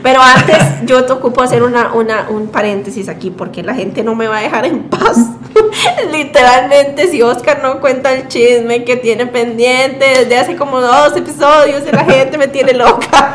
Pero 0.03 0.21
antes 0.23 0.59
yo 0.87 1.05
te 1.05 1.13
ocupo 1.13 1.43
hacer 1.43 1.63
una, 1.63 1.93
una, 1.93 2.27
un 2.31 2.49
paréntesis 2.49 3.09
aquí 3.09 3.31
porque 3.31 3.63
la 3.63 3.75
gente 3.75 4.03
no 4.03 4.15
me 4.15 4.29
va 4.29 4.39
a 4.39 4.43
dejar 4.43 4.65
en 4.65 4.85
paz. 4.85 5.19
Literalmente, 6.13 7.09
si 7.09 7.23
Oscar 7.23 7.61
no 7.63 7.81
cuenta 7.81 8.13
el 8.13 8.29
chisme 8.29 8.85
que 8.85 8.97
tiene 8.97 9.27
pendiente 9.27 10.05
desde 10.21 10.39
hace 10.39 10.57
como 10.57 10.81
dos 10.81 11.17
episodios, 11.17 11.83
y 11.87 11.93
la 11.93 12.05
gente 12.05 12.39
me 12.39 12.49
tiene 12.49 12.75
loca. 12.75 13.35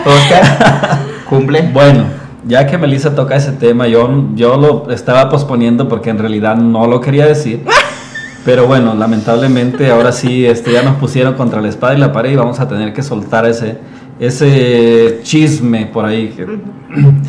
Oscar, 0.04 0.98
cumple. 1.28 1.62
Bueno, 1.72 2.04
ya 2.46 2.66
que 2.66 2.78
Melissa 2.78 3.14
toca 3.14 3.36
ese 3.36 3.52
tema, 3.52 3.86
yo, 3.86 4.26
yo 4.34 4.56
lo 4.56 4.90
estaba 4.90 5.28
posponiendo 5.28 5.88
porque 5.88 6.10
en 6.10 6.18
realidad 6.18 6.56
no 6.56 6.86
lo 6.86 7.00
quería 7.00 7.26
decir. 7.26 7.64
Pero 8.44 8.66
bueno, 8.66 8.94
lamentablemente 8.94 9.90
ahora 9.90 10.12
sí 10.12 10.44
este, 10.44 10.72
ya 10.72 10.82
nos 10.82 10.96
pusieron 10.96 11.32
contra 11.34 11.62
la 11.62 11.68
espada 11.68 11.94
y 11.94 11.98
la 11.98 12.12
pared 12.12 12.32
y 12.32 12.36
vamos 12.36 12.60
a 12.60 12.68
tener 12.68 12.92
que 12.92 13.02
soltar 13.02 13.46
ese, 13.46 13.78
ese 14.20 15.20
chisme 15.22 15.86
por 15.86 16.04
ahí. 16.04 16.34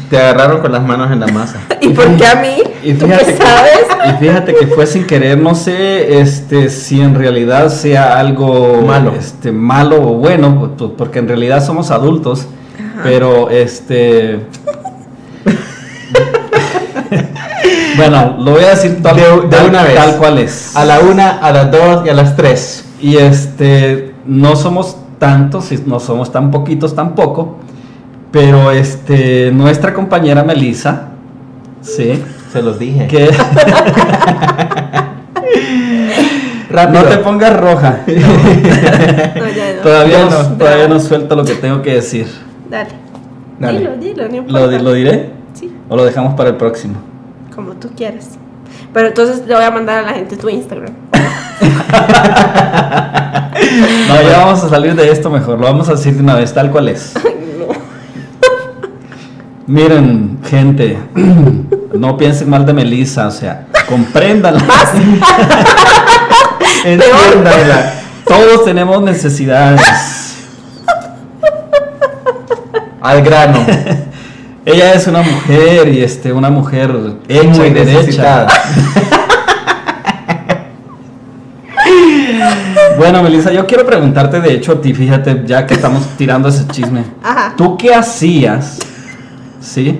Te 0.09 0.17
agarraron 0.17 0.61
con 0.61 0.71
las 0.71 0.83
manos 0.83 1.11
en 1.11 1.19
la 1.19 1.27
masa. 1.27 1.59
¿Y 1.81 1.89
por 1.89 2.15
qué 2.15 2.25
a 2.25 2.35
mí? 2.35 2.57
Y 2.83 2.93
¿Tú 2.93 3.05
fíjate, 3.07 3.25
que, 3.25 3.37
sabes? 3.37 3.87
y 4.07 4.23
fíjate 4.23 4.53
que 4.53 4.67
fue 4.67 4.85
sin 4.85 5.05
querer, 5.05 5.37
no 5.39 5.55
sé 5.55 6.19
este, 6.19 6.69
si 6.69 7.01
en 7.01 7.15
realidad 7.15 7.69
sea 7.69 8.19
algo 8.19 8.83
Malo. 8.85 9.13
este, 9.17 9.51
malo 9.51 9.95
o 10.01 10.13
bueno, 10.15 10.73
pues, 10.77 10.91
porque 10.97 11.17
en 11.19 11.27
realidad 11.27 11.63
somos 11.65 11.89
adultos, 11.89 12.45
pero 13.03 13.49
este... 13.49 14.41
bueno, 17.97 18.35
lo 18.39 18.51
voy 18.51 18.63
a 18.63 18.69
decir 18.71 19.01
tal, 19.01 19.15
De- 19.15 19.23
de 19.23 19.47
tal- 19.47 19.69
una 19.69 19.83
vez. 19.83 19.95
tal 19.95 20.17
cual 20.17 20.37
es. 20.39 20.75
A 20.75 20.85
la 20.85 20.99
una, 20.99 21.29
a 21.39 21.51
las 21.51 21.71
dos 21.71 22.05
y 22.05 22.09
a 22.09 22.13
las 22.13 22.35
tres. 22.35 22.85
Y 23.01 23.17
este, 23.17 24.13
no 24.25 24.55
somos 24.55 24.97
tantos 25.25 25.71
y 25.71 25.81
no 25.85 25.99
somos 25.99 26.31
tan 26.31 26.51
poquitos 26.51 26.93
tampoco, 26.95 27.57
pero 28.31 28.71
este, 28.71 29.51
nuestra 29.51 29.93
compañera 29.93 30.43
Melissa, 30.43 31.09
sí, 31.81 32.21
Se 32.51 32.61
los 32.61 32.77
dije. 32.79 33.07
que 33.07 33.29
Rápido. 36.69 37.03
no 37.03 37.09
te 37.09 37.17
pongas 37.17 37.57
roja. 37.59 37.99
No, 38.07 39.47
ya 39.49 39.75
no. 39.75 39.81
todavía 39.83 40.25
no, 40.25 40.57
todavía 40.57 40.87
no 40.87 40.99
suelto 40.99 41.35
lo 41.35 41.43
que 41.45 41.53
tengo 41.55 41.81
que 41.81 41.93
decir. 41.95 42.27
Dale. 42.69 42.89
Dale. 43.59 43.79
Dilo, 43.79 43.95
dilo, 43.97 44.23
no 44.23 44.29
¿Lo, 44.29 44.35
importa. 44.37 44.67
di- 44.69 44.79
lo 44.83 44.93
diré 44.93 45.29
Sí, 45.53 45.71
o 45.89 45.95
lo 45.95 46.03
dejamos 46.05 46.33
para 46.35 46.49
el 46.49 46.55
próximo? 46.57 46.95
como 47.55 47.73
tú 47.73 47.89
quieras. 47.95 48.31
Pero 48.93 49.07
entonces 49.07 49.45
le 49.45 49.55
voy 49.55 49.63
a 49.63 49.71
mandar 49.71 49.99
a 49.99 50.01
la 50.03 50.13
gente 50.13 50.37
tu 50.37 50.49
Instagram. 50.49 50.93
No, 54.07 54.21
ya 54.21 54.39
vamos 54.39 54.63
a 54.63 54.69
salir 54.69 54.95
de 54.95 55.09
esto 55.09 55.29
mejor, 55.29 55.59
lo 55.59 55.65
vamos 55.65 55.89
a 55.89 55.93
decir 55.93 56.13
de 56.13 56.21
una 56.21 56.35
vez, 56.35 56.53
tal 56.53 56.71
cual 56.71 56.89
es. 56.89 57.13
Miren, 59.67 60.39
gente, 60.47 60.97
no 61.93 62.17
piensen 62.17 62.49
mal 62.49 62.65
de 62.65 62.73
Melissa, 62.73 63.27
o 63.27 63.31
sea, 63.31 63.65
compréndanla. 63.87 64.61
Entiéndanla. 66.85 67.93
Todos 68.25 68.65
tenemos 68.65 69.01
necesidades. 69.01 69.81
Al 73.01 73.21
grano. 73.21 73.65
Ella 74.65 74.93
es 74.93 75.05
una 75.05 75.21
mujer 75.21 75.87
y 75.89 76.01
este, 76.01 76.33
una 76.33 76.49
mujer 76.49 76.89
hecha 77.27 77.43
Muy 77.43 77.67
y 77.67 77.73
derecha. 77.73 78.47
Bueno, 82.97 83.21
Melissa, 83.21 83.51
yo 83.51 83.67
quiero 83.67 83.85
preguntarte, 83.85 84.39
de 84.39 84.53
hecho, 84.53 84.71
a 84.71 84.81
ti, 84.81 84.93
fíjate, 84.93 85.43
ya 85.45 85.65
que 85.67 85.73
estamos 85.73 86.07
tirando 86.17 86.47
ese 86.47 86.65
chisme. 86.67 87.03
Ajá. 87.21 87.53
¿Tú 87.57 87.77
qué 87.77 87.93
hacías? 87.93 88.79
¿Sí? 89.59 89.99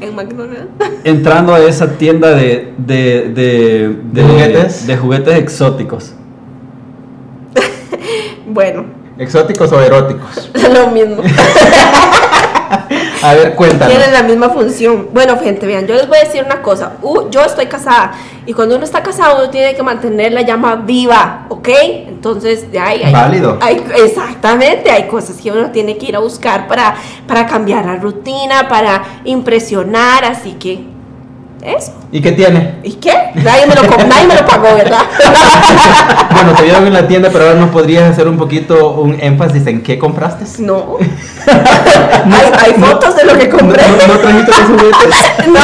En 0.00 0.14
McDonald's. 0.14 0.68
Entrando 1.02 1.54
a 1.54 1.60
esa 1.60 1.90
tienda 1.98 2.30
de, 2.30 2.72
de, 2.78 3.32
de, 3.34 3.96
¿De 4.12 4.22
juguetes? 4.22 4.86
de 4.86 4.96
juguetes 4.96 5.34
exóticos. 5.38 6.14
Bueno, 8.48 8.86
¿Exóticos 9.18 9.72
o 9.72 9.80
eróticos? 9.80 10.50
lo 10.72 10.88
mismo. 10.88 11.22
A 13.22 13.34
ver, 13.34 13.54
cuéntanos. 13.54 13.88
Tienen 13.88 14.12
la 14.12 14.22
misma 14.22 14.50
función. 14.50 15.08
Bueno, 15.12 15.38
gente, 15.38 15.66
vean, 15.66 15.86
yo 15.86 15.94
les 15.94 16.06
voy 16.08 16.18
a 16.18 16.24
decir 16.24 16.42
una 16.44 16.60
cosa. 16.62 16.92
Uh, 17.02 17.28
yo 17.30 17.42
estoy 17.42 17.66
casada 17.66 18.12
y 18.44 18.52
cuando 18.52 18.76
uno 18.76 18.84
está 18.84 19.02
casado 19.02 19.38
uno 19.38 19.50
tiene 19.50 19.74
que 19.74 19.82
mantener 19.82 20.32
la 20.32 20.42
llama 20.42 20.76
viva, 20.76 21.46
¿ok? 21.48 21.68
Entonces, 22.08 22.70
de 22.70 22.78
ahí 22.78 23.02
hay, 23.02 23.12
Válido. 23.12 23.58
hay- 23.60 23.82
exactamente, 24.04 24.90
hay 24.90 25.06
cosas 25.08 25.36
que 25.36 25.50
uno 25.50 25.70
tiene 25.70 25.96
que 25.96 26.06
ir 26.06 26.16
a 26.16 26.20
buscar 26.20 26.68
para, 26.68 26.94
para 27.26 27.46
cambiar 27.46 27.84
la 27.86 27.96
rutina, 27.96 28.68
para 28.68 29.02
impresionar, 29.24 30.24
así 30.24 30.52
que 30.52 30.84
eso. 31.62 31.92
¿Y 32.12 32.20
qué 32.20 32.32
tiene? 32.32 32.76
¿Y 32.82 32.92
qué? 32.94 33.12
Nadie 33.34 33.66
me 33.66 33.74
lo, 33.74 33.82
nadie 33.82 34.26
me 34.26 34.34
lo 34.34 34.46
pagó, 34.46 34.74
¿verdad? 34.74 35.00
Bueno, 36.36 36.52
te 36.52 36.64
vieron 36.64 36.86
en 36.86 36.92
la 36.92 37.08
tienda, 37.08 37.30
pero 37.32 37.46
ahora 37.46 37.58
nos 37.58 37.70
podrías 37.70 38.10
hacer 38.10 38.28
un 38.28 38.36
poquito 38.36 38.90
un 38.90 39.16
énfasis 39.18 39.66
en 39.68 39.82
qué 39.82 39.98
compraste. 39.98 40.44
No. 40.62 40.96
hay, 41.46 42.52
hay 42.62 42.72
fotos 42.74 43.16
de 43.16 43.24
lo 43.24 43.38
que 43.38 43.48
compré. 43.48 43.82
¿No, 43.88 44.14
no 44.14 44.20
trajiste 44.20 44.50
los 44.50 44.66
juguetes? 44.70 45.08
No. 45.46 45.60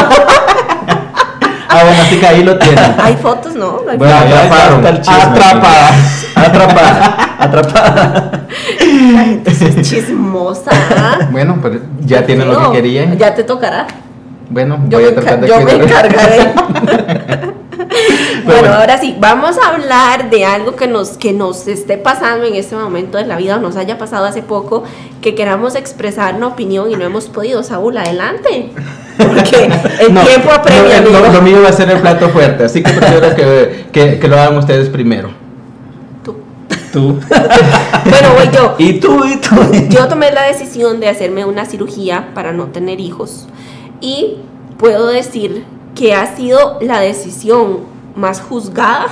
Ah, 1.68 1.84
bueno, 1.84 2.02
así 2.02 2.16
que 2.18 2.26
ahí 2.26 2.42
lo 2.42 2.58
tienen. 2.58 2.94
Hay 2.98 3.16
fotos, 3.16 3.54
no. 3.54 3.80
no 3.84 3.90
hay 3.90 3.96
Bueno, 3.98 4.14
fotos. 4.14 4.32
atraparon. 4.34 4.76
está 4.78 4.88
el 4.90 5.00
chisme. 5.00 5.22
Atrapada. 5.22 5.90
Atrapada. 6.34 7.36
Atrapada. 7.38 8.46
Es 9.46 9.88
chismosa. 9.88 10.70
¿ah? 10.96 11.28
Bueno, 11.30 11.58
pues 11.60 11.80
ya 12.00 12.24
tienen 12.26 12.48
lo 12.48 12.70
que 12.70 12.76
querían. 12.76 13.16
Ya 13.18 13.34
te 13.34 13.44
tocará. 13.44 13.86
Bueno, 14.52 14.78
Yo, 14.90 14.98
voy 14.98 15.08
a 15.08 15.14
tratar 15.14 15.40
de 15.40 15.48
yo 15.48 15.60
me 15.62 15.72
encargaré. 15.72 16.52
bueno, 18.44 18.60
bueno. 18.60 18.74
ahora 18.74 18.98
sí, 18.98 19.16
vamos 19.18 19.56
a 19.56 19.70
hablar 19.70 20.28
de 20.28 20.44
algo 20.44 20.76
que 20.76 20.86
nos, 20.86 21.12
que 21.16 21.32
nos 21.32 21.66
esté 21.68 21.96
pasando 21.96 22.44
en 22.44 22.54
este 22.54 22.76
momento 22.76 23.16
de 23.16 23.24
la 23.24 23.36
vida 23.36 23.56
o 23.56 23.60
nos 23.60 23.76
haya 23.76 23.96
pasado 23.96 24.26
hace 24.26 24.42
poco, 24.42 24.84
que 25.22 25.34
queramos 25.34 25.74
expresar 25.74 26.34
una 26.34 26.48
opinión 26.48 26.90
y 26.90 26.96
no 26.96 27.04
hemos 27.04 27.30
podido. 27.30 27.62
Saúl, 27.62 27.96
adelante. 27.96 28.72
Porque 29.16 29.70
el 30.00 30.12
No, 30.14 30.20
tiempo 30.20 30.50
apremia. 30.52 31.00
no, 31.00 31.32
lo, 31.32 31.40
mío 31.40 31.62
va 31.62 31.70
a 31.70 31.72
ser 31.72 31.88
el 31.88 32.00
plato 32.00 32.28
fuerte, 32.28 32.64
así 32.64 32.82
que 32.82 32.92
prefiero 32.92 33.34
que, 33.34 33.86
que, 33.90 34.18
que 34.18 34.28
lo 34.28 34.38
hagan 34.38 34.58
ustedes 34.58 34.90
primero. 34.90 35.30
Tú. 36.22 36.36
Tú. 36.92 37.18
Bueno, 38.04 38.28
voy 38.34 38.48
yo. 38.52 38.74
Y 38.78 38.98
tú, 38.98 39.24
y 39.24 39.36
tú. 39.36 39.54
Yo 39.88 40.08
tomé 40.08 40.32
la 40.32 40.42
decisión 40.42 40.98
de 40.98 41.08
hacerme 41.08 41.44
una 41.44 41.64
cirugía 41.66 42.30
para 42.34 42.52
no 42.52 42.66
tener 42.66 42.98
hijos 42.98 43.46
y 44.02 44.36
puedo 44.76 45.06
decir 45.06 45.64
que 45.94 46.14
ha 46.14 46.36
sido 46.36 46.78
la 46.82 47.00
decisión 47.00 47.78
más 48.14 48.42
juzgada 48.42 49.06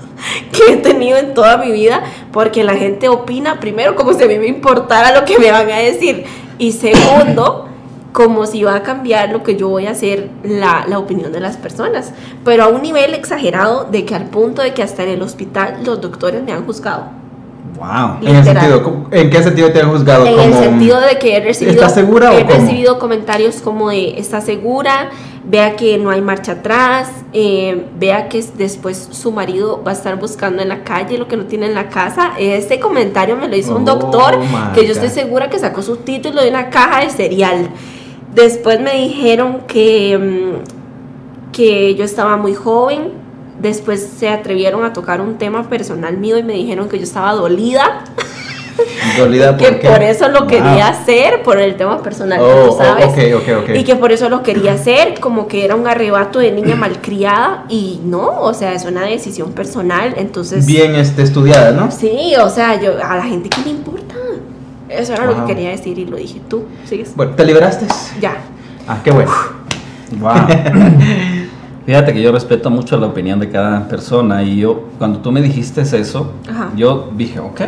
que 0.52 0.74
he 0.74 0.76
tenido 0.76 1.18
en 1.18 1.34
toda 1.34 1.56
mi 1.56 1.72
vida 1.72 2.04
porque 2.32 2.62
la 2.62 2.74
gente 2.74 3.08
opina 3.08 3.58
primero 3.58 3.96
como 3.96 4.12
si 4.12 4.22
a 4.22 4.28
mí 4.28 4.38
me 4.38 4.46
importara 4.46 5.18
lo 5.18 5.24
que 5.24 5.38
me 5.38 5.50
van 5.50 5.68
a 5.70 5.78
decir 5.78 6.24
y 6.58 6.72
segundo 6.72 7.66
como 8.12 8.46
si 8.46 8.62
va 8.62 8.76
a 8.76 8.82
cambiar 8.82 9.30
lo 9.30 9.42
que 9.42 9.56
yo 9.56 9.68
voy 9.68 9.86
a 9.86 9.90
hacer 9.90 10.30
la, 10.42 10.86
la 10.88 10.98
opinión 10.98 11.32
de 11.32 11.40
las 11.40 11.58
personas. 11.58 12.14
Pero 12.46 12.64
a 12.64 12.68
un 12.68 12.80
nivel 12.80 13.12
exagerado 13.12 13.84
de 13.84 14.06
que 14.06 14.14
al 14.14 14.30
punto 14.30 14.62
de 14.62 14.72
que 14.72 14.82
hasta 14.82 15.02
en 15.02 15.10
el 15.10 15.20
hospital 15.20 15.80
los 15.84 16.00
doctores 16.00 16.42
me 16.42 16.52
han 16.52 16.64
juzgado 16.64 17.10
Wow. 17.76 18.18
En, 18.22 18.36
el 18.36 18.44
sentido, 18.44 18.82
¿cómo- 18.82 19.08
¿En 19.10 19.28
qué 19.30 19.42
sentido 19.42 19.70
te 19.70 19.80
han 19.80 19.90
juzgado? 19.90 20.26
En 20.26 20.38
el 20.38 20.54
sentido 20.54 21.00
de 21.00 21.18
que 21.18 21.36
he 21.36 21.40
recibido, 21.40 21.74
¿Estás 21.74 21.94
segura 21.94 22.34
he 22.34 22.42
recibido 22.44 22.98
comentarios 22.98 23.56
como 23.56 23.90
de 23.90 24.18
está 24.18 24.40
segura, 24.40 25.10
vea 25.44 25.76
que 25.76 25.98
no 25.98 26.10
hay 26.10 26.20
marcha 26.22 26.52
atrás, 26.52 27.10
eh, 27.32 27.86
vea 27.98 28.28
que 28.28 28.42
después 28.56 29.08
su 29.10 29.30
marido 29.30 29.82
va 29.86 29.90
a 29.90 29.94
estar 29.94 30.18
buscando 30.18 30.62
en 30.62 30.68
la 30.70 30.84
calle 30.84 31.18
lo 31.18 31.28
que 31.28 31.36
no 31.36 31.44
tiene 31.44 31.66
en 31.66 31.74
la 31.74 31.88
casa. 31.88 32.32
Ese 32.38 32.80
comentario 32.80 33.36
me 33.36 33.46
lo 33.48 33.56
hizo 33.56 33.76
un 33.76 33.82
Oh, 33.82 33.94
doctor 33.94 34.38
que 34.74 34.86
yo 34.86 34.92
estoy 34.92 35.10
segura 35.10 35.50
que 35.50 35.58
sacó 35.58 35.82
su 35.82 35.96
título 35.98 36.42
de 36.42 36.48
una 36.50 36.70
caja 36.70 37.00
de 37.00 37.10
cereal. 37.10 37.68
Después 38.34 38.80
me 38.80 38.92
dijeron 38.94 39.60
que, 39.66 40.18
mm, 40.18 41.52
que 41.52 41.94
yo 41.94 42.04
estaba 42.04 42.36
muy 42.36 42.54
joven. 42.54 43.25
Después 43.60 44.08
se 44.18 44.28
atrevieron 44.28 44.84
a 44.84 44.92
tocar 44.92 45.20
un 45.20 45.38
tema 45.38 45.68
personal 45.68 46.16
mío 46.18 46.36
y 46.38 46.42
me 46.42 46.52
dijeron 46.52 46.88
que 46.88 46.98
yo 46.98 47.04
estaba 47.04 47.32
dolida 47.32 48.04
Dolida 49.18 49.56
que 49.56 49.64
por 49.66 49.78
qué? 49.80 49.88
por 49.88 50.02
eso 50.02 50.28
lo 50.28 50.46
quería 50.46 50.88
hacer, 50.88 51.42
por 51.42 51.58
el 51.58 51.76
tema 51.76 52.02
personal, 52.02 52.40
Oh, 52.42 52.66
tú 52.66 52.72
oh, 52.72 52.78
sabes. 52.78 53.06
ok, 53.06 53.42
ok, 53.42 53.62
ok. 53.62 53.68
Y 53.76 53.84
que 53.84 53.96
por 53.96 54.12
eso 54.12 54.28
lo 54.28 54.42
quería 54.42 54.74
hacer, 54.74 55.18
como 55.20 55.48
que 55.48 55.64
era 55.64 55.74
un 55.74 55.86
arrebato 55.86 56.38
de 56.38 56.52
niña 56.52 56.76
malcriada. 56.76 57.64
Y 57.68 58.00
no, 58.04 58.40
o 58.40 58.52
sea, 58.54 58.74
es 58.74 58.84
una 58.84 59.02
decisión 59.02 59.52
personal. 59.52 60.14
Entonces, 60.16 60.66
Bien 60.66 60.94
este, 60.94 61.22
estudiada, 61.22 61.70
¿no? 61.72 61.90
sí, 61.90 62.34
o 62.38 62.50
sea, 62.50 62.80
yo 62.80 63.02
a 63.02 63.16
la 63.16 63.22
gente 63.22 63.48
que 63.48 63.62
le 63.62 63.70
importa. 63.70 64.14
Eso 64.88 65.14
era 65.14 65.26
lo 65.26 65.34
que 65.34 65.54
quería 65.54 65.70
decir 65.70 65.98
y 65.98 66.04
lo 66.04 66.16
dije. 66.16 66.40
Tú, 66.48 66.64
sigues. 66.84 67.14
Bueno, 67.16 67.32
¿te 67.34 67.44
liberaste? 67.44 67.86
Ya. 68.20 68.36
Ah, 68.86 68.98
qué 69.02 69.10
bueno. 69.10 69.30
Wow. 70.20 70.32
Fíjate 71.86 72.12
que 72.12 72.20
yo 72.20 72.32
respeto 72.32 72.68
mucho 72.68 72.98
la 72.98 73.06
opinión 73.06 73.38
de 73.38 73.48
cada 73.48 73.86
persona 73.86 74.42
y 74.42 74.58
yo, 74.58 74.88
cuando 74.98 75.20
tú 75.20 75.30
me 75.30 75.40
dijiste 75.40 75.82
eso, 75.82 76.32
Ajá. 76.50 76.70
yo 76.74 77.12
dije, 77.16 77.38
ok, 77.38 77.60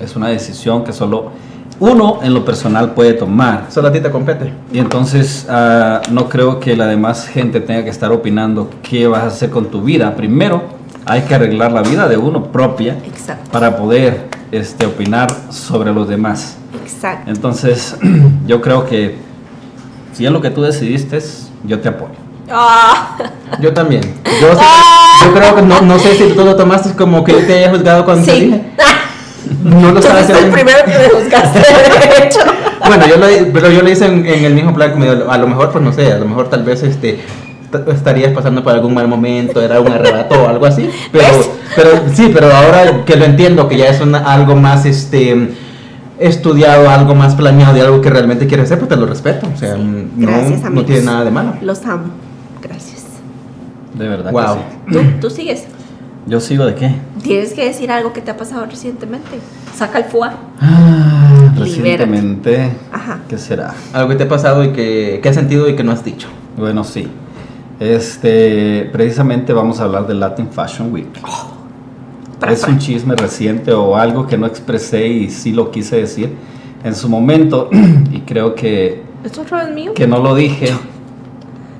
es 0.00 0.16
una 0.16 0.28
decisión 0.28 0.82
que 0.82 0.92
solo 0.92 1.30
uno 1.78 2.18
en 2.22 2.34
lo 2.34 2.44
personal 2.44 2.94
puede 2.94 3.14
tomar. 3.14 3.66
Solo 3.70 3.88
a 3.88 3.92
ti 3.92 4.00
te 4.00 4.10
compete. 4.10 4.52
Y 4.72 4.78
entonces 4.80 5.46
ah, 5.48 6.02
no 6.10 6.28
creo 6.28 6.58
que 6.58 6.76
la 6.76 6.86
demás 6.86 7.26
gente 7.28 7.60
tenga 7.60 7.84
que 7.84 7.90
estar 7.90 8.10
opinando 8.12 8.68
qué 8.82 9.06
vas 9.06 9.22
a 9.22 9.26
hacer 9.28 9.50
con 9.50 9.66
tu 9.66 9.82
vida. 9.82 10.14
Primero 10.16 10.62
hay 11.06 11.22
que 11.22 11.34
arreglar 11.34 11.72
la 11.72 11.82
vida 11.82 12.08
de 12.08 12.16
uno 12.16 12.44
propia 12.52 12.98
Exacto. 13.06 13.50
para 13.50 13.76
poder 13.76 14.26
este, 14.52 14.84
opinar 14.84 15.30
sobre 15.50 15.94
los 15.94 16.08
demás. 16.08 16.58
Exacto. 16.82 17.30
Entonces 17.30 17.96
yo 18.46 18.60
creo 18.60 18.84
que 18.84 19.16
Si 20.12 20.26
es 20.26 20.32
lo 20.32 20.40
que 20.40 20.50
tú 20.50 20.60
decidiste, 20.62 21.18
yo 21.64 21.78
te 21.78 21.88
apoyo. 21.88 22.19
Ah, 22.52 23.16
Yo 23.60 23.72
también. 23.72 24.02
Yo, 24.40 24.54
sí- 24.54 25.24
yo 25.26 25.34
creo 25.34 25.54
que 25.56 25.62
no, 25.62 25.80
no 25.82 25.98
sé 25.98 26.14
si 26.14 26.32
tú 26.34 26.44
lo 26.44 26.56
tomaste 26.56 26.92
como 26.94 27.22
que 27.24 27.32
yo 27.32 27.38
te 27.46 27.54
haya 27.58 27.70
juzgado 27.70 28.04
cuando 28.04 28.24
te 28.24 28.32
sí. 28.32 28.40
dije. 28.46 28.62
No 29.64 29.92
lo 29.92 30.00
fuiste 30.02 30.32
el 30.38 30.50
primero 30.50 30.78
que 30.84 30.90
me 30.98 31.08
juzgaste, 31.08 31.58
de 31.58 32.26
hecho. 32.26 32.40
Bueno, 32.86 33.06
yo 33.06 33.16
lo, 33.16 33.26
pero 33.52 33.70
yo 33.70 33.82
lo 33.82 33.90
hice 33.90 34.06
en, 34.06 34.24
en 34.26 34.44
el 34.44 34.54
mismo 34.54 34.74
plan 34.74 34.92
como 34.92 35.04
a 35.30 35.38
lo 35.38 35.46
mejor, 35.46 35.70
pues 35.70 35.84
no 35.84 35.92
sé, 35.92 36.12
a 36.12 36.18
lo 36.18 36.26
mejor 36.26 36.48
tal 36.48 36.62
vez 36.62 36.82
este 36.82 37.20
estarías 37.92 38.32
pasando 38.32 38.62
por 38.64 38.72
algún 38.72 38.94
mal 38.94 39.06
momento, 39.06 39.60
era 39.62 39.80
un 39.80 39.92
arrebato 39.92 40.42
o 40.42 40.48
algo 40.48 40.66
así. 40.66 40.90
Pero, 41.12 41.24
¿Ves? 41.24 41.50
pero 41.76 41.90
sí, 42.14 42.30
pero 42.32 42.52
ahora 42.52 43.04
que 43.04 43.16
lo 43.16 43.24
entiendo, 43.24 43.68
que 43.68 43.76
ya 43.76 43.86
es 43.88 44.00
una- 44.00 44.18
algo 44.32 44.56
más 44.56 44.86
este 44.86 45.50
estudiado, 46.18 46.90
algo 46.90 47.14
más 47.14 47.34
planeado 47.34 47.76
y 47.76 47.80
algo 47.80 48.00
que 48.00 48.10
realmente 48.10 48.46
quieres 48.46 48.66
hacer, 48.66 48.78
pues 48.78 48.88
te 48.88 48.96
lo 48.96 49.06
respeto. 49.06 49.46
O 49.54 49.58
sea, 49.58 49.74
no, 49.76 50.08
Gracias, 50.16 50.60
no 50.62 50.66
amigos. 50.68 50.86
tiene 50.86 51.02
nada 51.02 51.24
de 51.24 51.30
malo. 51.30 51.54
Los 51.62 51.84
amo. 51.86 52.10
De 54.00 54.08
verdad 54.08 54.32
Wow. 54.32 54.56
que 54.88 54.94
sí. 54.94 54.98
¿Tú, 55.20 55.20
tú 55.20 55.30
sigues. 55.30 55.64
¿Yo 56.26 56.40
sigo 56.40 56.64
de 56.66 56.74
qué? 56.74 56.94
Tienes 57.22 57.52
que 57.54 57.64
decir 57.64 57.90
algo 57.90 58.12
que 58.12 58.20
te 58.20 58.30
ha 58.30 58.36
pasado 58.36 58.64
recientemente. 58.66 59.38
Saca 59.74 59.98
el 59.98 60.04
fuá. 60.04 60.34
Ah, 60.60 61.52
recientemente, 61.56 62.70
Ajá. 62.92 63.20
¿qué 63.28 63.38
será? 63.38 63.74
Algo 63.92 64.08
que 64.10 64.16
te 64.16 64.24
ha 64.24 64.28
pasado 64.28 64.62
y 64.64 64.70
que, 64.72 65.20
que 65.22 65.28
has 65.28 65.34
sentido 65.34 65.68
y 65.68 65.76
que 65.76 65.82
no 65.84 65.92
has 65.92 66.04
dicho. 66.04 66.28
Bueno, 66.56 66.84
sí. 66.84 67.08
Este, 67.78 68.88
precisamente 68.92 69.52
vamos 69.52 69.80
a 69.80 69.84
hablar 69.84 70.06
del 70.06 70.20
Latin 70.20 70.48
Fashion 70.50 70.92
Week. 70.92 71.06
Pra, 72.38 72.52
es 72.52 72.62
un 72.64 72.78
chisme 72.78 73.16
reciente 73.16 73.72
o 73.72 73.96
algo 73.96 74.26
que 74.26 74.36
no 74.38 74.46
expresé 74.46 75.06
y 75.08 75.30
sí 75.30 75.52
lo 75.52 75.70
quise 75.70 75.96
decir 75.96 76.34
en 76.84 76.94
su 76.94 77.08
momento 77.08 77.68
y 78.12 78.20
creo 78.20 78.54
que, 78.54 79.02
¿Esto 79.24 79.42
otra 79.42 79.64
vez 79.64 79.74
mío? 79.74 79.92
que 79.94 80.06
no 80.06 80.18
lo 80.18 80.34
dije, 80.34 80.68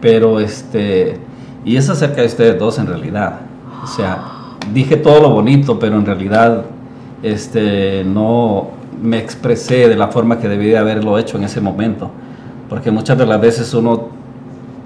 pero 0.00 0.40
este, 0.40 1.18
y 1.64 1.76
es 1.76 1.88
acerca 1.88 2.20
de 2.22 2.26
ustedes 2.26 2.58
dos 2.58 2.78
en 2.78 2.86
realidad. 2.86 3.40
O 3.82 3.86
sea, 3.86 4.18
dije 4.72 4.96
todo 4.96 5.20
lo 5.20 5.30
bonito, 5.30 5.78
pero 5.78 5.96
en 5.96 6.06
realidad 6.06 6.64
este, 7.22 8.04
no 8.04 8.68
me 9.02 9.18
expresé 9.18 9.88
de 9.88 9.96
la 9.96 10.08
forma 10.08 10.38
que 10.38 10.48
debí 10.48 10.66
de 10.66 10.78
haberlo 10.78 11.18
hecho 11.18 11.36
en 11.36 11.44
ese 11.44 11.60
momento. 11.60 12.10
Porque 12.68 12.90
muchas 12.90 13.18
de 13.18 13.26
las 13.26 13.40
veces 13.40 13.72
uno 13.74 14.08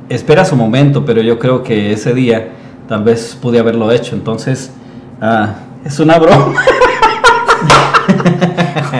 espera 0.08 0.44
su 0.44 0.56
momento, 0.56 1.04
pero 1.04 1.20
yo 1.22 1.38
creo 1.38 1.62
que 1.62 1.92
ese 1.92 2.14
día 2.14 2.48
tal 2.88 3.04
vez 3.04 3.36
pude 3.40 3.58
haberlo 3.58 3.90
hecho. 3.90 4.14
Entonces, 4.14 4.72
ah, 5.20 5.54
es 5.84 5.98
una 6.00 6.18
broma. 6.18 6.54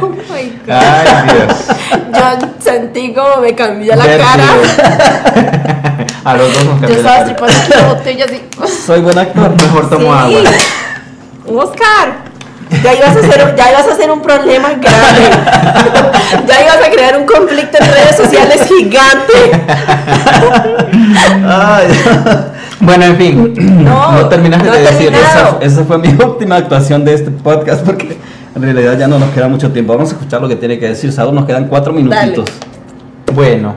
Oh 0.03 0.09
my 0.09 0.51
God. 0.67 0.75
Ay, 0.75 1.29
Dios. 1.29 2.04
Yo 2.15 2.49
sentí 2.61 3.13
como 3.13 3.37
me 3.41 3.55
cambió 3.55 3.95
la 3.97 4.05
Vértigo. 4.07 4.29
cara. 4.31 4.45
A 6.25 6.35
los 6.35 6.53
dos 6.55 6.65
nos 6.65 6.81
Yo 6.81 6.81
cambió 6.81 6.89
la 6.89 6.97
estaba 6.97 7.15
cara. 7.17 7.25
tripando 7.27 7.77
la 7.77 7.95
botella 7.95 8.25
así. 8.25 8.43
Soy 8.87 9.01
buen 9.01 9.19
actor. 9.19 9.51
Mejor 9.51 9.91
tomo 9.91 10.13
Sí. 10.29 10.37
agua. 10.37 11.63
Oscar, 11.63 12.15
ya 12.83 12.95
ibas, 12.95 13.09
a 13.17 13.19
hacer, 13.21 13.55
ya 13.57 13.71
ibas 13.71 13.87
a 13.87 13.93
hacer 13.93 14.11
un 14.11 14.23
problema 14.23 14.71
grave. 14.71 15.31
Ya 16.49 16.63
ibas 16.63 16.77
a 16.87 16.91
crear 16.91 17.17
un 17.19 17.27
conflicto 17.27 17.79
en 17.79 17.87
redes 17.91 18.17
sociales 18.17 18.63
gigante. 18.67 19.33
Ay, 21.47 21.87
Bueno, 22.81 23.05
en 23.05 23.17
fin. 23.17 23.85
No, 23.85 24.29
terminaste 24.29 24.67
no 24.67 24.73
de 24.73 24.79
he 24.81 24.83
decir 24.83 25.11
terminado. 25.13 25.59
esa, 25.61 25.67
esa 25.81 25.85
fue 25.85 25.99
mi 25.99 26.09
última 26.09 26.57
actuación 26.57 27.05
de 27.05 27.15
este 27.15 27.31
podcast 27.31 27.85
porque 27.85 28.19
en 28.55 28.63
realidad 28.63 28.99
ya 28.99 29.09
no 29.09 29.19
nos 29.19 29.31
queda 29.31 29.49
mucho 29.49 29.71
tiempo. 29.73 29.95
Vamos 29.95 30.11
a 30.11 30.15
escuchar 30.17 30.41
lo 30.41 30.49
que 30.49 30.57
tiene 30.57 30.79
que 30.79 30.89
decir 30.89 31.13
Saúl. 31.13 31.35
Nos 31.35 31.45
quedan 31.47 31.69
cuatro 31.69 31.93
minutitos. 31.93 32.49
Bueno. 33.35 33.77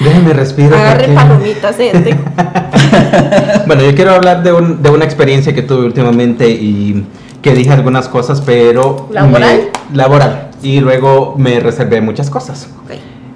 Déjeme 0.00 0.32
respirar. 0.32 0.74
Agarre 0.74 1.04
porque- 1.08 1.14
palomitas, 1.14 1.76
gente. 1.76 2.16
Bueno, 3.66 3.82
yo 3.84 3.94
quiero 3.94 4.12
hablar 4.12 4.42
de, 4.42 4.52
un- 4.52 4.82
de 4.82 4.90
una 4.90 5.04
experiencia 5.04 5.54
que 5.54 5.62
tuve 5.62 5.84
últimamente 5.84 6.48
y 6.50 7.04
que 7.42 7.54
dije 7.54 7.70
algunas 7.70 8.08
cosas, 8.08 8.40
pero... 8.40 9.08
¿Laboral? 9.12 9.68
me- 9.90 9.96
laboral. 9.96 10.48
Y 10.62 10.80
luego 10.80 11.34
me 11.38 11.60
reservé 11.60 12.00
muchas 12.00 12.30
cosas. 12.30 12.68
Ok, 12.84 12.92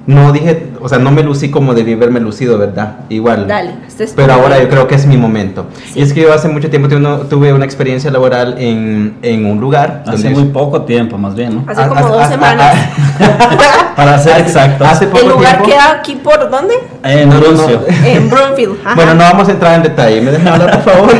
No 0.06 0.32
dije, 0.32 0.70
o 0.82 0.88
sea, 0.88 0.98
no 0.98 1.10
me 1.10 1.22
lucí 1.22 1.50
como 1.50 1.72
debí 1.72 1.94
verme 1.94 2.20
lucido, 2.20 2.58
¿verdad? 2.58 2.96
Igual. 3.08 3.48
dale. 3.48 3.70
este 3.86 4.04
es 4.04 4.10
tu 4.10 4.16
Pero 4.16 4.34
ahora 4.34 4.60
yo 4.60 4.68
creo 4.68 4.86
que 4.86 4.94
es 4.96 5.06
mi 5.06 5.16
momento. 5.16 5.66
Sí. 5.92 6.00
Y 6.00 6.02
es 6.02 6.12
que 6.12 6.20
yo 6.20 6.32
hace 6.34 6.46
mucho 6.48 6.68
tiempo 6.68 6.88
tuve 6.88 6.98
una, 6.98 7.18
tuve 7.20 7.52
una 7.54 7.64
experiencia 7.64 8.10
laboral 8.10 8.56
en, 8.58 9.16
en 9.22 9.46
un 9.46 9.60
lugar. 9.60 10.04
Hace 10.06 10.28
muy 10.28 10.44
poco 10.44 10.82
tiempo, 10.82 11.16
más 11.16 11.34
bien, 11.34 11.54
¿no? 11.54 11.64
Hace 11.66 11.80
Ah, 11.82 11.88
como 11.88 12.06
dos 12.06 12.20
ah, 12.20 12.28
semanas. 12.28 12.74
ah, 13.18 13.92
Para 13.96 14.18
ser 14.18 14.40
exactos. 14.42 14.86
Hace 14.86 15.06
poco 15.06 15.22
¿El 15.22 15.28
lugar 15.30 15.62
tiempo. 15.62 15.70
queda 15.70 15.92
aquí 15.92 16.16
por 16.16 16.50
dónde? 16.50 16.74
En 17.02 17.30
No. 17.30 17.36
En 18.04 18.28
Broomfield. 18.28 18.76
Ajá. 18.84 18.94
Bueno, 18.96 19.14
no 19.14 19.22
vamos 19.22 19.48
a 19.48 19.52
entrar 19.52 19.74
en 19.76 19.84
detalle, 19.84 20.20
me 20.20 20.32
dejan 20.32 20.48
hablar, 20.48 20.82
por 20.82 20.92
favor. 20.94 21.12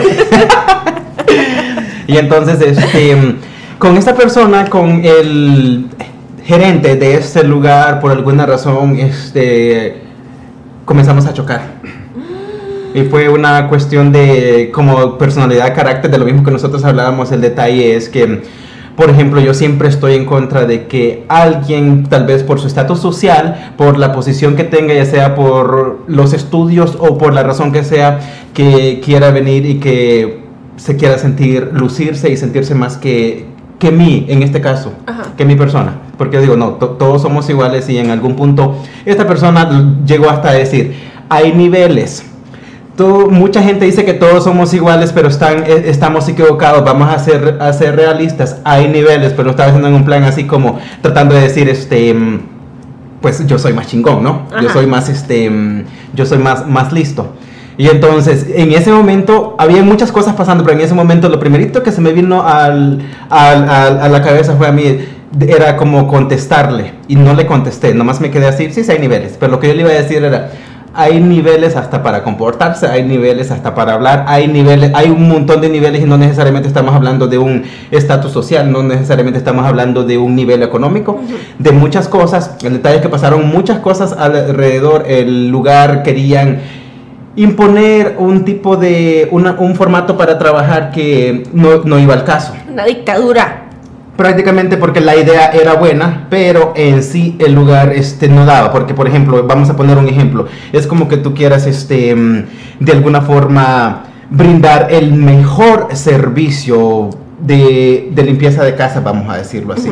y 2.07 2.19
entonces, 2.19 2.61
este, 2.61 3.37
con 3.79 3.97
esta 3.97 4.15
persona, 4.15 4.69
con 4.69 5.03
el 5.05 5.87
gerente 6.45 6.97
de 6.97 7.15
este 7.15 7.43
lugar, 7.45 8.01
por 8.01 8.13
alguna 8.13 8.47
razón, 8.47 8.99
este, 8.99 10.03
comenzamos 10.85 11.27
a 11.27 11.33
chocar. 11.33 11.63
Y 12.95 13.03
fue 13.05 13.29
una 13.29 13.69
cuestión 13.69 14.13
de 14.13 14.71
como 14.73 15.19
personalidad, 15.19 15.75
carácter, 15.75 16.11
de 16.11 16.19
lo 16.19 16.25
mismo 16.25 16.45
que 16.45 16.53
nosotros 16.53 16.85
hablábamos. 16.85 17.33
El 17.33 17.41
detalle 17.41 17.97
es 17.97 18.09
que, 18.09 18.43
por 18.95 19.11
ejemplo, 19.11 19.41
yo 19.41 19.53
siempre 19.53 19.89
estoy 19.89 20.15
en 20.15 20.27
contra 20.27 20.65
de 20.65 20.87
que 20.87 21.25
alguien, 21.29 22.05
tal 22.05 22.25
vez 22.25 22.45
por 22.45 22.61
su 22.61 22.69
estatus 22.69 23.01
social, 23.01 23.73
por 23.77 23.99
la 23.99 24.13
posición 24.13 24.55
que 24.55 24.63
tenga, 24.63 24.95
ya 24.95 25.07
sea 25.07 25.35
por 25.35 26.05
los 26.07 26.33
estudios 26.35 26.97
o 27.01 27.19
por 27.19 27.35
la 27.35 27.43
razón 27.43 27.73
que 27.73 27.83
sea, 27.83 28.21
que 28.53 29.01
quiera 29.05 29.31
venir 29.31 29.67
y 29.67 29.81
que 29.81 30.45
se 30.77 30.97
quiera 30.97 31.19
sentir, 31.19 31.71
lucirse 31.73 32.31
y 32.31 32.37
sentirse 32.37 32.77
más 32.77 32.97
que, 32.97 33.47
que 33.81 33.91
mí, 33.91 34.27
en 34.29 34.45
este 34.45 34.61
caso, 34.61 34.93
Ajá. 35.07 35.33
que 35.37 35.45
mi 35.45 35.57
persona. 35.57 36.04
Porque 36.19 36.37
yo 36.37 36.43
digo, 36.43 36.57
no, 36.57 36.71
to- 36.75 36.91
todos 36.91 37.23
somos 37.23 37.49
iguales 37.51 37.89
y 37.89 37.99
en 37.99 38.11
algún 38.11 38.37
punto 38.37 38.77
esta 39.05 39.27
persona 39.27 39.97
llegó 40.07 40.31
hasta 40.31 40.53
decir, 40.53 40.95
hay 41.29 41.53
niveles. 41.53 42.25
Tú- 42.97 43.29
mucha 43.31 43.61
gente 43.63 43.85
dice 43.87 44.05
que 44.05 44.15
todos 44.15 44.45
somos 44.45 44.73
iguales, 44.73 45.11
pero 45.13 45.27
están, 45.29 45.65
eh, 45.67 45.85
estamos 45.87 46.29
equivocados. 46.29 46.85
Vamos 46.85 47.09
a 47.13 47.19
ser, 47.19 47.59
a 47.61 47.73
ser 47.73 47.97
realistas. 47.97 48.59
Hay 48.65 48.87
niveles, 48.89 49.33
pero 49.33 49.45
lo 49.45 49.51
estaba 49.51 49.69
haciendo 49.71 49.89
en 49.89 49.95
un 49.95 50.05
plan 50.05 50.23
así 50.23 50.45
como 50.45 50.79
tratando 51.03 51.35
de 51.35 51.41
decir, 51.41 51.69
este, 51.69 52.15
mm, 52.15 52.41
pues 53.21 53.45
yo 53.47 53.59
soy 53.59 53.73
más 53.73 53.89
chingón, 53.89 54.23
¿no? 54.23 54.43
Yo 54.53 54.69
Ajá. 54.69 54.73
soy 54.75 54.87
más, 54.87 55.09
este, 55.09 55.51
mm, 55.51 55.85
yo 56.15 56.25
soy 56.27 56.39
más, 56.39 56.69
más 56.69 56.93
listo. 56.93 57.33
Y 57.77 57.89
entonces, 57.89 58.47
en 58.55 58.71
ese 58.71 58.93
momento, 58.93 59.57
había 59.59 59.83
muchas 59.83 60.13
cosas 60.13 60.37
pasando, 60.37 60.63
pero 60.63 60.79
en 60.79 60.85
ese 60.85 60.95
momento 60.95 61.29
lo 61.29 61.41
primerito 61.41 61.83
que 61.83 61.91
se 61.91 62.01
me 62.01 62.13
vino 62.13 62.47
al, 62.47 63.01
al- 63.31 63.69
al- 63.69 63.99
a 64.01 64.09
la 64.09 64.23
cabeza 64.23 64.55
fue 64.57 64.69
a 64.69 64.73
mí, 64.73 64.85
era 65.41 65.77
como 65.77 66.07
contestarle. 66.09 66.93
Y 67.09 67.17
no 67.17 67.35
le 67.35 67.47
contesté, 67.47 67.95
nomás 67.95 68.21
me 68.21 68.31
quedé 68.31 68.47
así, 68.47 68.71
sí, 68.73 68.85
sí 68.85 68.91
hay 68.93 68.99
niveles. 68.99 69.37
Pero 69.39 69.53
lo 69.53 69.61
que 69.61 69.69
yo 69.69 69.75
le 69.75 69.81
iba 69.81 69.91
a 69.91 69.95
decir 69.95 70.23
era, 70.25 70.51
hay 70.97 71.19
niveles 71.21 71.75
hasta 71.75 72.05
para 72.05 72.23
comportarse, 72.23 72.87
hay 72.87 73.03
niveles 73.03 73.51
hasta 73.51 73.75
para 73.75 73.95
hablar, 73.95 74.27
hay 74.29 74.47
niveles, 74.47 74.93
hay 74.95 75.11
un 75.11 75.29
montón 75.29 75.61
de 75.61 75.69
niveles 75.69 76.03
y 76.03 76.05
no 76.05 76.17
necesariamente 76.17 76.69
estamos 76.69 76.95
hablando 76.95 77.27
de 77.27 77.37
un 77.37 77.65
estatus 77.91 78.31
social, 78.31 78.71
no 78.71 78.85
necesariamente 78.85 79.39
estamos 79.39 79.67
hablando 79.67 80.05
de 80.05 80.19
un 80.19 80.37
nivel 80.37 80.63
económico, 80.63 81.21
de 81.59 81.73
muchas 81.73 82.07
cosas. 82.07 82.53
El 82.63 82.75
detalle 82.75 82.97
es 82.97 83.03
que 83.03 83.09
pasaron 83.09 83.49
muchas 83.49 83.81
cosas 83.81 84.13
alrededor, 84.13 85.05
el 85.09 85.49
lugar 85.49 86.05
querían 86.05 86.61
imponer 87.37 88.15
un 88.19 88.45
tipo 88.45 88.77
de, 88.77 89.27
una- 89.33 89.57
un 89.59 89.75
formato 89.75 90.17
para 90.17 90.39
trabajar 90.39 90.93
que 90.93 91.43
no, 91.53 91.83
no 91.85 91.99
iba 91.99 92.15
al 92.15 92.23
caso. 92.25 92.53
Una 92.73 92.85
dictadura. 92.85 93.64
Prácticamente 94.17 94.77
porque 94.77 95.01
la 95.01 95.17
idea 95.17 95.47
era 95.49 95.75
buena, 95.75 96.29
pero 96.31 96.73
en 96.77 97.03
sí 97.03 97.37
el 97.41 97.53
lugar 97.53 97.93
este, 97.93 98.29
no 98.29 98.47
daba. 98.47 98.71
Porque, 98.73 98.95
por 98.95 99.09
ejemplo, 99.09 99.45
vamos 99.47 99.71
a 99.71 99.77
poner 99.77 99.99
un 99.99 100.09
ejemplo. 100.09 100.47
Es 100.73 100.87
como 100.87 101.09
que 101.09 101.17
tú 101.17 101.35
quieras, 101.35 101.67
este, 101.67 102.15
mm, 102.15 102.45
de 102.79 102.93
alguna 102.93 103.23
forma, 103.23 104.05
brindar 104.31 104.89
el 104.93 105.13
mejor 105.13 105.89
servicio 105.95 107.11
de, 107.41 108.11
de 108.15 108.23
limpieza 108.23 108.63
de 108.63 108.75
casa, 108.77 109.01
vamos 109.01 109.29
a 109.29 109.37
decirlo 109.37 109.75
así. 109.75 109.91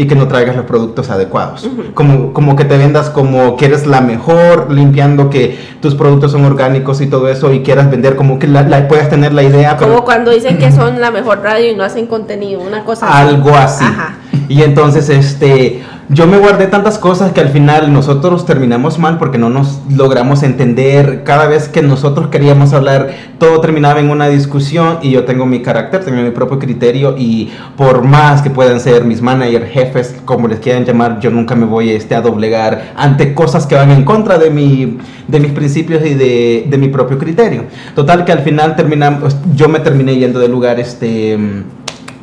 Y 0.00 0.06
que 0.06 0.14
no 0.14 0.28
traigas 0.28 0.54
los 0.54 0.64
productos 0.64 1.10
adecuados. 1.10 1.68
Como, 1.94 2.32
como 2.32 2.54
que 2.54 2.64
te 2.64 2.76
vendas 2.78 3.10
como 3.10 3.56
que 3.56 3.64
eres 3.66 3.84
la 3.86 4.00
mejor 4.00 4.70
limpiando, 4.70 5.28
que 5.28 5.58
tus 5.80 5.96
productos 5.96 6.30
son 6.30 6.44
orgánicos 6.44 7.00
y 7.00 7.08
todo 7.08 7.28
eso, 7.28 7.52
y 7.52 7.62
quieras 7.64 7.90
vender 7.90 8.14
como 8.14 8.38
que 8.38 8.46
la, 8.46 8.62
la- 8.62 8.86
puedas 8.86 9.10
tener 9.10 9.32
la 9.32 9.42
idea. 9.42 9.76
pero- 9.76 9.90
Como 9.92 10.04
cuando 10.04 10.30
dicen 10.30 10.56
que 10.58 10.70
son 10.80 11.00
la 11.00 11.10
mejor 11.10 11.40
radio 11.42 11.72
y 11.72 11.74
no 11.74 11.82
hacen 11.82 12.06
contenido. 12.06 12.60
Una 12.60 12.84
cosa 12.84 13.08
así. 13.08 13.28
algo 13.28 13.50
así. 13.56 13.84
Ajá. 13.84 14.18
Y 14.48 14.62
entonces, 14.62 15.08
este, 15.08 15.82
yo 16.10 16.26
me 16.26 16.38
guardé 16.38 16.68
tantas 16.68 16.96
cosas 16.98 17.32
que 17.32 17.40
al 17.42 17.50
final 17.50 17.92
nosotros 17.92 18.46
terminamos 18.46 18.98
mal 18.98 19.18
porque 19.18 19.36
no 19.36 19.50
nos 19.50 19.80
logramos 19.94 20.42
entender. 20.42 21.22
Cada 21.22 21.46
vez 21.46 21.68
que 21.68 21.82
nosotros 21.82 22.28
queríamos 22.28 22.72
hablar, 22.72 23.10
todo 23.38 23.60
terminaba 23.60 24.00
en 24.00 24.08
una 24.08 24.26
discusión 24.28 25.00
y 25.02 25.10
yo 25.10 25.24
tengo 25.24 25.44
mi 25.44 25.60
carácter, 25.60 26.02
tengo 26.06 26.22
mi 26.22 26.30
propio 26.30 26.58
criterio 26.58 27.14
y 27.18 27.50
por 27.76 28.04
más 28.04 28.40
que 28.40 28.48
puedan 28.48 28.80
ser 28.80 29.04
mis 29.04 29.20
managers, 29.20 29.70
jefes, 29.70 30.16
como 30.24 30.48
les 30.48 30.60
quieran 30.60 30.86
llamar, 30.86 31.20
yo 31.20 31.30
nunca 31.30 31.54
me 31.54 31.66
voy 31.66 31.90
este, 31.90 32.14
a 32.14 32.22
doblegar 32.22 32.94
ante 32.96 33.34
cosas 33.34 33.66
que 33.66 33.74
van 33.74 33.90
en 33.90 34.04
contra 34.04 34.38
de, 34.38 34.48
mi, 34.48 34.96
de 35.26 35.40
mis 35.40 35.52
principios 35.52 36.02
y 36.06 36.14
de, 36.14 36.66
de 36.70 36.78
mi 36.78 36.88
propio 36.88 37.18
criterio. 37.18 37.64
Total 37.94 38.24
que 38.24 38.32
al 38.32 38.40
final 38.40 38.76
terminamos, 38.76 39.36
yo 39.54 39.68
me 39.68 39.80
terminé 39.80 40.16
yendo 40.16 40.38
del 40.38 40.52
lugar 40.52 40.80
este, 40.80 41.36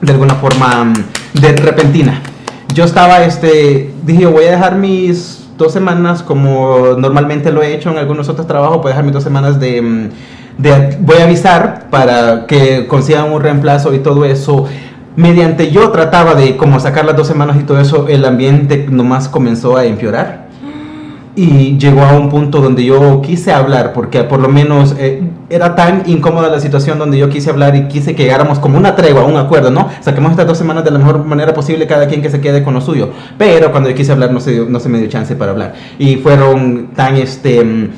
de 0.01 0.11
alguna 0.11 0.33
forma 0.33 0.91
de 1.39 1.51
repentina 1.51 2.19
yo 2.75 2.83
estaba, 2.83 3.23
este, 3.23 3.93
dije, 4.05 4.25
voy 4.25 4.43
a 4.43 4.51
dejar 4.51 4.75
mis 4.75 5.47
dos 5.57 5.71
semanas 5.71 6.21
como 6.21 6.95
normalmente 6.97 7.49
lo 7.49 7.63
he 7.63 7.73
hecho 7.73 7.89
en 7.89 7.97
algunos 7.97 8.27
otros 8.27 8.47
trabajos, 8.47 8.77
voy 8.77 8.87
a 8.87 8.89
dejar 8.89 9.05
mis 9.05 9.13
dos 9.13 9.23
semanas 9.23 9.61
de, 9.61 9.81
mm, 9.81 10.09
de 10.57 10.97
voy 10.99 11.17
a 11.19 11.23
avisar 11.23 11.89
para 11.89 12.45
que 12.47 12.85
consigan 12.87 13.31
un 13.31 13.41
reemplazo 13.41 13.93
y 13.93 13.99
todo 13.99 14.25
eso. 14.25 14.65
Mediante 15.15 15.71
yo 15.71 15.89
trataba 15.91 16.35
de 16.35 16.57
como 16.57 16.81
sacar 16.81 17.05
las 17.05 17.15
dos 17.15 17.27
semanas 17.27 17.55
y 17.57 17.63
todo 17.63 17.79
eso, 17.79 18.09
el 18.09 18.25
ambiente 18.25 18.85
nomás 18.89 19.29
comenzó 19.29 19.77
a 19.77 19.85
empeorar 19.85 20.44
y 21.35 21.77
llegó 21.77 22.01
a 22.01 22.13
un 22.13 22.29
punto 22.29 22.61
donde 22.61 22.83
yo 22.85 23.21
quise 23.21 23.51
hablar, 23.51 23.91
porque 23.93 24.23
por 24.23 24.39
lo 24.39 24.47
menos 24.47 24.95
eh, 24.97 25.21
era 25.49 25.75
tan 25.75 26.03
incómoda 26.05 26.49
la 26.49 26.59
situación 26.59 26.97
donde 26.97 27.17
yo 27.17 27.29
quise 27.29 27.49
hablar 27.49 27.75
y 27.75 27.87
quise 27.87 28.15
que 28.15 28.23
llegáramos 28.23 28.59
como 28.59 28.77
una 28.77 28.95
tregua, 28.95 29.25
un 29.25 29.35
acuerdo, 29.35 29.69
¿no? 29.69 29.89
Saquemos 29.99 30.31
estas 30.31 30.47
dos 30.47 30.57
semanas 30.57 30.85
de 30.85 30.91
la 30.91 30.99
mejor 30.99 31.25
manera 31.25 31.53
posible, 31.53 31.87
cada 31.87 32.07
quien 32.07 32.21
que 32.21 32.29
se 32.29 32.39
quede 32.39 32.63
con 32.63 32.73
lo 32.73 32.81
suyo. 32.81 33.09
Pero 33.37 33.71
cuando 33.71 33.89
yo 33.89 33.95
quise 33.95 34.13
hablar 34.13 34.31
no 34.31 34.39
se, 34.39 34.65
no 34.65 34.79
se 34.79 34.87
me 34.87 34.97
dio 34.97 35.09
chance 35.09 35.35
para 35.35 35.51
hablar. 35.51 35.73
Y 35.99 36.15
fueron 36.17 36.91
tan, 36.95 37.17
este, 37.17 37.89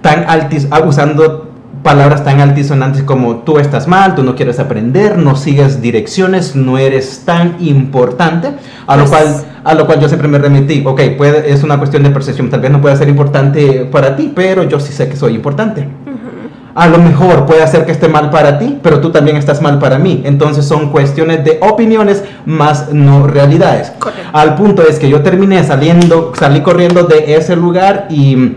tan 0.00 0.24
altis, 0.28 0.68
usando 0.86 1.43
palabras 1.84 2.24
tan 2.24 2.40
altisonantes 2.40 3.04
como 3.04 3.36
tú 3.44 3.58
estás 3.58 3.86
mal, 3.86 4.16
tú 4.16 4.24
no 4.24 4.34
quieres 4.34 4.58
aprender, 4.58 5.18
no 5.18 5.36
sigues 5.36 5.80
direcciones, 5.80 6.56
no 6.56 6.78
eres 6.78 7.22
tan 7.24 7.58
importante, 7.60 8.48
a 8.86 8.96
lo 8.96 9.04
pues 9.04 9.22
cual 9.22 9.44
a 9.64 9.74
lo 9.74 9.86
cual 9.86 10.00
yo 10.00 10.08
siempre 10.08 10.28
me 10.28 10.38
remití, 10.38 10.82
ok, 10.84 11.00
puede, 11.16 11.50
es 11.52 11.62
una 11.62 11.78
cuestión 11.78 12.02
de 12.02 12.10
percepción, 12.10 12.50
tal 12.50 12.60
vez 12.60 12.70
no 12.70 12.80
pueda 12.80 12.96
ser 12.96 13.08
importante 13.08 13.86
para 13.90 14.16
ti, 14.16 14.32
pero 14.34 14.62
yo 14.64 14.78
sí 14.80 14.92
sé 14.92 15.08
que 15.08 15.16
soy 15.16 15.34
importante. 15.34 15.88
A 16.74 16.88
lo 16.88 16.98
mejor 16.98 17.46
puede 17.46 17.62
hacer 17.62 17.86
que 17.86 17.92
esté 17.92 18.08
mal 18.08 18.30
para 18.30 18.58
ti, 18.58 18.78
pero 18.82 19.00
tú 19.00 19.12
también 19.12 19.36
estás 19.36 19.62
mal 19.62 19.78
para 19.78 19.96
mí. 19.96 20.22
Entonces 20.24 20.66
son 20.66 20.90
cuestiones 20.90 21.44
de 21.44 21.58
opiniones 21.62 22.24
más 22.46 22.92
no 22.92 23.28
realidades. 23.28 23.92
Al 24.32 24.56
punto 24.56 24.82
es 24.82 24.98
que 24.98 25.08
yo 25.08 25.22
terminé 25.22 25.62
saliendo, 25.62 26.32
salí 26.34 26.62
corriendo 26.62 27.04
de 27.04 27.36
ese 27.36 27.54
lugar 27.54 28.08
y 28.10 28.56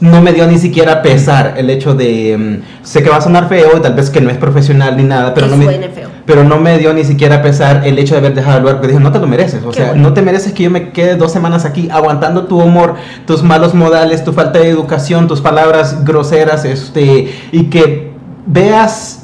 no 0.00 0.22
me 0.22 0.32
dio 0.32 0.46
ni 0.46 0.58
siquiera 0.58 1.02
pesar 1.02 1.54
el 1.56 1.68
hecho 1.68 1.94
de, 1.94 2.36
mm, 2.36 2.84
sé 2.84 3.02
que 3.02 3.10
va 3.10 3.16
a 3.16 3.20
sonar 3.20 3.48
feo 3.48 3.76
y 3.76 3.80
tal 3.80 3.94
vez 3.94 4.10
que 4.10 4.20
no 4.20 4.30
es 4.30 4.38
profesional 4.38 4.96
ni 4.96 5.04
nada, 5.04 5.34
pero 5.34 5.46
no, 5.46 5.56
me, 5.56 5.90
pero 6.24 6.42
no 6.44 6.58
me 6.58 6.78
dio 6.78 6.92
ni 6.94 7.04
siquiera 7.04 7.42
pesar 7.42 7.86
el 7.86 7.98
hecho 7.98 8.14
de 8.14 8.20
haber 8.20 8.34
dejado 8.34 8.56
el 8.56 8.62
lugar, 8.62 8.76
porque 8.76 8.88
dije, 8.88 9.00
no 9.00 9.12
te 9.12 9.18
lo 9.18 9.26
mereces, 9.26 9.62
o 9.62 9.72
sea, 9.72 9.94
no 9.94 10.14
te 10.14 10.22
mereces 10.22 10.52
que 10.52 10.64
yo 10.64 10.70
me 10.70 10.90
quede 10.90 11.16
dos 11.16 11.32
semanas 11.32 11.64
aquí 11.64 11.88
aguantando 11.90 12.46
tu 12.46 12.60
humor, 12.60 12.94
tus 13.26 13.42
malos 13.42 13.74
modales, 13.74 14.24
tu 14.24 14.32
falta 14.32 14.58
de 14.58 14.68
educación, 14.68 15.28
tus 15.28 15.40
palabras 15.40 16.04
groseras, 16.04 16.64
este, 16.64 17.30
y 17.52 17.64
que 17.64 18.10
veas 18.46 19.19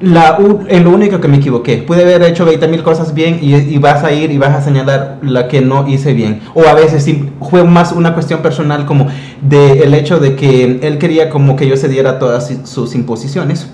la, 0.00 0.38
en 0.68 0.84
lo 0.84 0.90
único 0.90 1.20
que 1.20 1.28
me 1.28 1.36
equivoqué. 1.36 1.78
Pude 1.78 2.02
haber 2.02 2.22
hecho 2.22 2.44
20 2.44 2.68
mil 2.68 2.82
cosas 2.82 3.14
bien 3.14 3.38
y, 3.40 3.78
vas 3.78 4.02
a 4.02 4.12
ir 4.12 4.30
y 4.30 4.38
vas 4.38 4.54
a 4.54 4.62
señalar 4.62 5.18
la 5.22 5.46
que 5.46 5.60
no 5.60 5.86
hice 5.86 6.14
bien. 6.14 6.40
O 6.54 6.62
a 6.64 6.74
veces 6.74 7.08
fue 7.40 7.64
más 7.64 7.92
una 7.92 8.14
cuestión 8.14 8.40
personal 8.40 8.86
como 8.86 9.08
de 9.42 9.82
el 9.82 9.94
hecho 9.94 10.18
de 10.18 10.36
que 10.36 10.80
él 10.82 10.98
quería 10.98 11.28
como 11.28 11.56
que 11.56 11.68
yo 11.68 11.76
cediera 11.76 12.18
todas 12.18 12.50
sus 12.64 12.94
imposiciones 12.94 13.70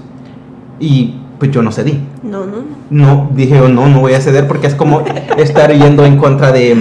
y 0.80 1.14
pues 1.38 1.50
yo 1.50 1.62
no 1.62 1.70
cedí. 1.70 2.00
No, 2.22 2.44
no. 2.44 2.64
No, 2.88 3.30
dije, 3.34 3.60
oh, 3.60 3.68
no, 3.68 3.88
no 3.88 4.00
voy 4.00 4.14
a 4.14 4.20
ceder 4.20 4.48
porque 4.48 4.66
es 4.66 4.74
como 4.74 5.04
estar 5.36 5.72
yendo 5.72 6.04
en 6.04 6.16
contra 6.16 6.50
de, 6.50 6.74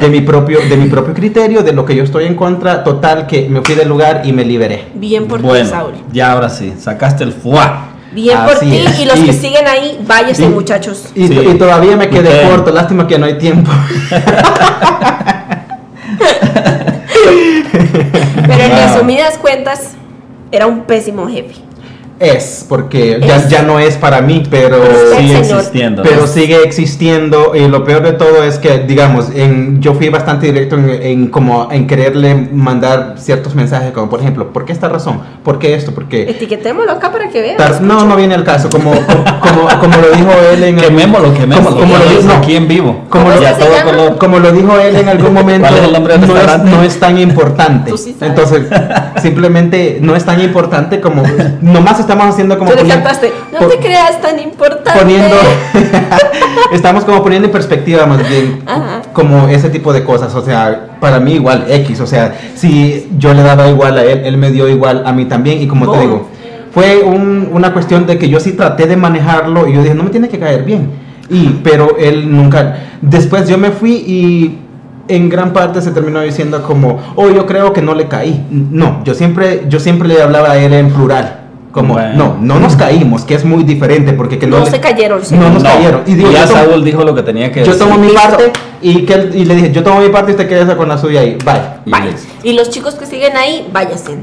de, 0.00 0.08
mi 0.08 0.20
propio, 0.20 0.58
de 0.68 0.76
mi 0.76 0.88
propio 0.88 1.14
criterio, 1.14 1.62
de 1.62 1.72
lo 1.72 1.84
que 1.84 1.96
yo 1.96 2.04
estoy 2.04 2.26
en 2.26 2.34
contra. 2.34 2.84
Total, 2.84 3.26
que 3.26 3.48
me 3.48 3.62
fui 3.62 3.74
del 3.74 3.88
lugar 3.88 4.22
y 4.24 4.32
me 4.32 4.44
liberé. 4.44 4.84
Bien 4.94 5.26
por 5.26 5.40
bueno, 5.42 5.68
ti, 5.68 6.02
Ya 6.12 6.32
ahora 6.32 6.50
sí, 6.50 6.74
sacaste 6.78 7.24
el 7.24 7.32
fuá. 7.32 7.95
Bien 8.16 8.38
por 8.46 8.58
ti 8.60 8.82
y 8.98 9.04
los 9.04 9.18
que 9.20 9.34
siguen 9.34 9.66
ahí, 9.66 10.00
váyanse 10.06 10.48
muchachos. 10.48 11.10
Y, 11.14 11.28
todavía 11.58 11.98
me 11.98 12.08
quedé 12.08 12.48
corto, 12.48 12.70
lástima 12.70 13.06
que 13.06 13.18
no 13.18 13.26
hay 13.26 13.36
tiempo. 13.36 13.70
Pero 18.46 18.62
en 18.62 18.70
resumidas 18.70 19.36
cuentas, 19.36 19.96
era 20.50 20.66
un 20.66 20.84
pésimo 20.84 21.28
jefe 21.28 21.65
es, 22.18 22.64
porque 22.66 23.20
Ya, 23.20 23.46
ya, 23.48 23.62
no 23.62 23.78
es 23.78 23.96
para 23.96 24.22
mí, 24.22 24.42
pero 24.50 24.78
sigue 25.16 25.38
existiendo. 25.38 26.02
Pero 26.02 26.26
sigue 26.26 26.62
existiendo 26.62 27.54
y 27.54 27.68
lo 27.68 27.84
peor 27.84 28.02
de 28.02 28.12
todo 28.12 28.42
es 28.42 28.58
que, 28.58 28.78
digamos, 28.78 29.30
en, 29.34 29.80
yo 29.82 29.94
fui 29.94 30.08
bastante 30.08 30.46
directo 30.46 30.76
en, 30.76 31.28
como 31.28 31.68
en 31.70 31.86
quererle 31.86 32.34
mandar 32.34 33.16
ciertos 33.18 33.54
mensajes, 33.54 33.92
como 33.92 34.08
por 34.08 34.20
ejemplo, 34.20 34.52
¿por 34.52 34.64
qué 34.64 34.72
esta 34.72 34.88
razón? 34.88 35.20
¿Por 35.44 35.58
qué 35.58 35.74
esto? 35.74 35.92
Porque... 35.92 36.22
Etiquetémoslo 36.22 36.92
acá 36.92 37.12
para 37.12 37.28
que 37.28 37.42
veas. 37.42 37.80
No, 37.82 38.04
no 38.06 38.16
viene 38.16 38.34
el 38.34 38.44
caso, 38.44 38.68
como, 38.70 38.92
como, 38.92 39.68
como, 39.80 39.96
lo 39.98 40.10
dijo 40.16 40.30
él 40.52 40.64
en... 40.64 40.76
Quemémoslo, 40.76 41.34
quemémoslo. 41.34 41.80
Como, 41.80 41.98
lo 41.98 42.04
dijo, 42.04 42.32
aquí 42.32 42.56
en 42.56 42.68
vivo. 42.68 43.04
Como, 43.10 43.30
lo, 43.30 44.18
como 44.18 44.38
lo 44.38 44.52
dijo 44.52 44.78
él 44.78 44.96
en 44.96 45.08
algún 45.08 45.34
momento, 45.34 45.68
no, 45.70 46.36
es, 46.38 46.62
no 46.64 46.82
es 46.82 46.98
tan 46.98 47.18
importante. 47.18 47.92
Entonces, 48.20 48.62
simplemente 49.20 49.98
no 50.00 50.16
es 50.16 50.24
tan 50.24 50.40
importante 50.40 51.00
como... 51.00 51.22
Nomás 51.60 52.00
estamos 52.06 52.26
haciendo 52.26 52.58
como... 52.58 52.70
Tú 52.70 52.82
le 52.82 52.88
cantaste, 52.88 53.32
no 53.52 53.66
te 53.66 53.78
creas 53.78 54.20
tan 54.20 54.38
importante. 54.38 54.98
Poniendo... 54.98 55.36
estamos 56.72 57.04
como 57.04 57.22
poniendo 57.22 57.46
en 57.46 57.52
perspectiva 57.52 58.06
más 58.06 58.28
bien 58.28 58.62
como 59.12 59.48
ese 59.48 59.70
tipo 59.70 59.92
de 59.92 60.04
cosas. 60.04 60.34
O 60.34 60.44
sea, 60.44 60.96
para 61.00 61.20
mí 61.20 61.34
igual 61.34 61.66
X. 61.68 62.00
O 62.00 62.06
sea, 62.06 62.38
si 62.54 63.08
yo 63.18 63.34
le 63.34 63.42
daba 63.42 63.68
igual 63.68 63.98
a 63.98 64.04
él, 64.04 64.22
él 64.24 64.36
me 64.36 64.50
dio 64.50 64.68
igual 64.68 65.02
a 65.06 65.12
mí 65.12 65.24
también. 65.26 65.60
Y 65.60 65.66
como 65.66 65.90
te 65.90 66.00
digo, 66.00 66.28
fue 66.72 67.02
una 67.02 67.72
cuestión 67.72 68.06
de 68.06 68.18
que 68.18 68.28
yo 68.28 68.40
sí 68.40 68.52
traté 68.52 68.86
de 68.86 68.96
manejarlo 68.96 69.66
y 69.66 69.74
yo 69.74 69.82
dije, 69.82 69.94
no 69.94 70.04
me 70.04 70.10
tiene 70.10 70.28
que 70.28 70.38
caer 70.38 70.64
bien. 70.64 70.90
Y, 71.28 71.60
pero 71.64 71.96
él 71.98 72.30
nunca... 72.30 72.76
Después 73.00 73.48
yo 73.48 73.58
me 73.58 73.70
fui 73.70 73.92
y 73.92 74.58
en 75.08 75.28
gran 75.28 75.52
parte 75.52 75.80
se 75.80 75.90
terminó 75.90 76.20
diciendo 76.20 76.62
como, 76.62 77.00
oh, 77.16 77.30
yo 77.30 77.46
creo 77.46 77.72
que 77.72 77.82
no 77.82 77.94
le 77.94 78.08
caí. 78.08 78.46
No, 78.50 79.02
yo 79.04 79.14
siempre, 79.14 79.64
yo 79.68 79.80
siempre 79.80 80.08
le 80.08 80.22
hablaba 80.22 80.52
a 80.52 80.58
él 80.58 80.72
en 80.72 80.90
plural. 80.90 81.45
Como, 81.76 82.00
no, 82.00 82.38
no 82.40 82.58
nos 82.58 82.74
caímos, 82.74 83.26
que 83.26 83.34
es 83.34 83.44
muy 83.44 83.62
diferente, 83.62 84.14
porque 84.14 84.38
que 84.38 84.46
no, 84.46 84.64
se 84.64 84.80
cayeron. 84.80 85.20
No 85.32 85.50
nos 85.50 85.62
cayeron. 85.62 86.04
Y, 86.06 86.14
digo, 86.14 86.32
ya 86.32 86.46
Saúl 86.46 86.82
dijo 86.82 87.04
lo 87.04 87.14
que 87.14 87.22
tenía 87.22 87.52
que 87.52 87.62
yo 87.62 87.66
decir. 87.66 87.86
Yo 87.86 87.86
tomo 87.86 88.02
mi 88.02 88.14
parte 88.14 88.50
y, 88.80 89.02
que, 89.02 89.30
y 89.34 89.44
le 89.44 89.56
dije, 89.56 89.72
yo 89.72 89.82
tomo 89.82 90.00
mi 90.00 90.08
parte 90.08 90.30
y 90.30 90.34
usted 90.36 90.48
queda 90.48 90.74
con 90.74 90.88
la 90.88 90.96
suya 90.96 91.20
ahí. 91.20 91.36
Bye. 91.44 91.60
Bye. 91.84 92.14
Y, 92.42 92.54
los 92.54 92.70
chicos 92.70 92.94
que 92.94 93.04
siguen 93.04 93.36
ahí, 93.36 93.68
váyanse. 93.70 94.16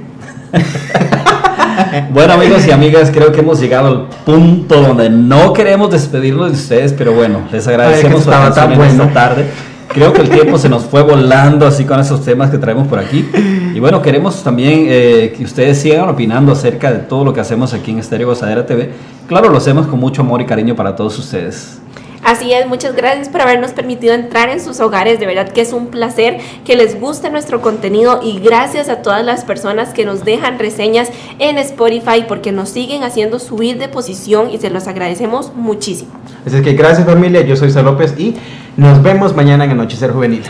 bueno 2.10 2.34
amigos 2.34 2.66
y 2.66 2.72
amigas, 2.72 3.12
creo 3.14 3.32
que 3.32 3.41
hemos 3.41 3.60
llegado 3.60 3.88
al 3.88 4.08
punto 4.26 4.82
donde 4.82 5.12
no 5.12 5.54
queremos 5.54 5.91
despedirnos 5.91 6.47
de 6.47 6.58
ustedes, 6.58 6.91
pero 6.93 7.14
bueno, 7.14 7.41
les 7.51 7.68
agradecemos 7.68 8.24
por 8.24 8.34
estar 8.34 8.76
bueno. 8.76 9.04
esta 9.04 9.14
tarde. 9.14 9.45
Creo 9.89 10.12
que 10.12 10.22
el 10.22 10.30
tiempo 10.30 10.58
se 10.58 10.70
nos 10.70 10.86
fue 10.86 11.04
volando 11.04 11.68
así 11.68 11.86
con 11.86 11.99
esos 11.99 12.26
temas 12.26 12.49
que 12.49 12.58
traemos 12.58 12.88
por 12.88 12.97
aquí. 12.97 13.30
Y 13.74 13.80
bueno, 13.80 14.03
queremos 14.03 14.43
también 14.43 14.86
eh, 14.88 15.34
que 15.36 15.43
ustedes 15.43 15.82
sigan 15.82 16.07
opinando 16.07 16.51
acerca 16.51 16.91
de 16.91 16.99
todo 16.99 17.26
lo 17.26 17.34
que 17.34 17.39
hacemos 17.39 17.74
aquí 17.74 17.89
en 17.89 17.97
Estéreo 17.97 18.28
Gozadera 18.28 18.67
TV. 18.67 18.91
Claro, 19.28 19.49
lo 19.49 19.57
hacemos 19.57 19.88
con 19.88 19.99
mucho 19.99 20.21
amor 20.21 20.41
y 20.41 20.45
cariño 20.45 20.76
para 20.76 20.95
todos 20.95 21.17
ustedes. 21.17 21.80
Así 22.24 22.53
es, 22.53 22.67
muchas 22.67 22.95
gracias 22.95 23.30
por 23.30 23.41
habernos 23.41 23.71
permitido 23.71 24.13
entrar 24.13 24.49
en 24.49 24.61
sus 24.61 24.80
hogares. 24.80 25.19
De 25.19 25.26
verdad 25.26 25.49
que 25.49 25.61
es 25.61 25.74
un 25.74 25.88
placer 25.88 26.38
que 26.63 26.76
les 26.76 26.99
guste 26.99 27.32
nuestro 27.32 27.61
contenido 27.61 28.19
y 28.24 28.39
gracias 28.39 28.89
a 28.89 28.97
todas 28.97 29.26
las 29.26 29.43
personas 29.43 29.89
que 29.89 30.05
nos 30.05 30.24
dejan 30.24 30.59
reseñas 30.59 31.09
en 31.39 31.57
Spotify 31.57 32.26
porque 32.28 32.51
nos 32.51 32.69
siguen 32.69 33.03
haciendo 33.03 33.39
subir 33.39 33.80
de 33.80 33.89
posición 33.89 34.51
y 34.51 34.59
se 34.59 34.69
los 34.69 34.88
agradecemos 34.88 35.51
muchísimo. 35.55 36.11
Así 36.45 36.61
que 36.61 36.74
gracias 36.74 37.07
familia, 37.07 37.41
yo 37.41 37.55
soy 37.55 37.71
Sa 37.71 37.82
López 37.82 38.13
y 38.19 38.36
nos 38.78 39.01
vemos 39.01 39.36
mañana 39.36 39.65
en 39.65 39.71
Anochecer 39.71 40.11
Juvenil. 40.11 40.43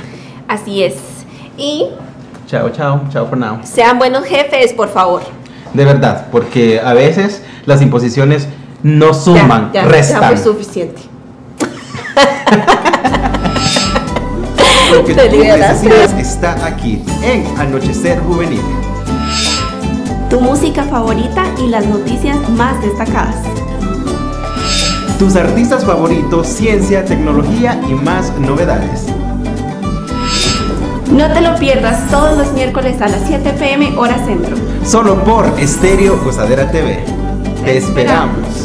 Así 0.49 0.84
es. 0.84 0.95
Y... 1.57 1.88
Chao, 2.54 2.70
chao, 2.70 3.01
chao 3.10 3.26
por 3.26 3.36
now. 3.36 3.60
Sean 3.64 3.97
buenos 3.97 4.26
jefes, 4.26 4.74
por 4.74 4.88
favor. 4.88 5.24
De 5.74 5.86
verdad, 5.86 6.28
porque 6.32 6.80
a 6.80 6.93
veces 6.93 7.41
las 7.66 7.82
imposiciones 7.82 8.47
no 8.84 9.16
suman, 9.16 9.72
ya, 9.74 9.82
ya, 9.82 9.88
restan. 9.88 10.22
Ya 10.22 10.28
fue 10.28 10.38
suficiente. 10.38 11.01
Lo 14.91 15.04
que 15.04 15.16
tú 15.32 15.38
necesitas 15.39 16.14
está 16.14 16.64
aquí 16.64 17.04
en 17.24 17.60
Anochecer 17.60 18.20
Juvenil. 18.20 18.62
Tu 20.30 20.39
música 20.39 20.84
favorita 20.84 21.45
y 21.58 21.70
las 21.70 21.88
noticias 21.88 22.38
más 22.51 22.80
destacadas. 22.84 23.38
Tus 25.18 25.36
artistas 25.36 25.84
favoritos, 25.84 26.45
ciencia, 26.45 27.04
tecnología 27.04 27.82
y 27.89 27.95
más 27.95 28.32
novedades. 28.38 29.08
No 31.14 31.32
te 31.32 31.41
lo 31.41 31.55
pierdas 31.57 32.09
todos 32.09 32.36
los 32.36 32.53
miércoles 32.53 32.99
a 32.99 33.07
las 33.07 33.22
7 33.28 33.53
pm 33.53 33.95
hora 33.97 34.18
centro. 34.26 34.55
Solo 34.84 35.24
por 35.24 35.45
Estéreo 35.59 36.20
Gozadera 36.24 36.72
TV. 36.72 37.05
Te 37.64 37.78
esperamos. 37.78 38.62